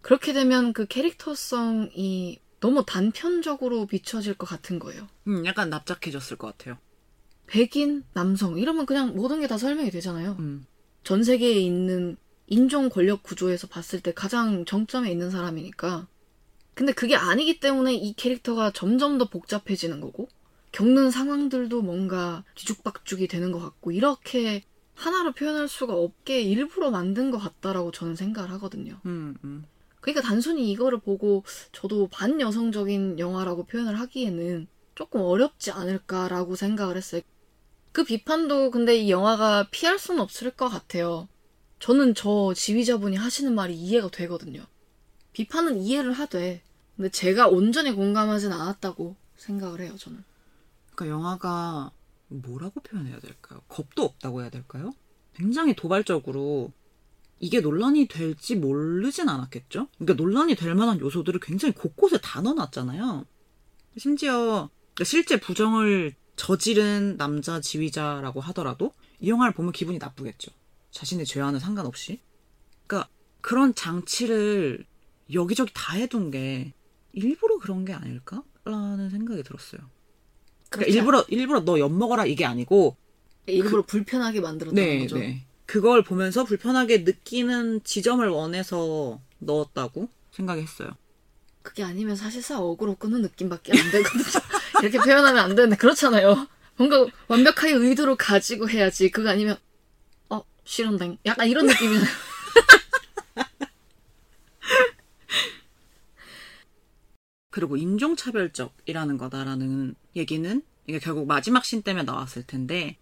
그렇게 0.00 0.32
되면 0.32 0.72
그 0.72 0.86
캐릭터성이 0.86 2.40
너무 2.60 2.84
단편적으로 2.86 3.86
비춰질 3.86 4.34
것 4.34 4.46
같은 4.46 4.78
거예요. 4.78 5.08
음, 5.26 5.44
약간 5.46 5.70
납작해졌을 5.70 6.36
것 6.36 6.46
같아요. 6.56 6.78
백인, 7.46 8.04
남성 8.12 8.58
이러면 8.58 8.86
그냥 8.86 9.14
모든 9.14 9.40
게 9.40 9.46
다 9.48 9.58
설명이 9.58 9.90
되잖아요. 9.90 10.36
음, 10.38 10.66
전 11.02 11.22
세계에 11.22 11.54
있는 11.54 12.16
인종 12.46 12.88
권력 12.88 13.22
구조에서 13.22 13.66
봤을 13.68 14.00
때 14.00 14.12
가장 14.12 14.64
정점에 14.64 15.10
있는 15.10 15.30
사람이니까. 15.30 16.08
근데 16.74 16.92
그게 16.92 17.14
아니기 17.14 17.60
때문에 17.60 17.94
이 17.94 18.14
캐릭터가 18.14 18.72
점점 18.72 19.18
더 19.18 19.28
복잡해지는 19.28 20.00
거고 20.00 20.28
겪는 20.72 21.10
상황들도 21.10 21.82
뭔가 21.82 22.44
뒤죽박죽이 22.54 23.28
되는 23.28 23.52
것 23.52 23.60
같고 23.60 23.92
이렇게 23.92 24.62
하나로 24.94 25.32
표현할 25.32 25.68
수가 25.68 25.94
없게 25.94 26.42
일부러 26.42 26.90
만든 26.90 27.30
것 27.30 27.38
같다라고 27.38 27.90
저는 27.90 28.16
생각을 28.16 28.50
하거든요. 28.52 29.00
음, 29.06 29.34
음. 29.44 29.64
그러니까 30.00 30.26
단순히 30.26 30.70
이거를 30.70 31.00
보고 31.00 31.44
저도 31.72 32.08
반여성적인 32.08 33.18
영화라고 33.18 33.64
표현을 33.64 33.98
하기에는 33.98 34.66
조금 34.94 35.22
어렵지 35.22 35.70
않을까라고 35.70 36.56
생각을 36.56 36.96
했어요. 36.96 37.22
그 37.92 38.04
비판도 38.04 38.70
근데 38.70 38.96
이 38.96 39.10
영화가 39.10 39.68
피할 39.70 39.98
수는 39.98 40.20
없을 40.20 40.50
것 40.50 40.68
같아요. 40.68 41.28
저는 41.80 42.14
저 42.14 42.52
지휘자분이 42.54 43.16
하시는 43.16 43.54
말이 43.54 43.74
이해가 43.74 44.10
되거든요. 44.10 44.64
비판은 45.32 45.80
이해를 45.80 46.12
하되, 46.12 46.62
근데 46.96 47.08
제가 47.08 47.48
온전히 47.48 47.92
공감하진 47.92 48.52
않았다고 48.52 49.16
생각을 49.36 49.80
해요, 49.80 49.94
저는. 49.98 50.22
그러니까 50.94 51.16
영화가 51.16 51.92
뭐라고 52.28 52.80
표현해야 52.80 53.18
될까요? 53.18 53.62
겁도 53.68 54.04
없다고 54.04 54.42
해야 54.42 54.50
될까요? 54.50 54.92
굉장히 55.34 55.74
도발적으로 55.74 56.72
이게 57.38 57.60
논란이 57.60 58.06
될지 58.06 58.54
모르진 58.54 59.28
않았겠죠? 59.28 59.88
그러니까 59.98 60.22
논란이 60.22 60.54
될 60.54 60.74
만한 60.74 61.00
요소들을 61.00 61.40
굉장히 61.40 61.72
곳곳에 61.74 62.18
다 62.20 62.42
넣어놨잖아요. 62.42 63.24
심지어 63.96 64.68
실제 65.02 65.40
부정을 65.40 66.14
저지른 66.44 67.18
남자 67.18 67.60
지휘자라고 67.60 68.40
하더라도 68.40 68.94
이 69.20 69.28
영화를 69.28 69.52
보면 69.52 69.72
기분이 69.72 69.98
나쁘겠죠. 69.98 70.50
자신의 70.90 71.26
죄와는 71.26 71.60
상관없이. 71.60 72.18
그러니까 72.86 73.10
그런 73.42 73.74
장치를 73.74 74.86
여기저기 75.34 75.70
다 75.74 75.96
해둔 75.96 76.30
게 76.30 76.72
일부러 77.12 77.58
그런 77.58 77.84
게 77.84 77.92
아닐까라는 77.92 79.10
생각이 79.10 79.42
들었어요. 79.42 79.82
그러니까 80.70 80.90
일부러 80.96 81.24
일부러 81.28 81.60
너 81.60 81.78
엿 81.78 81.90
먹어라 81.92 82.24
이게 82.24 82.46
아니고 82.46 82.96
않- 83.46 83.54
일부러 83.54 83.82
불편하게 83.84 84.40
만들었다는 84.40 84.82
네, 84.82 84.98
거죠. 85.00 85.18
네. 85.18 85.44
그걸 85.66 86.02
보면서 86.02 86.44
불편하게 86.44 86.98
느끼는 86.98 87.84
지점을 87.84 88.26
원해서 88.30 89.20
넣었다고 89.40 90.08
생각했어요. 90.32 90.88
그게 91.60 91.82
아니면 91.82 92.16
사실상 92.16 92.62
어그로 92.62 92.94
끄는 92.94 93.20
느낌밖에 93.20 93.72
안 93.72 93.90
되거든요. 93.92 94.22
이렇게 94.82 94.98
표현하면 94.98 95.38
안 95.42 95.54
되는데 95.54 95.76
그렇잖아요. 95.76 96.48
뭔가 96.76 97.06
완벽하게 97.28 97.72
의도를 97.74 98.16
가지고 98.16 98.68
해야지. 98.68 99.10
그거 99.10 99.28
아니면 99.30 99.56
어 100.28 100.42
싫은데 100.64 101.18
약간 101.26 101.48
이런 101.48 101.66
느낌이잖아요. 101.66 102.08
그리고 107.50 107.76
인종차별적이라는 107.76 109.18
거다라는 109.18 109.94
얘기는 110.16 110.62
이게 110.86 110.98
결국 110.98 111.26
마지막 111.26 111.64
신 111.64 111.82
때문에 111.82 112.04
나왔을 112.04 112.44
텐데 112.44 112.96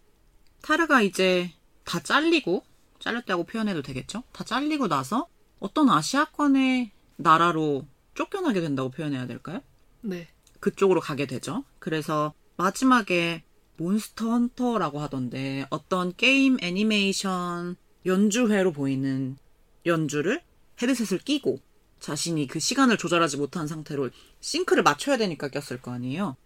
타르가 0.62 1.02
이제 1.02 1.52
다 1.84 2.00
잘리고 2.00 2.64
잘렸다고 2.98 3.44
표현해도 3.44 3.82
되겠죠? 3.82 4.24
다 4.32 4.44
잘리고 4.44 4.88
나서 4.88 5.28
어떤 5.60 5.88
아시아권의 5.90 6.90
나라로 7.16 7.86
쫓겨나게 8.14 8.60
된다고 8.60 8.90
표현해야 8.90 9.26
될까요? 9.26 9.62
네. 10.00 10.28
그쪽으로 10.60 11.00
가게 11.00 11.26
되죠. 11.26 11.64
그래서 11.78 12.34
마지막에 12.56 13.44
몬스터 13.76 14.30
헌터라고 14.30 15.00
하던데 15.00 15.66
어떤 15.70 16.14
게임 16.16 16.56
애니메이션 16.60 17.76
연주회로 18.04 18.72
보이는 18.72 19.36
연주를 19.86 20.42
헤드셋을 20.82 21.18
끼고 21.20 21.60
자신이 22.00 22.46
그 22.46 22.58
시간을 22.58 22.96
조절하지 22.98 23.36
못한 23.36 23.66
상태로 23.66 24.10
싱크를 24.40 24.82
맞춰야 24.82 25.16
되니까 25.16 25.48
꼈을 25.48 25.80
거 25.80 25.92
아니에요. 25.92 26.36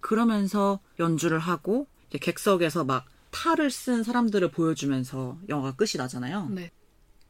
그러면서 0.00 0.80
연주를 0.98 1.38
하고 1.38 1.86
객석에서 2.10 2.84
막 2.84 3.06
탈을 3.30 3.70
쓴 3.70 4.02
사람들을 4.02 4.50
보여주면서 4.50 5.38
영화가 5.48 5.76
끝이 5.76 5.92
나잖아요. 5.96 6.48
네. 6.50 6.70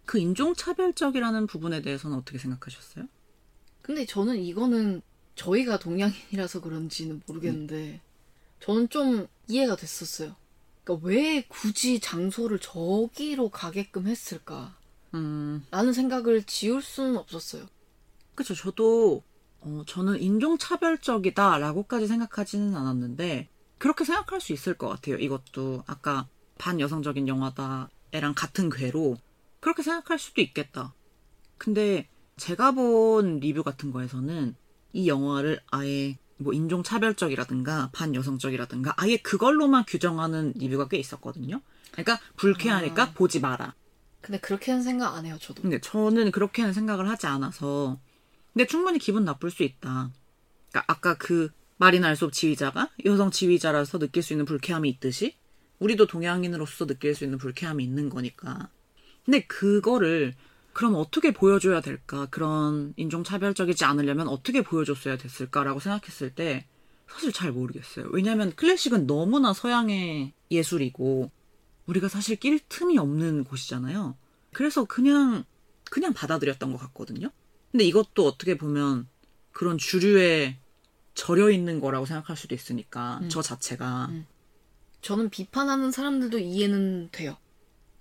그 0.04 0.18
인종차별적이라는 0.18 1.46
부분에 1.46 1.82
대해서는 1.82 2.16
어떻게 2.16 2.38
생각하셨어요? 2.38 3.06
근데 3.82 4.06
저는 4.06 4.38
이거는 4.38 5.02
저희가 5.38 5.78
동양인이라서 5.78 6.60
그런지는 6.60 7.22
모르겠는데 7.26 8.00
저는 8.60 8.88
좀 8.90 9.28
이해가 9.46 9.76
됐었어요. 9.76 10.34
그러니까 10.84 11.06
왜 11.06 11.42
굳이 11.48 12.00
장소를 12.00 12.58
저기로 12.58 13.50
가게끔 13.50 14.06
했을까? 14.06 14.76
음, 15.14 15.64
라는 15.70 15.92
생각을 15.92 16.42
지울 16.42 16.82
수는 16.82 17.16
없었어요. 17.16 17.66
그쵸. 18.34 18.54
저도, 18.54 19.22
어, 19.60 19.82
저는 19.86 20.20
인종차별적이다라고까지 20.20 22.06
생각하지는 22.06 22.76
않았는데, 22.76 23.48
그렇게 23.78 24.04
생각할 24.04 24.40
수 24.40 24.52
있을 24.52 24.74
것 24.74 24.88
같아요. 24.88 25.16
이것도 25.16 25.84
아까 25.86 26.28
반여성적인 26.58 27.28
영화다, 27.28 27.88
애랑 28.12 28.34
같은 28.34 28.70
궤로, 28.70 29.16
그렇게 29.60 29.82
생각할 29.82 30.18
수도 30.18 30.40
있겠다. 30.40 30.94
근데 31.58 32.08
제가 32.36 32.72
본 32.72 33.40
리뷰 33.40 33.62
같은 33.62 33.92
거에서는 33.92 34.54
이 34.92 35.08
영화를 35.08 35.60
아예 35.70 36.18
뭐 36.38 36.52
인종차별적이라든가 36.52 37.90
반여성적이라든가 37.92 38.94
아예 38.96 39.16
그걸로만 39.16 39.84
규정하는 39.86 40.52
리뷰가 40.56 40.88
꽤 40.88 40.96
있었거든요. 40.98 41.60
그러니까 41.92 42.18
불쾌하니까 42.36 43.02
아. 43.02 43.12
보지 43.12 43.40
마라. 43.40 43.74
근데 44.20 44.38
그렇게는 44.40 44.82
생각 44.82 45.14
안 45.14 45.26
해요, 45.26 45.36
저도. 45.40 45.62
근데 45.62 45.80
저는 45.80 46.30
그렇게는 46.30 46.72
생각을 46.72 47.08
하지 47.08 47.26
않아서 47.26 47.98
근데 48.52 48.66
충분히 48.66 48.98
기분 48.98 49.24
나쁠 49.24 49.50
수 49.50 49.62
있다. 49.62 50.10
그러니까 50.70 50.92
아까 50.92 51.16
그 51.16 51.50
마리나 51.76 52.08
알솝 52.08 52.32
지휘자가 52.32 52.90
여성 53.04 53.30
지휘자라서 53.30 53.98
느낄 53.98 54.22
수 54.22 54.32
있는 54.32 54.44
불쾌함이 54.44 54.88
있듯이 54.88 55.36
우리도 55.78 56.06
동양인으로서 56.06 56.86
느낄 56.86 57.14
수 57.14 57.24
있는 57.24 57.38
불쾌함이 57.38 57.82
있는 57.82 58.08
거니까. 58.08 58.68
근데 59.24 59.44
그거를 59.44 60.34
그럼 60.78 60.94
어떻게 60.94 61.32
보여줘야 61.32 61.80
될까? 61.80 62.26
그런 62.26 62.94
인종차별적이지 62.96 63.84
않으려면 63.84 64.28
어떻게 64.28 64.62
보여줬어야 64.62 65.16
됐을까라고 65.18 65.80
생각했을 65.80 66.32
때 66.32 66.66
사실 67.10 67.32
잘 67.32 67.50
모르겠어요. 67.50 68.06
왜냐하면 68.12 68.54
클래식은 68.54 69.08
너무나 69.08 69.52
서양의 69.52 70.34
예술이고 70.52 71.32
우리가 71.86 72.06
사실 72.06 72.36
낄 72.36 72.60
틈이 72.68 72.96
없는 72.96 73.42
곳이잖아요. 73.42 74.16
그래서 74.52 74.84
그냥 74.84 75.42
그냥 75.90 76.12
받아들였던 76.12 76.70
것 76.70 76.78
같거든요. 76.78 77.28
근데 77.72 77.82
이것도 77.82 78.24
어떻게 78.24 78.56
보면 78.56 79.08
그런 79.50 79.78
주류에 79.78 80.60
절여 81.14 81.50
있는 81.50 81.80
거라고 81.80 82.06
생각할 82.06 82.36
수도 82.36 82.54
있으니까 82.54 83.20
저 83.26 83.42
자체가 83.42 84.06
음. 84.10 84.26
저는 85.00 85.30
비판하는 85.30 85.90
사람들도 85.90 86.38
이해는 86.38 87.08
돼요. 87.10 87.36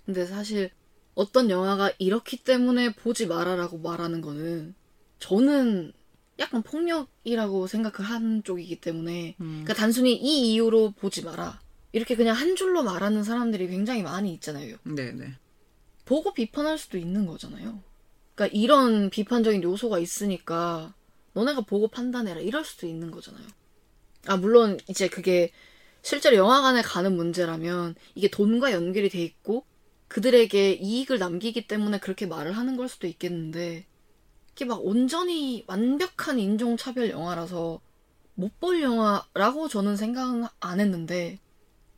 근데 0.06 0.28
사실 0.28 0.70
어떤 1.18 1.50
영화가 1.50 1.94
이렇기 1.98 2.38
때문에 2.44 2.94
보지 2.94 3.26
마라라고 3.26 3.80
말하는 3.80 4.22
거는 4.22 4.76
저는 5.18 5.92
약간 6.38 6.62
폭력이라고 6.62 7.66
생각을 7.66 8.08
한 8.08 8.44
쪽이기 8.44 8.80
때문에 8.80 9.36
음. 9.42 9.64
그러니까 9.64 9.74
단순히 9.74 10.16
이 10.16 10.54
이유로 10.54 10.92
보지 10.92 11.24
마라 11.24 11.60
이렇게 11.92 12.16
그냥 12.16 12.36
한 12.36 12.56
줄로 12.56 12.84
말하는 12.84 13.24
사람들이 13.24 13.68
굉장히 13.68 14.04
많이 14.04 14.32
있잖아요. 14.36 14.78
네네 14.84 15.34
보고 16.06 16.36
비판할 16.36 16.78
수도 16.78 17.00
있는 17.00 17.26
거잖아요. 17.26 17.82
그러니까 18.36 18.56
이런 18.56 19.10
비판적인 19.10 19.64
요소가 19.64 19.98
있으니까 19.98 20.94
너네가 21.34 21.62
보고 21.62 21.88
판단해라 21.88 22.42
이럴 22.42 22.64
수도 22.64 22.86
있는 22.86 23.10
거잖아요. 23.10 23.48
아 24.28 24.38
물론 24.38 24.78
이제 24.88 25.08
그게 25.08 25.52
실제로 26.04 26.36
영화관에 26.36 26.84
가는 26.84 27.16
문제라면 27.16 27.96
이게 28.14 28.30
돈과 28.30 28.72
연결이 28.72 29.10
돼 29.10 29.24
있고 29.24 29.66
그들에게 30.08 30.74
이익을 30.74 31.20
남기기 31.20 31.68
때문에 31.68 32.00
그렇게 32.00 32.26
말을 32.26 32.54
하는 32.54 32.78
걸 32.78 32.90
수도 32.90 33.08
있겠는데 33.08 33.86
이게 34.54 34.66
막 34.66 34.84
온전히 34.86 35.64
완벽한 35.68 36.40
인종차별 36.40 37.10
영화라서 37.10 37.82
못 38.36 38.60
볼 38.60 38.82
영화라고 38.82 39.68
저는 39.68 39.98
생각은 39.98 40.46
안 40.60 40.80
했는데 40.80 41.40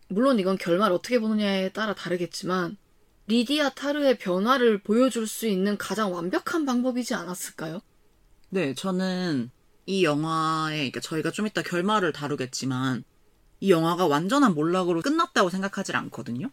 물론 0.10 0.40
이건 0.40 0.58
결말 0.58 0.92
어떻게 0.92 1.20
보느냐에 1.20 1.70
따라 1.70 1.94
다르겠지만 1.96 2.78
리디아 3.28 3.70
타르의 3.72 4.18
변화를 4.18 4.82
보여줄 4.82 5.28
수 5.28 5.48
있는 5.48 5.78
가장 5.78 6.14
완벽한 6.14 6.66
방법이지 6.66 7.14
않았을까요? 7.14 7.82
네 8.50 8.74
저는 8.74 9.52
이 9.86 10.04
영화의 10.04 10.78
그러니까 10.78 11.00
저희가 11.02 11.32
좀 11.32 11.48
이따 11.48 11.62
결말을 11.62 12.14
다루겠지만 12.14 13.04
이 13.60 13.72
영화가 13.72 14.08
완전한 14.08 14.54
몰락으로 14.56 15.02
끝났다고 15.02 15.50
생각하지 15.50 15.94
않거든요. 15.94 16.50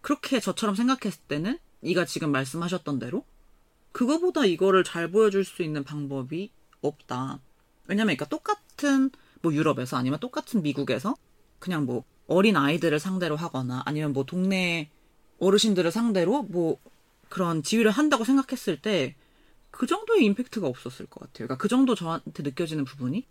그렇게 0.00 0.40
저처럼 0.40 0.74
생각했을 0.74 1.20
때는 1.28 1.58
네가 1.80 2.04
지금 2.04 2.32
말씀하셨던 2.32 2.98
대로 2.98 3.24
그거보다 3.92 4.44
이거를 4.44 4.84
잘 4.84 5.10
보여줄 5.10 5.44
수 5.44 5.62
있는 5.62 5.84
방법이 5.84 6.50
없다. 6.80 7.40
왜냐면 7.86 8.16
그러니까 8.16 8.28
똑같은 8.28 9.10
뭐 9.42 9.52
유럽에서 9.52 9.96
아니면 9.96 10.20
똑같은 10.20 10.62
미국에서 10.62 11.16
그냥 11.58 11.86
뭐 11.86 12.04
어린 12.26 12.56
아이들을 12.56 12.98
상대로 13.00 13.36
하거나 13.36 13.82
아니면 13.84 14.12
뭐 14.12 14.24
동네 14.24 14.90
어르신들을 15.38 15.90
상대로 15.90 16.42
뭐 16.42 16.78
그런 17.28 17.62
지휘를 17.62 17.90
한다고 17.90 18.24
생각했을 18.24 18.80
때 18.80 19.16
그 19.70 19.86
정도의 19.86 20.24
임팩트가 20.24 20.66
없었을 20.66 21.06
것 21.06 21.20
같아요. 21.20 21.46
그러니까 21.46 21.56
그 21.56 21.68
정도 21.68 21.94
저한테 21.94 22.42
느껴지는 22.42 22.84
부분이 22.84 23.26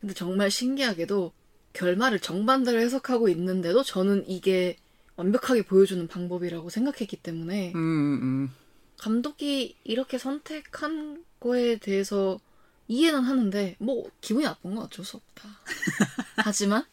근데 0.00 0.14
정말 0.14 0.50
신기하게도 0.50 1.32
결말을 1.72 2.20
정반대로 2.20 2.78
해석하고 2.80 3.28
있는데도 3.30 3.82
저는 3.82 4.28
이게 4.28 4.76
완벽하게 5.18 5.62
보여주는 5.62 6.06
방법이라고 6.06 6.70
생각했기 6.70 7.16
때문에 7.16 7.72
음, 7.74 7.78
음. 7.78 8.50
감독이 8.96 9.76
이렇게 9.82 10.16
선택한 10.16 11.24
거에 11.40 11.78
대해서 11.78 12.38
이해는 12.86 13.22
하는데 13.22 13.76
뭐 13.80 14.08
기분이 14.20 14.46
나쁜 14.46 14.76
건 14.76 14.84
어쩔 14.84 15.04
수 15.04 15.16
없다. 15.16 15.48
하지만 16.36 16.84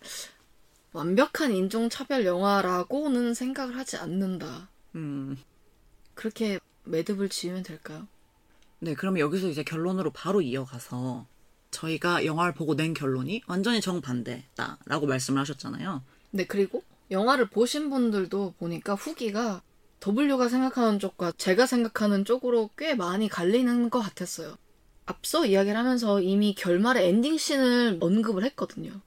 완벽한 0.91 1.53
인종차별 1.53 2.25
영화라고는 2.25 3.35
생각을 3.35 3.77
하지 3.77 3.97
않는다. 3.97 4.69
음. 4.95 5.37
그렇게 6.15 6.59
매듭을 6.83 7.29
지으면 7.29 7.61
될까요? 7.61 8.07
네, 8.79 8.95
그러면 8.95 9.19
여기서 9.19 9.49
이제 9.49 9.63
결론으로 9.63 10.11
바로 10.11 10.41
이어가서 10.41 11.27
저희가 11.69 12.25
영화를 12.25 12.53
보고 12.53 12.75
낸 12.75 12.93
결론이 12.93 13.43
완전히 13.45 13.81
정반대다라고 13.81 15.05
말씀을 15.05 15.39
하셨잖아요. 15.41 16.01
네, 16.31 16.45
그리고 16.45 16.83
영화를 17.11 17.49
보신 17.49 17.89
분들도 17.89 18.55
보니까 18.57 18.95
후기가 18.95 19.61
W가 20.05 20.49
생각하는 20.49 20.99
쪽과 20.99 21.33
제가 21.37 21.65
생각하는 21.65 22.25
쪽으로 22.25 22.69
꽤 22.77 22.93
많이 22.93 23.27
갈리는 23.27 23.89
것 23.89 23.99
같았어요. 23.99 24.55
앞서 25.05 25.45
이야기를 25.45 25.77
하면서 25.77 26.21
이미 26.21 26.53
결말의 26.53 27.07
엔딩 27.07 27.37
씬을 27.37 27.97
언급을 28.01 28.43
했거든요. 28.45 29.01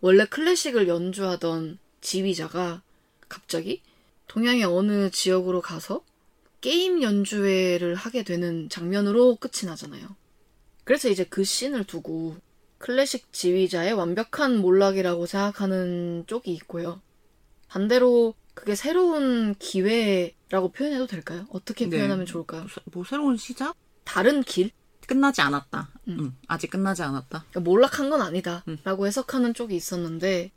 원래 0.00 0.24
클래식을 0.24 0.88
연주하던 0.88 1.78
지휘자가 2.00 2.82
갑자기 3.28 3.82
동양의 4.28 4.64
어느 4.64 5.10
지역으로 5.10 5.60
가서 5.60 6.04
게임 6.60 7.02
연주회를 7.02 7.94
하게 7.94 8.22
되는 8.22 8.68
장면으로 8.68 9.36
끝이 9.36 9.66
나잖아요. 9.66 10.16
그래서 10.84 11.08
이제 11.08 11.24
그 11.24 11.44
씬을 11.44 11.84
두고 11.84 12.36
클래식 12.78 13.32
지휘자의 13.32 13.92
완벽한 13.92 14.58
몰락이라고 14.58 15.26
생각하는 15.26 16.24
쪽이 16.26 16.52
있고요. 16.52 17.00
반대로 17.72 18.34
그게 18.52 18.74
새로운 18.74 19.54
기회라고 19.54 20.72
표현해도 20.72 21.06
될까요? 21.06 21.46
어떻게 21.48 21.88
네. 21.88 21.96
표현하면 21.96 22.26
좋을까요? 22.26 22.66
뭐 22.92 23.02
새로운 23.02 23.38
시작? 23.38 23.74
다른 24.04 24.42
길? 24.42 24.70
끝나지 25.06 25.40
않았다. 25.40 25.88
음. 26.08 26.18
음, 26.20 26.36
아직 26.48 26.68
끝나지 26.68 27.02
않았다. 27.02 27.46
그러니까 27.48 27.60
몰락한 27.60 28.10
건 28.10 28.20
아니다. 28.20 28.62
음. 28.68 28.76
라고 28.84 29.06
해석하는 29.06 29.54
쪽이 29.54 29.74
있었는데, 29.74 30.52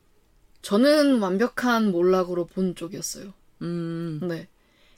저는 0.62 1.20
완벽한 1.20 1.90
몰락으로 1.92 2.48
본 2.48 2.76
쪽이었어요. 2.76 3.34
음, 3.62 4.20
네. 4.22 4.50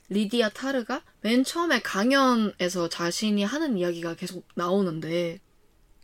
리디아 0.08 0.48
타르가 0.48 1.02
맨 1.20 1.44
처음에 1.44 1.80
강연에서 1.82 2.88
자신이 2.88 3.44
하는 3.44 3.78
이야기가 3.78 4.16
계속 4.16 4.44
나오는데, 4.56 5.38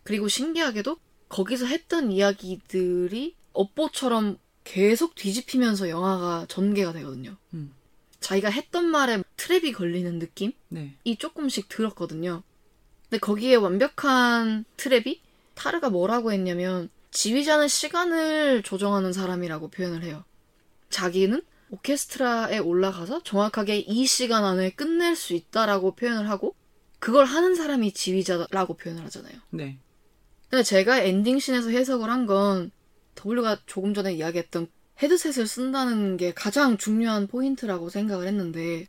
그리고 0.05 0.29
신기하게도 0.29 0.97
거기서 1.29 1.67
했던 1.67 2.13
이야기들이 2.13 3.35
업보처럼 3.53 4.39
계속 4.65 5.15
뒤집히면서 5.15 5.89
영화가 5.89 6.47
전개가 6.49 6.93
되거든요. 6.95 7.37
음. 7.53 7.73
자기가 8.21 8.49
했던 8.49 8.87
말에 8.87 9.23
트랩이 9.37 9.75
걸리는 9.75 10.19
느낌이 10.19 10.55
네. 10.71 10.97
조금씩 11.19 11.69
들었거든요. 11.69 12.43
근데 13.05 13.19
거기에 13.19 13.55
완벽한 13.57 14.65
트랩이 14.79 15.21
타르가 15.55 15.91
뭐라고 15.91 16.33
했냐면 16.33 16.89
지휘자는 17.11 17.69
시간을 17.69 18.63
조정하는 18.63 19.13
사람이라고 19.13 19.69
표현을 19.69 20.03
해요. 20.03 20.25
자기는 20.91 21.43
오케스트라에 21.71 22.59
올라가서 22.59 23.23
정확하게 23.23 23.79
이 23.79 24.07
시간 24.07 24.45
안에 24.45 24.71
끝낼 24.71 25.17
수 25.17 25.35
있다라고 25.35 25.95
표현을 25.95 26.29
하고 26.29 26.55
그걸 26.99 27.27
하는 27.27 27.55
사람이 27.55 27.93
지휘자라고 27.93 28.75
표현을 28.77 29.05
하잖아요. 29.05 29.35
네. 29.51 29.79
근데 30.49 30.63
제가 30.63 31.01
엔딩 31.01 31.39
씬에서 31.39 31.71
해석을 31.71 32.09
한건 32.11 32.71
W가 33.15 33.59
조금 33.67 33.95
전에 33.95 34.13
이야기했던 34.15 34.69
헤드셋을 35.03 35.47
쓴다는 35.47 36.17
게 36.17 36.33
가장 36.33 36.77
중요한 36.79 37.27
포인트라고 37.27 37.91
생각을 37.91 38.27
했는데 38.29 38.87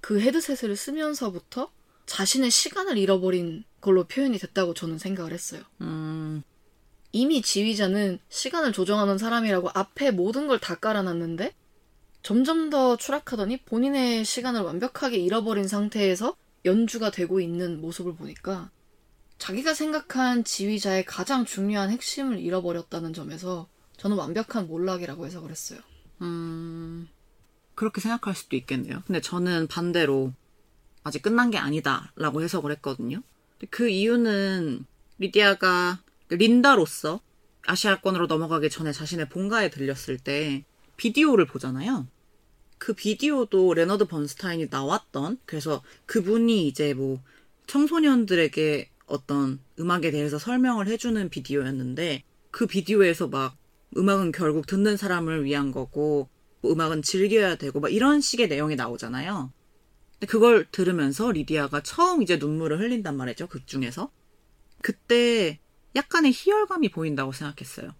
그 0.00 0.20
헤드셋을 0.20 0.76
쓰면서부터 0.76 1.70
자신의 2.06 2.50
시간을 2.50 2.98
잃어버린 2.98 3.64
걸로 3.80 4.04
표현이 4.04 4.38
됐다고 4.38 4.74
저는 4.74 4.98
생각을 4.98 5.32
했어요. 5.32 5.62
음, 5.82 6.42
이미 7.12 7.42
지휘자는 7.42 8.18
시간을 8.28 8.72
조정하는 8.72 9.18
사람이라고 9.18 9.70
앞에 9.74 10.10
모든 10.10 10.46
걸 10.48 10.58
다 10.58 10.74
깔아놨는데 10.76 11.54
점점 12.22 12.68
더 12.70 12.96
추락하더니 12.96 13.58
본인의 13.58 14.24
시간을 14.24 14.62
완벽하게 14.62 15.18
잃어버린 15.18 15.68
상태에서 15.68 16.36
연주가 16.64 17.10
되고 17.10 17.40
있는 17.40 17.80
모습을 17.80 18.14
보니까 18.16 18.70
자기가 19.38 19.72
생각한 19.74 20.44
지휘자의 20.44 21.04
가장 21.04 21.44
중요한 21.44 21.90
핵심을 21.90 22.38
잃어버렸다는 22.40 23.12
점에서 23.12 23.68
저는 23.96 24.16
완벽한 24.16 24.66
몰락이라고 24.66 25.26
해석을 25.26 25.50
했어요. 25.50 25.80
음, 26.20 27.08
그렇게 27.74 28.00
생각할 28.00 28.34
수도 28.34 28.56
있겠네요. 28.56 29.02
근데 29.06 29.20
저는 29.20 29.68
반대로 29.68 30.32
아직 31.04 31.22
끝난 31.22 31.50
게 31.50 31.58
아니다라고 31.58 32.42
해석을 32.42 32.72
했거든요. 32.72 33.22
그 33.70 33.88
이유는 33.88 34.84
리디아가 35.18 36.00
린다로서 36.28 37.20
아시아권으로 37.66 38.26
넘어가기 38.26 38.70
전에 38.70 38.92
자신의 38.92 39.28
본가에 39.28 39.70
들렸을 39.70 40.18
때 40.18 40.64
비디오를 40.96 41.46
보잖아요. 41.46 42.06
그 42.78 42.92
비디오도 42.92 43.74
레너드 43.74 44.06
번스타인이 44.06 44.68
나왔던 44.70 45.38
그래서 45.44 45.82
그분이 46.06 46.66
이제 46.68 46.94
뭐 46.94 47.20
청소년들에게 47.66 48.88
어떤 49.08 49.60
음악에 49.78 50.10
대해서 50.10 50.38
설명을 50.38 50.86
해주는 50.86 51.28
비디오였는데 51.28 52.22
그 52.50 52.66
비디오에서 52.66 53.28
막 53.28 53.56
음악은 53.96 54.32
결국 54.32 54.66
듣는 54.66 54.96
사람을 54.96 55.44
위한 55.44 55.72
거고 55.72 56.28
뭐 56.60 56.72
음악은 56.72 57.02
즐겨야 57.02 57.56
되고 57.56 57.80
막 57.80 57.92
이런 57.92 58.20
식의 58.20 58.48
내용이 58.48 58.76
나오잖아요. 58.76 59.52
근데 60.12 60.26
그걸 60.26 60.66
들으면서 60.70 61.30
리디아가 61.30 61.82
처음 61.82 62.22
이제 62.22 62.36
눈물을 62.36 62.80
흘린단 62.80 63.16
말이죠. 63.16 63.46
극 63.46 63.66
중에서. 63.66 64.10
그때 64.82 65.58
약간의 65.96 66.32
희열감이 66.32 66.90
보인다고 66.90 67.32
생각했어요. 67.32 67.92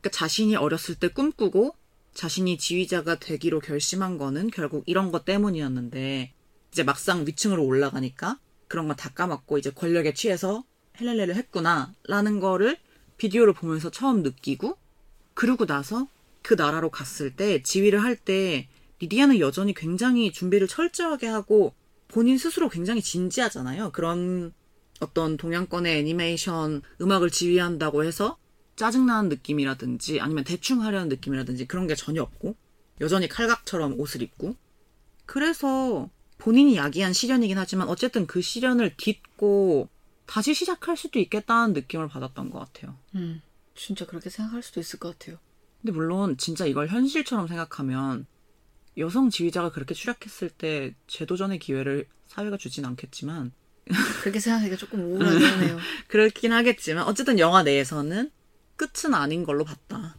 그러니까 0.00 0.10
자신이 0.10 0.56
어렸을 0.56 0.94
때 0.94 1.08
꿈꾸고 1.08 1.74
자신이 2.14 2.58
지휘자가 2.58 3.18
되기로 3.18 3.60
결심한 3.60 4.18
거는 4.18 4.50
결국 4.50 4.84
이런 4.86 5.10
것 5.10 5.24
때문이었는데 5.24 6.32
이제 6.72 6.82
막상 6.82 7.26
위층으로 7.26 7.64
올라가니까 7.64 8.38
그런 8.74 8.88
거다 8.88 9.10
까먹고 9.10 9.56
이제 9.58 9.70
권력에 9.70 10.14
취해서 10.14 10.64
헬렐레를 11.00 11.36
했구나라는 11.36 12.40
거를 12.40 12.76
비디오를 13.18 13.52
보면서 13.52 13.88
처음 13.88 14.24
느끼고 14.24 14.76
그러고 15.34 15.64
나서 15.64 16.08
그 16.42 16.54
나라로 16.54 16.90
갔을 16.90 17.36
때 17.36 17.62
지휘를 17.62 18.02
할 18.02 18.16
때 18.16 18.66
리디아는 18.98 19.38
여전히 19.38 19.74
굉장히 19.74 20.32
준비를 20.32 20.66
철저하게 20.66 21.28
하고 21.28 21.72
본인 22.08 22.36
스스로 22.36 22.68
굉장히 22.68 23.00
진지하잖아요. 23.00 23.92
그런 23.92 24.52
어떤 24.98 25.36
동양권의 25.36 25.96
애니메이션 25.96 26.82
음악을 27.00 27.30
지휘한다고 27.30 28.02
해서 28.02 28.38
짜증나는 28.74 29.28
느낌이라든지 29.28 30.20
아니면 30.20 30.42
대충 30.42 30.82
하려는 30.82 31.08
느낌이라든지 31.10 31.66
그런 31.66 31.86
게 31.86 31.94
전혀 31.94 32.22
없고 32.22 32.56
여전히 33.00 33.28
칼각처럼 33.28 34.00
옷을 34.00 34.22
입고 34.22 34.56
그래서 35.26 36.10
본인이 36.38 36.76
야기한 36.76 37.12
시련이긴 37.12 37.58
하지만 37.58 37.88
어쨌든 37.88 38.26
그 38.26 38.42
시련을 38.42 38.96
딛고 38.96 39.88
다시 40.26 40.54
시작할 40.54 40.96
수도 40.96 41.18
있겠다는 41.18 41.74
느낌을 41.74 42.08
받았던 42.08 42.50
것 42.50 42.58
같아요. 42.58 42.96
음, 43.14 43.40
진짜 43.74 44.06
그렇게 44.06 44.30
생각할 44.30 44.62
수도 44.62 44.80
있을 44.80 44.98
것 44.98 45.18
같아요. 45.18 45.38
근데 45.80 45.92
물론 45.92 46.36
진짜 46.36 46.64
이걸 46.66 46.88
현실처럼 46.88 47.46
생각하면 47.46 48.26
여성 48.96 49.28
지휘자가 49.30 49.70
그렇게 49.70 49.94
추락했을 49.94 50.48
때 50.50 50.94
재도전의 51.06 51.58
기회를 51.58 52.06
사회가 52.26 52.56
주진 52.56 52.84
않겠지만 52.84 53.52
그렇게 54.22 54.40
생각하기가 54.40 54.76
조금 54.76 55.00
우울하긴 55.00 55.46
하네요. 55.46 55.78
그렇긴 56.08 56.52
하겠지만 56.52 57.04
어쨌든 57.04 57.38
영화 57.38 57.62
내에서는 57.62 58.30
끝은 58.76 59.14
아닌 59.14 59.44
걸로 59.44 59.64
봤다. 59.64 60.16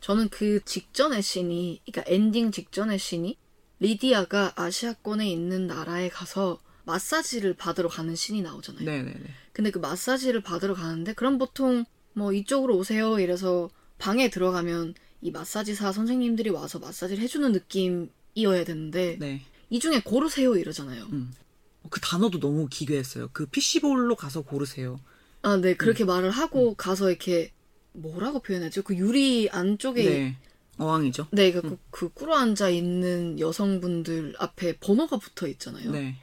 저는 0.00 0.28
그 0.30 0.62
직전의 0.64 1.22
씬이, 1.22 1.82
그러니까 1.86 2.12
엔딩 2.12 2.50
직전의 2.50 2.98
씬이 2.98 3.38
리디아가 3.82 4.52
아시아권에 4.54 5.28
있는 5.28 5.66
나라에 5.66 6.08
가서 6.08 6.60
마사지를 6.84 7.54
받으러 7.54 7.88
가는 7.88 8.14
씬이 8.14 8.40
나오잖아요. 8.42 8.84
네네네. 8.84 9.20
근데 9.52 9.70
그 9.70 9.78
마사지를 9.78 10.40
받으러 10.40 10.74
가는데 10.74 11.12
그럼 11.14 11.36
보통 11.36 11.84
뭐 12.12 12.32
이쪽으로 12.32 12.76
오세요 12.76 13.18
이래서 13.18 13.70
방에 13.98 14.30
들어가면 14.30 14.94
이 15.20 15.30
마사지사 15.30 15.92
선생님들이 15.92 16.50
와서 16.50 16.78
마사지를 16.78 17.22
해주는 17.22 17.52
느낌이어야 17.52 18.64
되는데 18.64 19.16
네. 19.18 19.42
이 19.68 19.80
중에 19.80 20.00
고르세요 20.00 20.56
이러잖아요. 20.56 21.04
음. 21.12 21.32
그 21.90 22.00
단어도 22.00 22.38
너무 22.38 22.68
기괴했어요. 22.68 23.30
그 23.32 23.46
PC볼로 23.46 24.14
가서 24.14 24.42
고르세요. 24.42 25.00
아, 25.42 25.56
네 25.56 25.70
음. 25.70 25.76
그렇게 25.76 26.04
말을 26.04 26.30
하고 26.30 26.74
가서 26.74 27.10
이렇게 27.10 27.52
뭐라고 27.92 28.38
표현하죠? 28.38 28.82
그 28.82 28.96
유리 28.96 29.48
안쪽에 29.50 30.04
네. 30.04 30.36
어항이죠. 30.78 31.28
네, 31.30 31.52
그, 31.52 31.62
그, 31.62 31.78
그 31.90 32.08
꿇어 32.12 32.34
앉아 32.34 32.70
있는 32.70 33.38
여성분들 33.38 34.34
앞에 34.38 34.78
번호가 34.78 35.18
붙어 35.18 35.46
있잖아요. 35.48 35.90
네. 35.90 36.16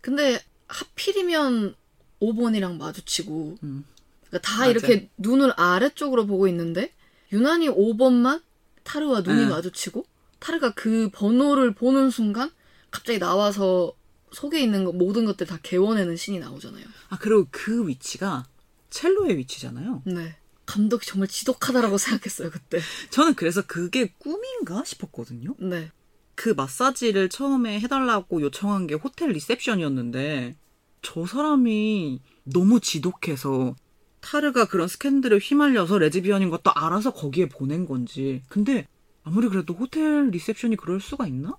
근데 0.00 0.42
하필이면 0.68 1.74
5번이랑 2.20 2.76
마주치고 2.76 3.58
음. 3.62 3.84
그러니까 4.28 4.48
다 4.48 4.58
맞아요. 4.58 4.70
이렇게 4.70 5.10
눈을 5.18 5.52
아래쪽으로 5.56 6.26
보고 6.26 6.48
있는데 6.48 6.92
유난히 7.32 7.68
5번만 7.68 8.42
타르와 8.82 9.20
눈이 9.20 9.42
네. 9.42 9.46
마주치고 9.48 10.04
타르가 10.38 10.72
그 10.74 11.10
번호를 11.12 11.74
보는 11.74 12.10
순간 12.10 12.50
갑자기 12.90 13.18
나와서 13.18 13.94
속에 14.32 14.60
있는 14.60 14.84
거, 14.84 14.92
모든 14.92 15.24
것들 15.24 15.46
다 15.46 15.58
개워내는 15.62 16.16
신이 16.16 16.38
나오잖아요. 16.38 16.84
아 17.10 17.18
그리고 17.18 17.46
그 17.50 17.86
위치가 17.86 18.46
첼로의 18.90 19.36
위치잖아요. 19.36 20.02
네. 20.06 20.36
감독이 20.72 21.06
정말 21.06 21.28
지독하다라고 21.28 21.98
생각했어요, 21.98 22.50
그때. 22.50 22.80
저는 23.10 23.34
그래서 23.34 23.60
그게 23.60 24.14
꿈인가 24.18 24.82
싶었거든요. 24.84 25.54
네. 25.58 25.90
그 26.34 26.48
마사지를 26.50 27.28
처음에 27.28 27.78
해달라고 27.80 28.40
요청한 28.40 28.86
게 28.86 28.94
호텔 28.94 29.32
리셉션이었는데 29.32 30.56
저 31.02 31.26
사람이 31.26 32.22
너무 32.44 32.80
지독해서 32.80 33.76
타르가 34.20 34.64
그런 34.64 34.88
스캔들에 34.88 35.36
휘말려서 35.36 35.98
레즈비언인 35.98 36.48
것도 36.48 36.70
알아서 36.74 37.12
거기에 37.12 37.48
보낸 37.48 37.84
건지 37.84 38.42
근데 38.48 38.86
아무리 39.24 39.48
그래도 39.48 39.74
호텔 39.74 40.30
리셉션이 40.30 40.76
그럴 40.76 41.00
수가 41.00 41.26
있나? 41.26 41.56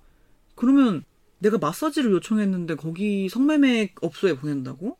그러면 0.56 1.04
내가 1.38 1.58
마사지를 1.58 2.10
요청했는데 2.10 2.74
거기 2.74 3.28
성매매 3.28 3.94
업소에 4.00 4.34
보낸다고? 4.34 4.96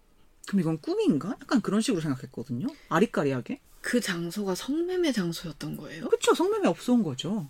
그럼 0.46 0.60
이건 0.60 0.78
꿈인가? 0.78 1.30
약간 1.40 1.60
그런 1.62 1.80
식으로 1.80 2.00
생각했거든요. 2.00 2.68
아리까리하게. 2.90 3.60
그 3.84 4.00
장소가 4.00 4.54
성매매 4.54 5.12
장소였던 5.12 5.76
거예요? 5.76 6.08
그쵸, 6.08 6.34
성매매 6.34 6.66
업소인 6.68 7.02
거죠. 7.02 7.46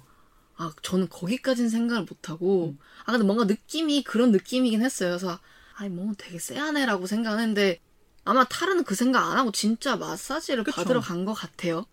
아, 0.56 0.72
저는 0.82 1.08
거기까진 1.08 1.68
생각을 1.68 2.02
못하고, 2.04 2.70
음. 2.70 2.78
아, 3.04 3.12
근데 3.12 3.24
뭔가 3.24 3.44
느낌이 3.44 4.02
그런 4.02 4.32
느낌이긴 4.32 4.82
했어요. 4.82 5.10
그래서, 5.10 5.38
아이, 5.76 5.88
뭐 5.88 6.12
되게 6.18 6.40
쎄하네라고 6.40 7.06
생각하는데, 7.06 7.78
아마 8.24 8.42
타르는 8.44 8.82
그 8.82 8.96
생각 8.96 9.30
안 9.30 9.38
하고 9.38 9.52
진짜 9.52 9.96
마사지를 9.96 10.64
그쵸. 10.64 10.76
받으러 10.76 11.00
간 11.00 11.24
것 11.24 11.34
같아요. 11.34 11.86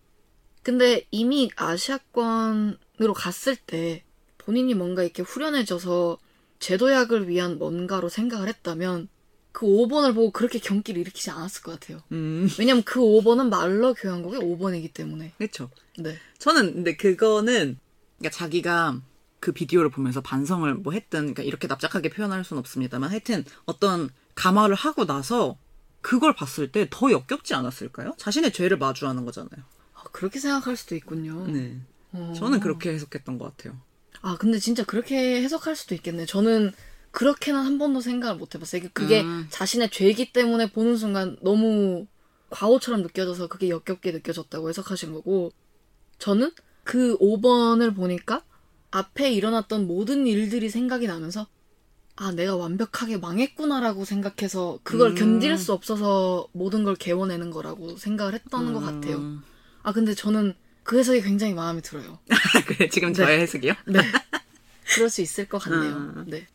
근데 0.64 1.06
이미 1.12 1.50
아시아권으로 1.54 3.14
갔을 3.14 3.54
때, 3.54 4.02
본인이 4.38 4.74
뭔가 4.74 5.04
이렇게 5.04 5.22
후련해져서 5.22 6.18
제도약을 6.58 7.28
위한 7.28 7.58
뭔가로 7.58 8.08
생각을 8.08 8.48
했다면, 8.48 9.08
그 9.52 9.66
5번을 9.66 10.14
보고 10.14 10.30
그렇게 10.30 10.58
경기를 10.58 11.00
일으키지 11.02 11.30
않았을 11.30 11.62
것 11.62 11.78
같아요. 11.78 12.00
음, 12.12 12.48
왜냐면 12.58 12.82
그 12.84 13.00
5번은 13.00 13.48
말러 13.48 13.92
교환국의 13.94 14.40
5번이기 14.40 14.92
때문에. 14.94 15.32
그쵸. 15.38 15.70
네. 15.98 16.16
저는 16.38 16.74
근데 16.74 16.96
그거는 16.96 17.78
그러니까 18.18 18.36
자기가 18.36 19.00
그 19.40 19.52
비디오를 19.52 19.90
보면서 19.90 20.20
반성을 20.20 20.72
뭐 20.76 20.92
했든 20.92 21.20
그러니까 21.20 21.42
이렇게 21.42 21.66
납작하게 21.66 22.10
표현할 22.10 22.44
수는 22.44 22.58
없습니다만 22.60 23.10
하여튼 23.10 23.44
어떤 23.66 24.08
감화를 24.34 24.74
하고 24.74 25.04
나서 25.04 25.58
그걸 26.00 26.34
봤을 26.34 26.72
때 26.72 26.86
더 26.90 27.10
역겹지 27.12 27.54
않았을까요? 27.54 28.14
자신의 28.16 28.52
죄를 28.52 28.78
마주하는 28.78 29.24
거잖아요. 29.24 29.64
아, 29.94 30.02
그렇게 30.12 30.40
생각할 30.40 30.76
수도 30.76 30.94
있군요. 30.96 31.46
네. 31.46 31.76
어. 32.12 32.32
저는 32.36 32.60
그렇게 32.60 32.90
해석했던 32.90 33.38
것 33.38 33.56
같아요. 33.56 33.78
아, 34.20 34.36
근데 34.38 34.58
진짜 34.58 34.84
그렇게 34.84 35.42
해석할 35.42 35.74
수도 35.76 35.94
있겠네. 35.94 36.26
저는 36.26 36.72
그렇게는 37.12 37.60
한 37.60 37.78
번도 37.78 38.00
생각을 38.00 38.36
못 38.36 38.54
해봤어요. 38.54 38.82
그게 38.92 39.20
음. 39.20 39.46
자신의 39.50 39.90
죄이기 39.90 40.32
때문에 40.32 40.70
보는 40.72 40.96
순간 40.96 41.36
너무 41.42 42.06
과오처럼 42.50 43.02
느껴져서 43.02 43.46
그게 43.46 43.68
역겹게 43.68 44.12
느껴졌다고 44.12 44.68
해석하신 44.68 45.12
거고, 45.12 45.52
저는 46.18 46.50
그 46.84 47.16
5번을 47.18 47.94
보니까 47.94 48.42
앞에 48.90 49.30
일어났던 49.30 49.86
모든 49.86 50.26
일들이 50.26 50.68
생각이 50.68 51.06
나면서, 51.06 51.46
아, 52.16 52.32
내가 52.32 52.56
완벽하게 52.56 53.18
망했구나라고 53.18 54.04
생각해서 54.04 54.78
그걸 54.82 55.10
음. 55.10 55.14
견딜 55.14 55.56
수 55.56 55.72
없어서 55.72 56.48
모든 56.52 56.82
걸 56.84 56.94
개워내는 56.94 57.50
거라고 57.50 57.96
생각을 57.96 58.34
했던 58.34 58.72
것 58.72 58.80
같아요. 58.80 59.16
음. 59.16 59.42
아, 59.82 59.92
근데 59.92 60.14
저는 60.14 60.54
그 60.82 60.98
해석이 60.98 61.22
굉장히 61.22 61.54
마음에 61.54 61.80
들어요. 61.80 62.18
그래, 62.66 62.88
지금 62.88 63.12
네. 63.12 63.14
저의 63.14 63.40
해석이요? 63.40 63.74
네. 63.86 64.00
그럴 64.94 65.08
수 65.10 65.22
있을 65.22 65.48
것 65.48 65.58
같네요. 65.58 65.94
음. 65.94 66.24
네. 66.26 66.46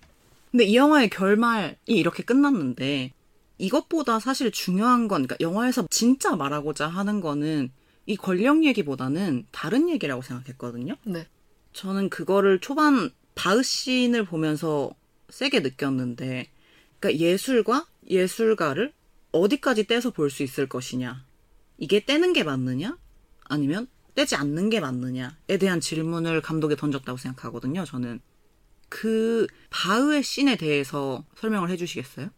근데 0.52 0.64
이 0.66 0.76
영화의 0.76 1.10
결말이 1.10 1.76
이렇게 1.86 2.24
끝났는데 2.24 3.14
이것보다 3.58 4.20
사실 4.20 4.52
중요한 4.52 5.08
건 5.08 5.28
그러니까 5.28 5.36
영화에서 5.40 5.88
진짜 5.90 6.36
말하고자 6.36 6.88
하는 6.88 7.22
거는 7.22 7.72
이 8.06 8.16
권력 8.16 8.64
얘기보다는 8.64 9.46
다른 9.52 9.90
얘기라고 9.90 10.22
생각했거든요. 10.22 10.96
네. 11.06 11.28
저는 11.74 12.10
그거를 12.10 12.60
초반 12.60 13.10
바흐신을 13.36 14.26
보면서 14.26 14.92
세게 15.30 15.60
느꼈는데 15.60 16.50
그러니까 17.00 17.20
예술과 17.24 17.86
예술가를 18.10 18.94
어디까지 19.32 19.86
떼서 19.88 20.12
볼 20.12 20.30
수 20.30 20.44
있을 20.44 20.68
것이냐. 20.70 21.26
이게 21.78 22.06
떼는 22.06 22.34
게 22.34 22.44
맞느냐? 22.44 22.98
아니면 23.44 23.88
떼지 24.16 24.36
않는 24.36 24.70
게 24.70 24.80
맞느냐에 24.80 25.58
대한 25.60 25.80
질문을 25.80 26.42
감독이 26.42 26.76
던졌다고 26.76 27.18
생각하거든요, 27.18 27.86
저는. 27.86 28.20
그 28.90 29.48
바흐의 29.70 30.24
씬에 30.24 30.56
대해서 30.56 31.26
설명을 31.36 31.70
해 31.70 31.78
주시겠어요? 31.78 32.30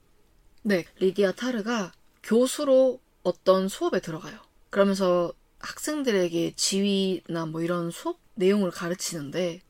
네. 0.64 0.86
리디아 1.00 1.32
타르가 1.34 1.92
교수로 2.24 3.00
어떤 3.24 3.68
수업에 3.68 4.00
들어가요. 4.00 4.40
그러면서 4.70 5.34
학생들에게 5.60 6.54
지휘나 6.56 7.46
뭐 7.48 7.62
이런 7.62 7.92
수업 7.92 8.20
내용을 8.36 8.72
가르치는데 8.72 9.62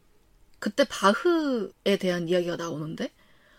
그때 0.60 0.86
바흐에 0.88 1.98
대한 2.00 2.30
이야기가 2.30 2.58
나오는데 2.58 3.12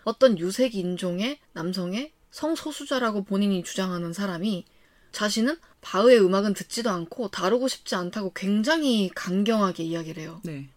어떤 0.03 0.37
유색 0.39 0.75
인종의 0.75 1.39
남성의 1.53 2.11
성소수자라고 2.31 3.23
본인이 3.23 3.63
주장하는 3.63 4.13
사람이 4.13 4.65
자신은 5.11 5.57
바흐의 5.81 6.23
음악은 6.23 6.53
듣지도 6.53 6.89
않고 6.89 7.29
다루고 7.29 7.67
싶지 7.67 7.95
않다고 7.95 8.31
굉장히 8.33 9.09
강경하게 9.13 9.83
이야기를 9.83 10.23
해요. 10.23 10.41
네. 10.43 10.69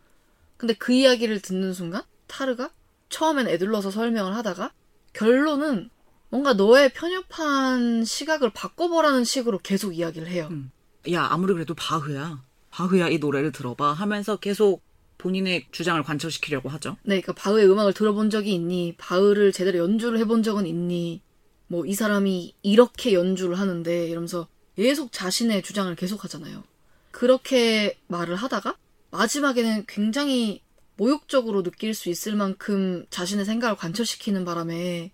근데 0.56 0.74
그 0.74 0.92
이야기를 0.92 1.40
듣는 1.40 1.72
순간 1.72 2.02
타르가 2.34 2.70
처음엔 3.10 3.46
애들러서 3.48 3.90
설명을 3.92 4.34
하다가 4.34 4.72
결론은 5.12 5.88
뭔가 6.30 6.52
너의 6.54 6.92
편협한 6.92 8.04
시각을 8.04 8.50
바꿔보라는 8.52 9.22
식으로 9.24 9.58
계속 9.58 9.92
이야기를 9.96 10.26
해요. 10.26 10.48
음. 10.50 10.72
야, 11.12 11.28
아무리 11.30 11.52
그래도 11.52 11.74
바흐야. 11.74 12.42
바흐야, 12.70 13.08
이 13.08 13.18
노래를 13.18 13.52
들어봐. 13.52 13.92
하면서 13.92 14.36
계속 14.36 14.82
본인의 15.18 15.66
주장을 15.70 16.02
관철시키려고 16.02 16.68
하죠. 16.70 16.96
네, 17.04 17.20
그러니까 17.20 17.34
바흐의 17.34 17.70
음악을 17.70 17.92
들어본 17.92 18.30
적이 18.30 18.54
있니? 18.54 18.96
바흐를 18.98 19.52
제대로 19.52 19.78
연주를 19.78 20.18
해본 20.18 20.42
적은 20.42 20.66
있니? 20.66 21.22
뭐 21.68 21.86
이 21.86 21.94
사람이 21.94 22.54
이렇게 22.62 23.12
연주를 23.14 23.58
하는데 23.58 24.08
이러면서 24.08 24.48
계속 24.76 25.12
자신의 25.12 25.62
주장을 25.62 25.94
계속 25.94 26.24
하잖아요. 26.24 26.64
그렇게 27.12 27.96
말을 28.08 28.34
하다가 28.34 28.76
마지막에는 29.12 29.84
굉장히 29.86 30.63
모욕적으로 30.96 31.62
느낄 31.62 31.94
수 31.94 32.08
있을 32.08 32.36
만큼 32.36 33.04
자신의 33.10 33.44
생각을 33.44 33.76
관철시키는 33.76 34.44
바람에 34.44 35.12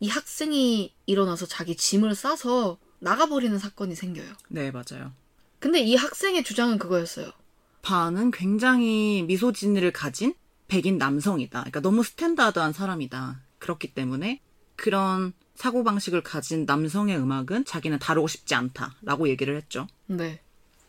이 0.00 0.08
학생이 0.08 0.94
일어나서 1.06 1.46
자기 1.46 1.76
짐을 1.76 2.14
싸서 2.14 2.78
나가버리는 3.00 3.56
사건이 3.58 3.94
생겨요. 3.94 4.32
네, 4.48 4.70
맞아요. 4.70 5.12
근데 5.58 5.80
이 5.80 5.94
학생의 5.96 6.44
주장은 6.44 6.78
그거였어요. 6.78 7.32
바흐는 7.82 8.30
굉장히 8.30 9.24
misogyny를 9.26 9.92
가진 9.92 10.34
백인 10.68 10.98
남성이다. 10.98 11.60
그러니까 11.60 11.80
너무 11.80 12.02
스탠다드한 12.02 12.72
사람이다. 12.72 13.40
그렇기 13.58 13.94
때문에 13.94 14.40
그런 14.76 15.32
사고방식을 15.56 16.22
가진 16.22 16.64
남성의 16.66 17.16
음악은 17.18 17.64
자기는 17.64 17.98
다루고 17.98 18.28
싶지 18.28 18.54
않다라고 18.54 19.28
얘기를 19.28 19.56
했죠. 19.56 19.88
네. 20.06 20.40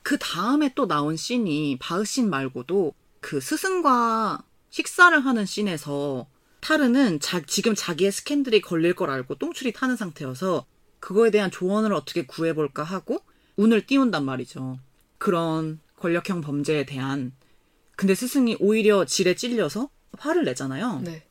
그 0.04 0.18
다음에 0.20 0.74
또 0.76 0.88
나온 0.88 1.18
씬이 1.18 1.78
바흐 1.80 2.06
씬 2.06 2.30
말고도 2.30 2.94
그 3.20 3.40
스승과 3.40 4.44
식사를 4.70 5.18
하는 5.26 5.46
씬에서 5.46 6.28
타르는 6.62 7.20
자- 7.20 7.42
지금 7.46 7.74
자기의 7.76 8.12
스캔들이 8.12 8.62
걸릴 8.62 8.94
걸 8.94 9.10
알고 9.10 9.36
똥줄이 9.36 9.72
타는 9.74 9.96
상태여서 9.96 10.66
그거에 11.00 11.32
대한 11.32 11.50
조언을 11.52 11.94
어떻게 11.94 12.26
구해볼까 12.26 12.84
하고 12.84 13.20
운을 13.56 13.86
띄운단 13.86 14.26
말이죠. 14.26 14.80
그런 15.18 15.80
권력형 15.98 16.42
범죄에 16.42 16.86
대한. 16.86 17.34
근데 17.96 18.16
스승이 18.16 18.58
오히려 18.60 19.06
질에 19.06 19.36
찔려서 19.36 19.90
화를 20.18 20.44
내잖아요. 20.46 21.02
네. 21.04 21.26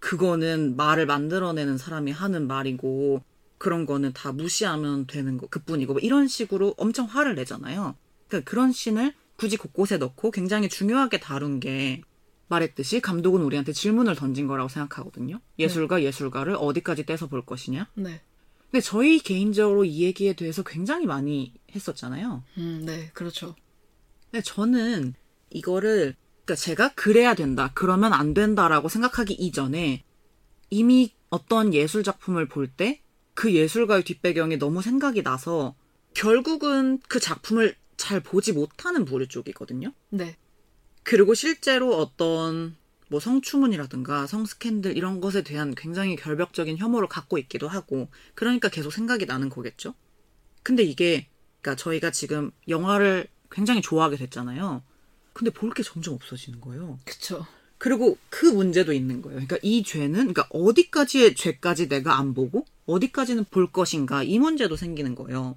그거는 0.00 0.76
말을 0.76 1.06
만들어내는 1.06 1.76
사람이 1.76 2.12
하는 2.12 2.46
말이고 2.46 3.22
그런 3.58 3.84
거는 3.86 4.12
다 4.12 4.32
무시하면 4.32 5.06
되는 5.06 5.36
거 5.36 5.46
그뿐이고 5.48 5.94
뭐 5.94 6.00
이런 6.00 6.28
식으로 6.28 6.74
엄청 6.78 7.06
화를 7.06 7.34
내잖아요. 7.34 7.96
그러니까 8.28 8.48
그런 8.48 8.70
씬을 8.72 9.14
굳이 9.38 9.56
곳곳에 9.56 9.96
넣고 9.96 10.30
굉장히 10.30 10.68
중요하게 10.68 11.20
다룬 11.20 11.60
게 11.60 12.02
말했듯이 12.48 13.00
감독은 13.00 13.40
우리한테 13.42 13.72
질문을 13.72 14.14
던진 14.14 14.46
거라고 14.46 14.68
생각하거든요. 14.68 15.40
예술가 15.58 16.02
예술가를 16.02 16.56
어디까지 16.58 17.06
떼서 17.06 17.28
볼 17.28 17.44
것이냐. 17.46 17.88
네. 17.94 18.20
근데 18.70 18.82
저희 18.82 19.18
개인적으로 19.18 19.84
이 19.86 20.02
얘기에 20.02 20.34
대해서 20.34 20.62
굉장히 20.62 21.06
많이 21.06 21.54
했었잖아요. 21.74 22.42
음, 22.58 22.82
네. 22.84 23.10
그렇죠. 23.14 23.54
근데 24.30 24.42
저는 24.42 25.14
이거를 25.50 26.14
그러니까 26.44 26.54
제가 26.54 26.92
그래야 26.94 27.34
된다, 27.34 27.70
그러면 27.74 28.12
안 28.12 28.34
된다라고 28.34 28.90
생각하기 28.90 29.34
이전에 29.34 30.04
이미 30.68 31.14
어떤 31.30 31.72
예술 31.72 32.02
작품을 32.02 32.48
볼 32.48 32.68
때 32.76 33.00
그 33.38 33.54
예술가의 33.54 34.02
뒷배경이 34.02 34.58
너무 34.58 34.82
생각이 34.82 35.22
나서 35.22 35.76
결국은 36.12 36.98
그 37.08 37.20
작품을 37.20 37.76
잘 37.98 38.20
보지 38.20 38.52
못하는 38.52 39.04
부류 39.04 39.28
쪽이거든요. 39.28 39.92
네. 40.08 40.38
그리고 41.02 41.34
실제로 41.34 41.96
어떤 41.96 42.76
뭐 43.10 43.20
성추문이라든가 43.20 44.26
성스캔들 44.26 44.96
이런 44.96 45.20
것에 45.20 45.42
대한 45.42 45.74
굉장히 45.74 46.16
결벽적인 46.16 46.78
혐오를 46.78 47.08
갖고 47.08 47.36
있기도 47.38 47.68
하고 47.68 48.08
그러니까 48.34 48.68
계속 48.70 48.90
생각이 48.92 49.26
나는 49.26 49.50
거겠죠. 49.50 49.94
근데 50.62 50.82
이게 50.82 51.28
그러니까 51.60 51.82
저희가 51.82 52.10
지금 52.10 52.50
영화를 52.68 53.26
굉장히 53.50 53.82
좋아하게 53.82 54.16
됐잖아요. 54.16 54.82
근데 55.32 55.50
볼 55.50 55.72
게 55.72 55.82
점점 55.82 56.14
없어지는 56.14 56.60
거예요. 56.60 56.98
그쵸. 57.04 57.46
그리고 57.78 58.18
그 58.28 58.44
문제도 58.46 58.92
있는 58.92 59.22
거예요. 59.22 59.36
그러니까 59.36 59.56
이 59.62 59.82
죄는 59.84 60.32
그러니까 60.32 60.46
어디까지의 60.50 61.34
죄까지 61.36 61.88
내가 61.88 62.18
안 62.18 62.34
보고 62.34 62.66
어디까지는 62.86 63.44
볼 63.50 63.70
것인가 63.70 64.22
이 64.24 64.38
문제도 64.38 64.74
생기는 64.76 65.14
거예요. 65.14 65.56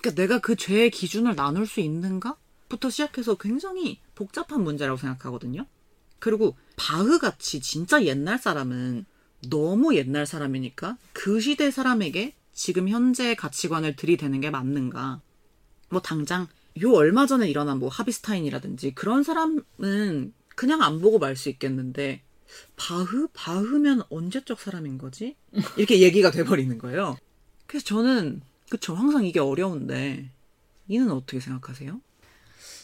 그러니까 0.00 0.14
내가 0.22 0.38
그 0.40 0.56
죄의 0.56 0.90
기준을 0.90 1.36
나눌 1.36 1.66
수 1.66 1.80
있는가?부터 1.80 2.90
시작해서 2.90 3.36
굉장히 3.36 4.00
복잡한 4.14 4.62
문제라고 4.62 4.96
생각하거든요. 4.96 5.66
그리고 6.18 6.56
바흐 6.76 7.18
같이 7.18 7.60
진짜 7.60 8.04
옛날 8.04 8.38
사람은 8.38 9.04
너무 9.48 9.94
옛날 9.94 10.26
사람이니까 10.26 10.96
그 11.12 11.40
시대 11.40 11.70
사람에게 11.70 12.34
지금 12.52 12.88
현재의 12.88 13.36
가치관을 13.36 13.96
들이대는 13.96 14.40
게 14.40 14.50
맞는가? 14.50 15.20
뭐 15.88 16.00
당장 16.00 16.46
요 16.82 16.92
얼마 16.92 17.26
전에 17.26 17.48
일어난 17.48 17.78
뭐 17.78 17.88
하비스타인이라든지 17.88 18.94
그런 18.94 19.22
사람은 19.22 20.32
그냥 20.56 20.82
안 20.82 21.00
보고 21.00 21.18
말 21.18 21.36
수 21.36 21.48
있겠는데 21.48 22.22
바흐 22.76 23.28
바흐면 23.32 24.02
언제적 24.10 24.60
사람인 24.60 24.98
거지? 24.98 25.36
이렇게 25.76 26.00
얘기가 26.00 26.30
돼버리는 26.30 26.76
거예요. 26.78 27.16
그래서 27.66 27.84
저는 27.86 28.42
그쵸. 28.70 28.94
항상 28.94 29.26
이게 29.26 29.38
어려운데. 29.40 30.30
이는 30.88 31.10
어떻게 31.10 31.38
생각하세요? 31.40 32.00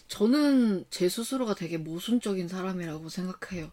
저는 0.09 0.84
제 0.91 1.09
스스로가 1.09 1.55
되게 1.55 1.78
모순적인 1.78 2.49
사람이라고 2.49 3.09
생각해요. 3.09 3.70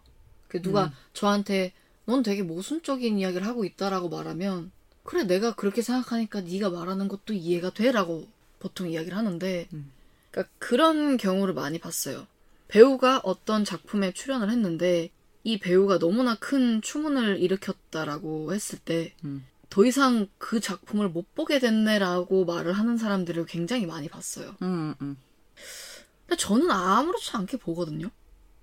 그 0.47 0.61
누가 0.61 0.93
저한테 1.13 1.73
넌 2.05 2.23
되게 2.23 2.43
모순적인 2.43 3.17
이야기를 3.19 3.45
하고 3.45 3.65
있다라고 3.65 4.09
말하면 4.09 4.71
그래 5.03 5.23
내가 5.23 5.53
그렇게 5.55 5.81
생각하니까 5.81 6.41
네가 6.41 6.69
말하는 6.69 7.07
것도 7.07 7.33
이해가 7.33 7.71
돼라고 7.71 8.27
보통 8.59 8.89
이야기를 8.89 9.17
하는데 9.17 9.67
그러니까 10.31 10.53
그런 10.59 11.17
경우를 11.17 11.53
많이 11.53 11.79
봤어요. 11.79 12.25
배우가 12.67 13.21
어떤 13.23 13.65
작품에 13.65 14.13
출연을 14.13 14.49
했는데 14.49 15.09
이 15.43 15.59
배우가 15.59 15.99
너무나 15.99 16.35
큰 16.35 16.81
추문을 16.81 17.39
일으켰다라고 17.39 18.53
했을 18.53 18.79
때 18.79 19.13
더 19.73 19.81
음. 19.81 19.87
이상 19.87 20.27
그 20.37 20.59
작품을 20.59 21.09
못 21.09 21.33
보게 21.33 21.59
됐네라고 21.59 22.45
말을 22.45 22.73
하는 22.73 22.97
사람들을 22.97 23.45
굉장히 23.47 23.85
많이 23.87 24.07
봤어요. 24.07 24.55
음, 24.61 24.93
음, 25.01 25.17
근데 26.27 26.37
저는 26.39 26.69
아무렇지 26.69 27.31
않게 27.35 27.57
보거든요. 27.57 28.09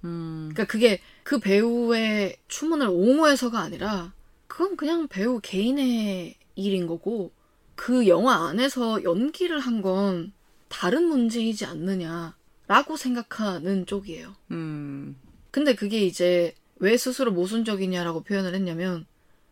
음, 0.05 0.51
그러니까 0.53 0.71
그게 0.71 1.01
그 1.25 1.41
배우의 1.41 2.37
추문을 2.49 2.87
옹호해서가 2.89 3.59
아니라 3.59 4.13
그건 4.47 4.77
그냥 4.77 5.09
배우 5.09 5.41
개인의 5.43 6.37
일인 6.55 6.87
거고 6.87 7.33
그 7.75 8.07
영화 8.09 8.49
안에서 8.49 9.03
연기를 9.05 9.59
한 9.61 9.83
건 9.83 10.33
다른 10.69 11.05
문제이지 11.09 11.65
않느냐라고 11.65 12.97
생각하는 12.97 13.85
쪽이에요. 13.87 14.35
음, 14.53 15.17
근데 15.51 15.75
그게 15.75 16.07
이제 16.07 16.55
왜 16.77 16.97
스스로 16.97 17.33
모순적이냐라고 17.33 18.23
표현을 18.23 18.55
했냐면 18.55 19.05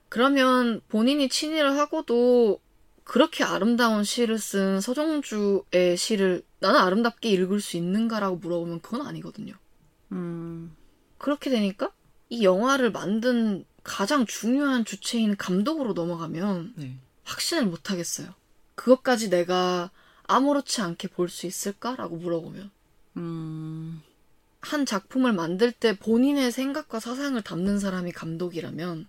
그러면 0.08 0.80
본인이 0.88 1.28
친일을 1.28 1.76
하고도 1.78 2.60
그렇게 3.04 3.44
아름다운 3.44 4.04
시를 4.04 4.38
쓴 4.38 4.80
서정주의 4.80 5.96
시를 5.96 6.42
나는 6.60 6.80
아름답게 6.80 7.30
읽을 7.30 7.60
수 7.60 7.76
있는가라고 7.76 8.36
물어보면 8.36 8.80
그건 8.80 9.06
아니거든요. 9.06 9.54
음, 10.12 10.76
그렇게 11.18 11.50
되니까 11.50 11.90
이 12.28 12.44
영화를 12.44 12.90
만든 12.92 13.64
가장 13.82 14.26
중요한 14.26 14.84
주체인 14.84 15.36
감독으로 15.36 15.94
넘어가면 15.94 16.74
네. 16.76 16.98
확신을 17.24 17.66
못 17.66 17.90
하겠어요. 17.90 18.34
그것까지 18.74 19.30
내가 19.30 19.90
아무렇지 20.24 20.82
않게 20.82 21.08
볼 21.08 21.28
수 21.28 21.46
있을까라고 21.46 22.16
물어보면 22.16 22.70
음, 23.16 24.02
한 24.60 24.84
작품을 24.84 25.32
만들 25.32 25.72
때 25.72 25.96
본인의 25.96 26.52
생각과 26.52 27.00
사상을 27.00 27.40
담는 27.40 27.78
사람이 27.78 28.12
감독이라면 28.12 29.08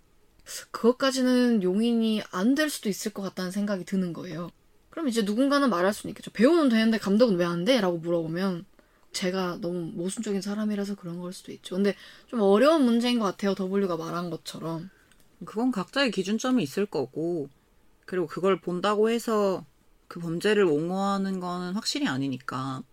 그것까지는 0.71 1.63
용인이 1.63 2.23
안 2.31 2.55
될 2.55 2.69
수도 2.69 2.89
있을 2.89 3.13
것 3.13 3.21
같다는 3.21 3.51
생각이 3.51 3.85
드는 3.85 4.13
거예요. 4.13 4.49
그럼 4.89 5.07
이제 5.07 5.21
누군가는 5.21 5.69
말할 5.69 5.93
수는 5.93 6.11
있겠죠. 6.11 6.31
배우는 6.31 6.69
되는데 6.69 6.97
감독은 6.97 7.35
왜 7.37 7.45
안 7.45 7.63
돼? 7.65 7.79
라고 7.81 7.97
물어보면 7.97 8.65
제가 9.13 9.57
너무 9.61 9.91
모순적인 9.93 10.41
사람이라서 10.41 10.95
그런 10.95 11.19
걸 11.19 11.33
수도 11.33 11.51
있죠. 11.51 11.75
근데 11.75 11.95
좀 12.27 12.41
어려운 12.41 12.83
문제인 12.85 13.19
것 13.19 13.25
같아요. 13.25 13.55
W가 13.57 13.97
말한 13.97 14.29
것처럼. 14.29 14.89
그건 15.45 15.71
각자의 15.71 16.11
기준점이 16.11 16.61
있을 16.63 16.85
거고, 16.85 17.49
그리고 18.05 18.27
그걸 18.27 18.59
본다고 18.59 19.09
해서 19.09 19.65
그 20.07 20.19
범죄를 20.19 20.65
옹호하는 20.65 21.39
거는 21.39 21.73
확실히 21.73 22.07
아니니까. 22.07 22.83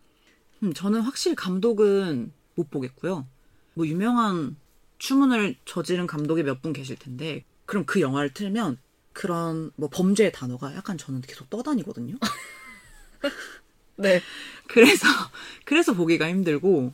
음, 0.63 0.73
저는 0.73 1.01
확실히 1.01 1.35
감독은 1.35 2.33
못 2.55 2.71
보겠고요. 2.71 3.27
뭐 3.75 3.87
유명한 3.87 4.57
추문을 4.99 5.57
저지른 5.65 6.07
감독이 6.07 6.43
몇 6.43 6.63
분 6.63 6.73
계실 6.73 6.97
텐데, 6.97 7.45
그럼 7.67 7.85
그 7.87 8.01
영화를 8.01 8.33
틀면 8.33 8.79
그런 9.13 9.71
뭐 9.77 9.89
범죄의 9.91 10.33
단어가 10.33 10.75
약간 10.75 10.99
저는 10.99 11.23
계속 11.23 11.49
떠다니거든요. 11.51 12.17
네. 13.97 14.21
그래서 14.69 15.07
그래서 15.65 15.95
보기가 15.95 16.29
힘들고 16.29 16.93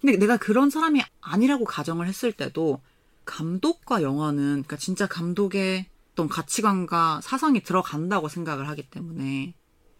근데 0.00 0.16
내가 0.16 0.36
그런 0.36 0.70
사람이 0.70 1.00
아니라고 1.20 1.64
가정을 1.64 2.06
했을 2.08 2.32
때도 2.32 2.80
감독과 3.24 4.02
영화는 4.02 4.44
그러니까 4.44 4.76
진짜 4.76 5.06
감독의 5.06 5.86
어떤 6.12 6.28
가치관과 6.28 7.20
사상이 7.22 7.62
들어간다고 7.62 8.28
생각을 8.28 8.68
하기 8.68 8.90
때문에 8.90 9.54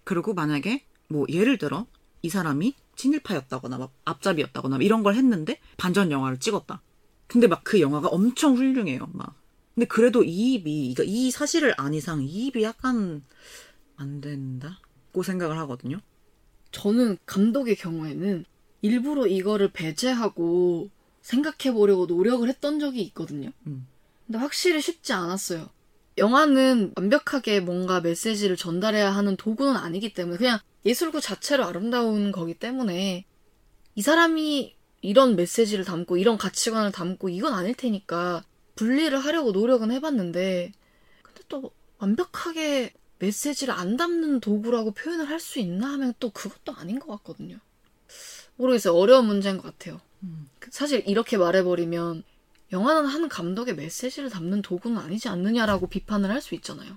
그리고 0.05 0.35
만약에 0.35 0.85
뭐 1.09 1.27
예를 1.29 1.57
들어 1.57 1.87
이 2.23 2.29
사람이 2.29 2.75
친일파였다거나 2.97 3.79
막 3.79 3.93
앞잡이였다거나 4.05 4.79
이런 4.83 5.03
걸 5.03 5.15
했는데 5.15 5.59
반전 5.77 6.11
영화를 6.11 6.39
찍었다. 6.39 6.83
근데 7.33 7.47
막 7.47 7.65
그 7.65 7.81
영화가 7.81 8.09
엄청 8.09 8.57
훌륭해요. 8.57 9.09
막 9.13 9.35
근데 9.75 9.87
그래도 9.87 10.23
이입이 10.23 10.95
그러니까 10.95 11.05
이 11.05 11.31
사실을 11.31 11.75
안 11.79 11.95
이상 11.95 12.23
이입이 12.23 12.63
약간 12.63 13.25
안 13.97 14.21
된다고 14.21 15.23
생각을 15.23 15.59
하거든요. 15.61 16.01
저는 16.73 17.17
감독의 17.25 17.77
경우에는 17.77 18.45
일부러 18.83 19.27
이거를 19.27 19.71
배제하고 19.73 20.91
생각해 21.23 21.73
보려고 21.73 22.07
노력을 22.07 22.47
했던 22.47 22.79
적이 22.79 23.03
있거든요. 23.03 23.51
음. 23.67 23.87
근데 24.27 24.39
확실히 24.39 24.83
쉽지 24.83 25.13
않았어요. 25.13 25.71
영화는 26.19 26.93
완벽하게 26.97 27.61
뭔가 27.61 28.01
메시지를 28.01 28.57
전달해야 28.57 29.11
하는 29.11 29.37
도구는 29.37 29.77
아니기 29.77 30.13
때문에 30.13 30.37
그냥 30.37 30.59
예술구 30.85 31.21
자체로 31.21 31.65
아름다운 31.65 32.33
거기 32.33 32.55
때문에 32.55 33.25
이 33.95 34.03
사람이 34.03 34.75
이런 35.03 35.37
메시지를 35.37 35.85
담고 35.85 36.17
이런 36.17 36.39
가치관을 36.39 36.93
담고 36.93 37.29
이건 37.29 37.53
아닐 37.53 37.75
테니까 37.75 38.45
분리를 38.77 39.17
하려고 39.19 39.53
노력은 39.53 39.91
해봤는데 39.91 40.73
근데 41.23 41.43
또 41.49 41.73
완벽하게 41.99 42.95
메시지를 43.19 43.75
안 43.75 43.97
담는 43.97 44.41
도구라고 44.41 44.93
표현을 44.93 45.29
할 45.29 45.39
수 45.39 45.59
있나 45.59 45.93
하면 45.93 46.15
또 46.19 46.31
그것도 46.31 46.73
아닌 46.77 46.99
것 46.99 47.07
같거든요. 47.19 47.59
모르겠어요. 48.57 48.95
어려운 48.95 49.27
문제인 49.27 49.57
것 49.59 49.65
같아요. 49.65 50.01
음. 50.23 50.49
사실 50.71 51.03
이렇게 51.07 51.37
말해버리면 51.37 52.23
영화는 52.73 53.07
한 53.07 53.29
감독의 53.29 53.75
메시지를 53.77 54.31
담는 54.31 54.63
도구는 54.63 54.99
아니지 54.99 55.29
않느냐라고 55.29 55.89
비판을 55.89 56.31
할 56.31 56.41
수 56.41 56.55
있잖아요. 56.55 56.93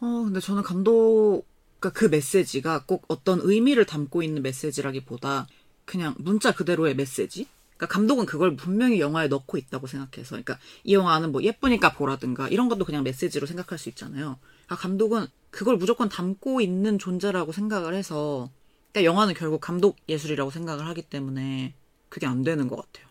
어, 0.00 0.22
근데 0.24 0.40
저는 0.40 0.62
감독, 0.62 1.44
그러니까 1.80 1.98
그 1.98 2.04
메시지가 2.06 2.84
꼭 2.86 3.04
어떤 3.08 3.40
의미를 3.42 3.84
담고 3.86 4.22
있는 4.22 4.42
메시지라기보다 4.42 5.46
그냥 5.86 6.14
문자 6.18 6.52
그대로의 6.52 6.94
메시지? 6.94 7.46
그러니까 7.76 7.94
감독은 7.94 8.26
그걸 8.26 8.56
분명히 8.56 9.00
영화에 9.00 9.28
넣고 9.28 9.56
있다고 9.56 9.86
생각해서, 9.86 10.30
그러니까 10.30 10.58
이 10.84 10.94
영화는 10.94 11.32
뭐 11.32 11.42
예쁘니까 11.42 11.94
보라든가 11.94 12.48
이런 12.48 12.68
것도 12.68 12.84
그냥 12.84 13.04
메시지로 13.04 13.46
생각할 13.46 13.78
수 13.78 13.88
있잖아요. 13.88 14.38
그러니까 14.66 14.76
감독은 14.76 15.26
그걸 15.50 15.76
무조건 15.76 16.08
담고 16.08 16.60
있는 16.60 16.98
존재라고 16.98 17.52
생각을 17.52 17.94
해서, 17.94 18.50
그러니까 18.92 19.10
영화는 19.10 19.34
결국 19.34 19.60
감독 19.60 19.96
예술이라고 20.08 20.50
생각을 20.50 20.86
하기 20.88 21.02
때문에 21.02 21.74
그게 22.08 22.26
안 22.26 22.42
되는 22.42 22.66
것 22.68 22.76
같아요. 22.76 23.06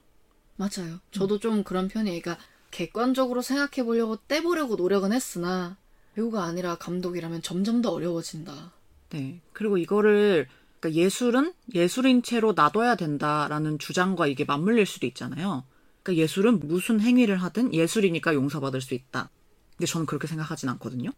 맞아요. 0.58 1.00
저도 1.12 1.40
좀 1.40 1.64
그런 1.64 1.88
편이에요. 1.88 2.22
그러니까 2.22 2.44
객관적으로 2.72 3.42
생각해 3.42 3.86
보려고 3.86 4.18
떼보려고 4.28 4.76
노력은 4.76 5.14
했으나 5.14 5.78
배우가 6.16 6.44
아니라 6.44 6.76
감독이라면 6.76 7.42
점점 7.42 7.82
더 7.82 7.92
어려워진다. 7.92 8.72
네. 9.10 9.42
그리고 9.54 9.78
이거를 9.78 10.48
그러니까 10.86 10.94
예술은 10.94 11.54
예술인 11.74 12.22
채로 12.22 12.54
놔둬야 12.54 12.96
된다라는 12.96 13.80
주장과 13.80 14.28
이게 14.28 14.46
맞물릴 14.46 14.86
수도 14.86 15.08
있잖아요. 15.08 15.64
그러니까 16.04 16.22
예술은 16.22 16.60
무슨 16.68 17.02
행위를 17.02 17.38
하든 17.38 17.74
예술이니까 17.74 18.36
용서받을 18.36 18.82
수 18.82 18.94
있다. 18.94 19.32
근데 19.76 19.88
저는 19.88 20.06
그렇게 20.06 20.28
생각하진 20.28 20.70
않거든요. 20.70 21.10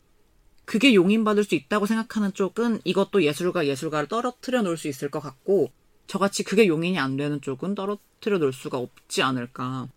그게 0.63 0.93
용인받을 0.93 1.43
수 1.43 1.55
있다고 1.55 1.85
생각하는 1.85 2.33
쪽은 2.33 2.79
이것도 2.85 3.23
예술가 3.23 3.67
예술가를 3.67 4.07
떨어뜨려 4.07 4.61
놓을 4.61 4.77
수 4.77 4.87
있을 4.87 5.11
것 5.11 5.19
같고 5.19 5.71
저같이 6.07 6.43
그게 6.43 6.67
용인이 6.67 6.97
안 6.97 7.17
되는 7.17 7.41
쪽은 7.41 7.75
떨어뜨려 7.75 8.37
놓을 8.37 8.53
수가 8.53 8.77
없지 8.77 9.21
않을까. 9.21 9.89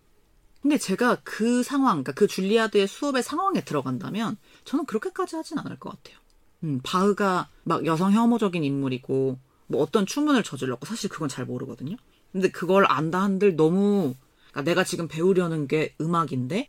근데 0.63 0.79
제가 0.79 1.19
그 1.23 1.63
상황, 1.63 2.03
그러니까 2.03 2.13
그 2.13 2.27
줄리아드의 2.27 2.89
수업의 2.89 3.23
상황에 3.23 3.65
들어간다면 3.65 4.37
저는 4.65 4.85
그렇게까지 4.87 5.37
하진 5.37 5.59
않을 5.59 5.79
것 5.79 5.91
같아요. 5.91 6.19
음, 6.65 6.81
바흐가 6.83 7.49
막 7.65 7.87
여성 7.87 8.13
혐오적인 8.13 8.63
인물이고 8.63 9.39
뭐 9.71 9.81
어떤 9.83 10.05
추문을 10.05 10.43
저질렀고 10.43 10.85
사실 10.85 11.09
그건 11.09 11.29
잘 11.29 11.45
모르거든요. 11.47 11.97
근데 12.33 12.51
그걸 12.51 12.85
안다 12.89 13.23
한들 13.23 13.55
너무 13.57 14.15
그러니까 14.51 14.63
내가 14.63 14.85
지금 14.85 15.07
배우려는 15.09 15.69
게 15.69 15.95
음악인데 16.01 16.69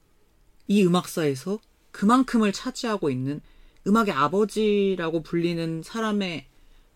이 0.67 0.85
음악사에서 0.85 1.59
그만큼을 1.91 2.53
차지하고 2.53 3.09
있는 3.09 3.41
음악의 3.87 4.11
아버지라고 4.11 5.23
불리는 5.23 5.81
사람의 5.83 6.47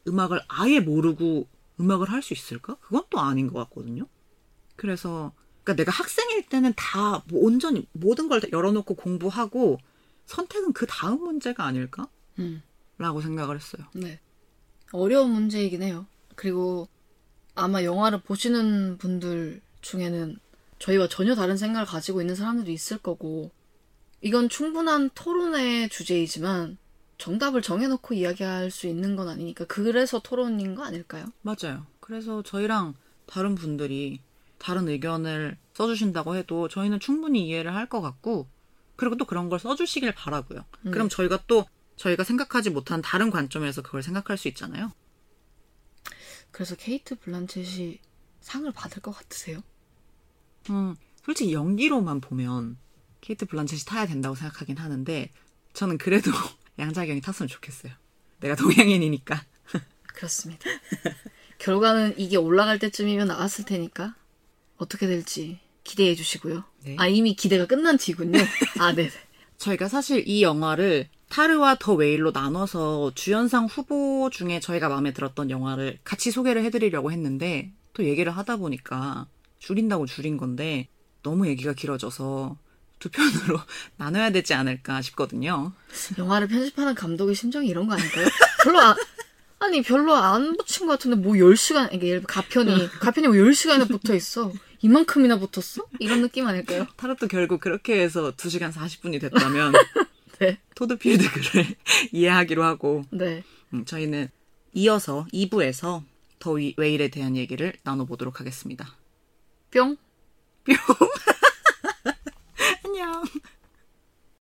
음악을 0.08 0.42
아예 0.48 0.80
모르고 0.80 1.48
음악을 1.80 2.10
할 2.12 2.22
수 2.22 2.34
있을까? 2.34 2.76
그건 2.82 3.04
또 3.10 3.20
아닌 3.20 3.48
것 3.48 3.58
같거든요. 3.66 4.08
그래서 4.76 5.34
그러니까 5.64 5.76
내가 5.84 5.92
학생일 5.92 6.48
때는 6.48 6.74
다뭐 6.76 7.24
온전히 7.34 7.88
모든 7.94 8.30
걸 8.30 8.40
다 8.42 8.48
열어놓고 8.52 8.94
공부하고 8.96 9.80
선택은 10.28 10.74
그 10.74 10.86
다음 10.86 11.22
문제가 11.24 11.66
아닐까? 11.66 12.08
음, 12.40 12.62
라고 13.00 13.22
생각을 13.22 13.56
했어요. 13.56 13.88
네. 13.94 14.20
어려운 14.92 15.32
문제이긴 15.32 15.82
해요. 15.82 16.06
그리고 16.36 16.88
아마 17.56 17.84
영화를 17.84 18.20
보시는 18.22 18.98
분들 18.98 19.62
중에는 19.82 20.38
저희와 20.80 21.08
전혀 21.08 21.36
다른 21.36 21.58
생각을 21.58 21.86
가지고 21.86 22.22
있는 22.22 22.36
사람들도 22.36 22.72
있을 22.72 22.98
거고, 22.98 23.52
이건 24.22 24.50
충분한 24.50 25.12
토론의 25.16 25.90
주제이지만 25.90 26.78
정답을 27.18 27.62
정해놓고 27.62 28.14
이야기할 28.14 28.72
수 28.72 28.88
있는 28.88 29.16
건 29.16 29.30
아니니까 29.30 29.66
그래서 29.66 30.20
토론인 30.20 30.76
거 30.76 30.84
아닐까요? 30.84 31.26
맞아요. 31.42 31.86
그래서 32.00 32.42
저희랑 32.44 32.96
다른 33.26 33.56
분들이 33.56 34.20
다른 34.58 34.90
의견을 34.90 35.58
써주신다고 35.74 36.36
해도 36.36 36.68
저희는 36.68 37.00
충분히 37.00 37.48
이해를 37.48 37.74
할 37.74 37.88
것 37.88 38.02
같고, 38.02 38.48
그리고 38.96 39.16
또 39.18 39.26
그런 39.26 39.50
걸 39.50 39.60
써주시길 39.60 40.14
바라고요. 40.14 40.66
그럼 40.92 41.10
저희가 41.10 41.40
또 41.48 41.66
저희가 41.96 42.24
생각하지 42.24 42.70
못한 42.70 43.02
다른 43.02 43.30
관점에서 43.30 43.82
그걸 43.82 44.04
생각할 44.04 44.38
수 44.38 44.48
있잖아요. 44.50 44.92
그래서 46.52 46.76
케이트 46.76 47.16
블란쳇이 47.16 48.00
상을 48.42 48.72
받을 48.72 49.02
것 49.02 49.12
같으세요? 49.12 49.62
음, 50.70 50.96
솔직히 51.24 51.54
연기로만 51.54 52.22
보면 52.22 52.78
케이트 53.22 53.46
블란쳇이 53.46 53.86
타야 53.86 54.06
된다고 54.06 54.36
생각하긴 54.36 54.78
하는데 54.78 55.32
저는 55.74 55.98
그래도 55.98 56.32
양자경이 56.80 57.22
탔으면 57.22 57.48
좋겠어요. 57.48 57.92
내가 58.40 58.56
동양인이니까. 58.56 59.44
그렇습니다. 60.08 60.64
결과는 61.58 62.16
이게 62.18 62.38
올라갈 62.38 62.80
때쯤이면 62.80 63.28
나왔을 63.28 63.66
테니까 63.66 64.16
어떻게 64.78 65.08
될지 65.08 65.60
기대해 65.84 66.16
주시고요. 66.16 66.64
네. 66.84 66.96
아 67.00 67.08
이미 67.08 67.36
기대가 67.36 67.66
끝난 67.66 67.98
뒤군요. 67.98 68.40
아 68.80 68.94
네. 68.94 69.10
저희가 69.58 69.88
사실 69.88 70.28
이 70.28 70.44
영화를 70.44 71.10
타르와 71.36 71.76
더 71.78 71.94
웨일로 71.96 72.32
나눠서 72.32 73.12
주연상 73.14 73.66
후보 73.66 74.30
중에 74.32 74.62
저희가 74.62 74.88
마음에 74.88 75.12
들었던 75.12 75.50
영화를 75.50 75.98
같이 76.06 76.32
소개를 76.32 76.64
해드리려고 76.64 77.12
했는데 77.12 77.74
또 77.92 78.06
얘기를 78.06 78.32
하다 78.32 78.56
보니까 78.56 79.28
줄인다고 79.60 80.06
줄인 80.06 80.38
건데 80.38 80.88
너무 81.24 81.50
얘기가 81.50 81.74
길어져서 81.74 82.58
두 83.00 83.10
편으로 83.10 83.60
나눠야 83.98 84.30
되지 84.30 84.54
않을까 84.54 85.02
싶거든요. 85.02 85.74
영화를 86.18 86.48
편집하는 86.48 86.96
감독의 86.96 87.36
심정이 87.36 87.68
이런 87.68 87.88
거 87.88 87.96
아닐까요? 87.96 88.28
별로 88.64 88.80
안, 88.80 88.96
아니, 89.60 89.82
별로 89.82 90.16
안 90.16 90.56
붙인 90.56 90.88
것 90.88 90.94
같은데, 90.94 91.18
뭐 91.18 91.34
10시간, 91.34 91.94
이게 91.94 92.08
예를 92.08 92.24
가편이, 92.24 92.92
가편이 93.02 93.28
뭐 93.28 93.36
10시간이나 93.36 93.90
붙어 93.90 94.16
있어. 94.16 94.54
이만큼이나 94.80 95.38
붙었어? 95.38 95.86
이런 96.00 96.22
느낌 96.22 96.48
아닐까요? 96.48 96.88
타로도 96.96 97.28
결국 97.28 97.60
그렇게 97.60 98.00
해서 98.02 98.32
2시간 98.32 98.72
40분이 98.72 99.20
됐다면 99.20 99.74
네. 100.40 100.58
토드필드 100.76 101.32
글을 101.32 101.66
이해하기로 102.12 102.64
하고 102.64 103.04
네. 103.12 103.44
음, 103.74 103.86
저희는 103.86 104.30
이어서 104.74 105.26
2부에서 105.34 106.04
더 106.40 106.52
위- 106.52 106.74
웨일에 106.78 107.08
대한 107.08 107.36
얘기를 107.38 107.74
나눠보도록 107.84 108.40
하겠습니다. 108.40 108.96
뿅. 109.72 109.98
안녕. 112.86 113.24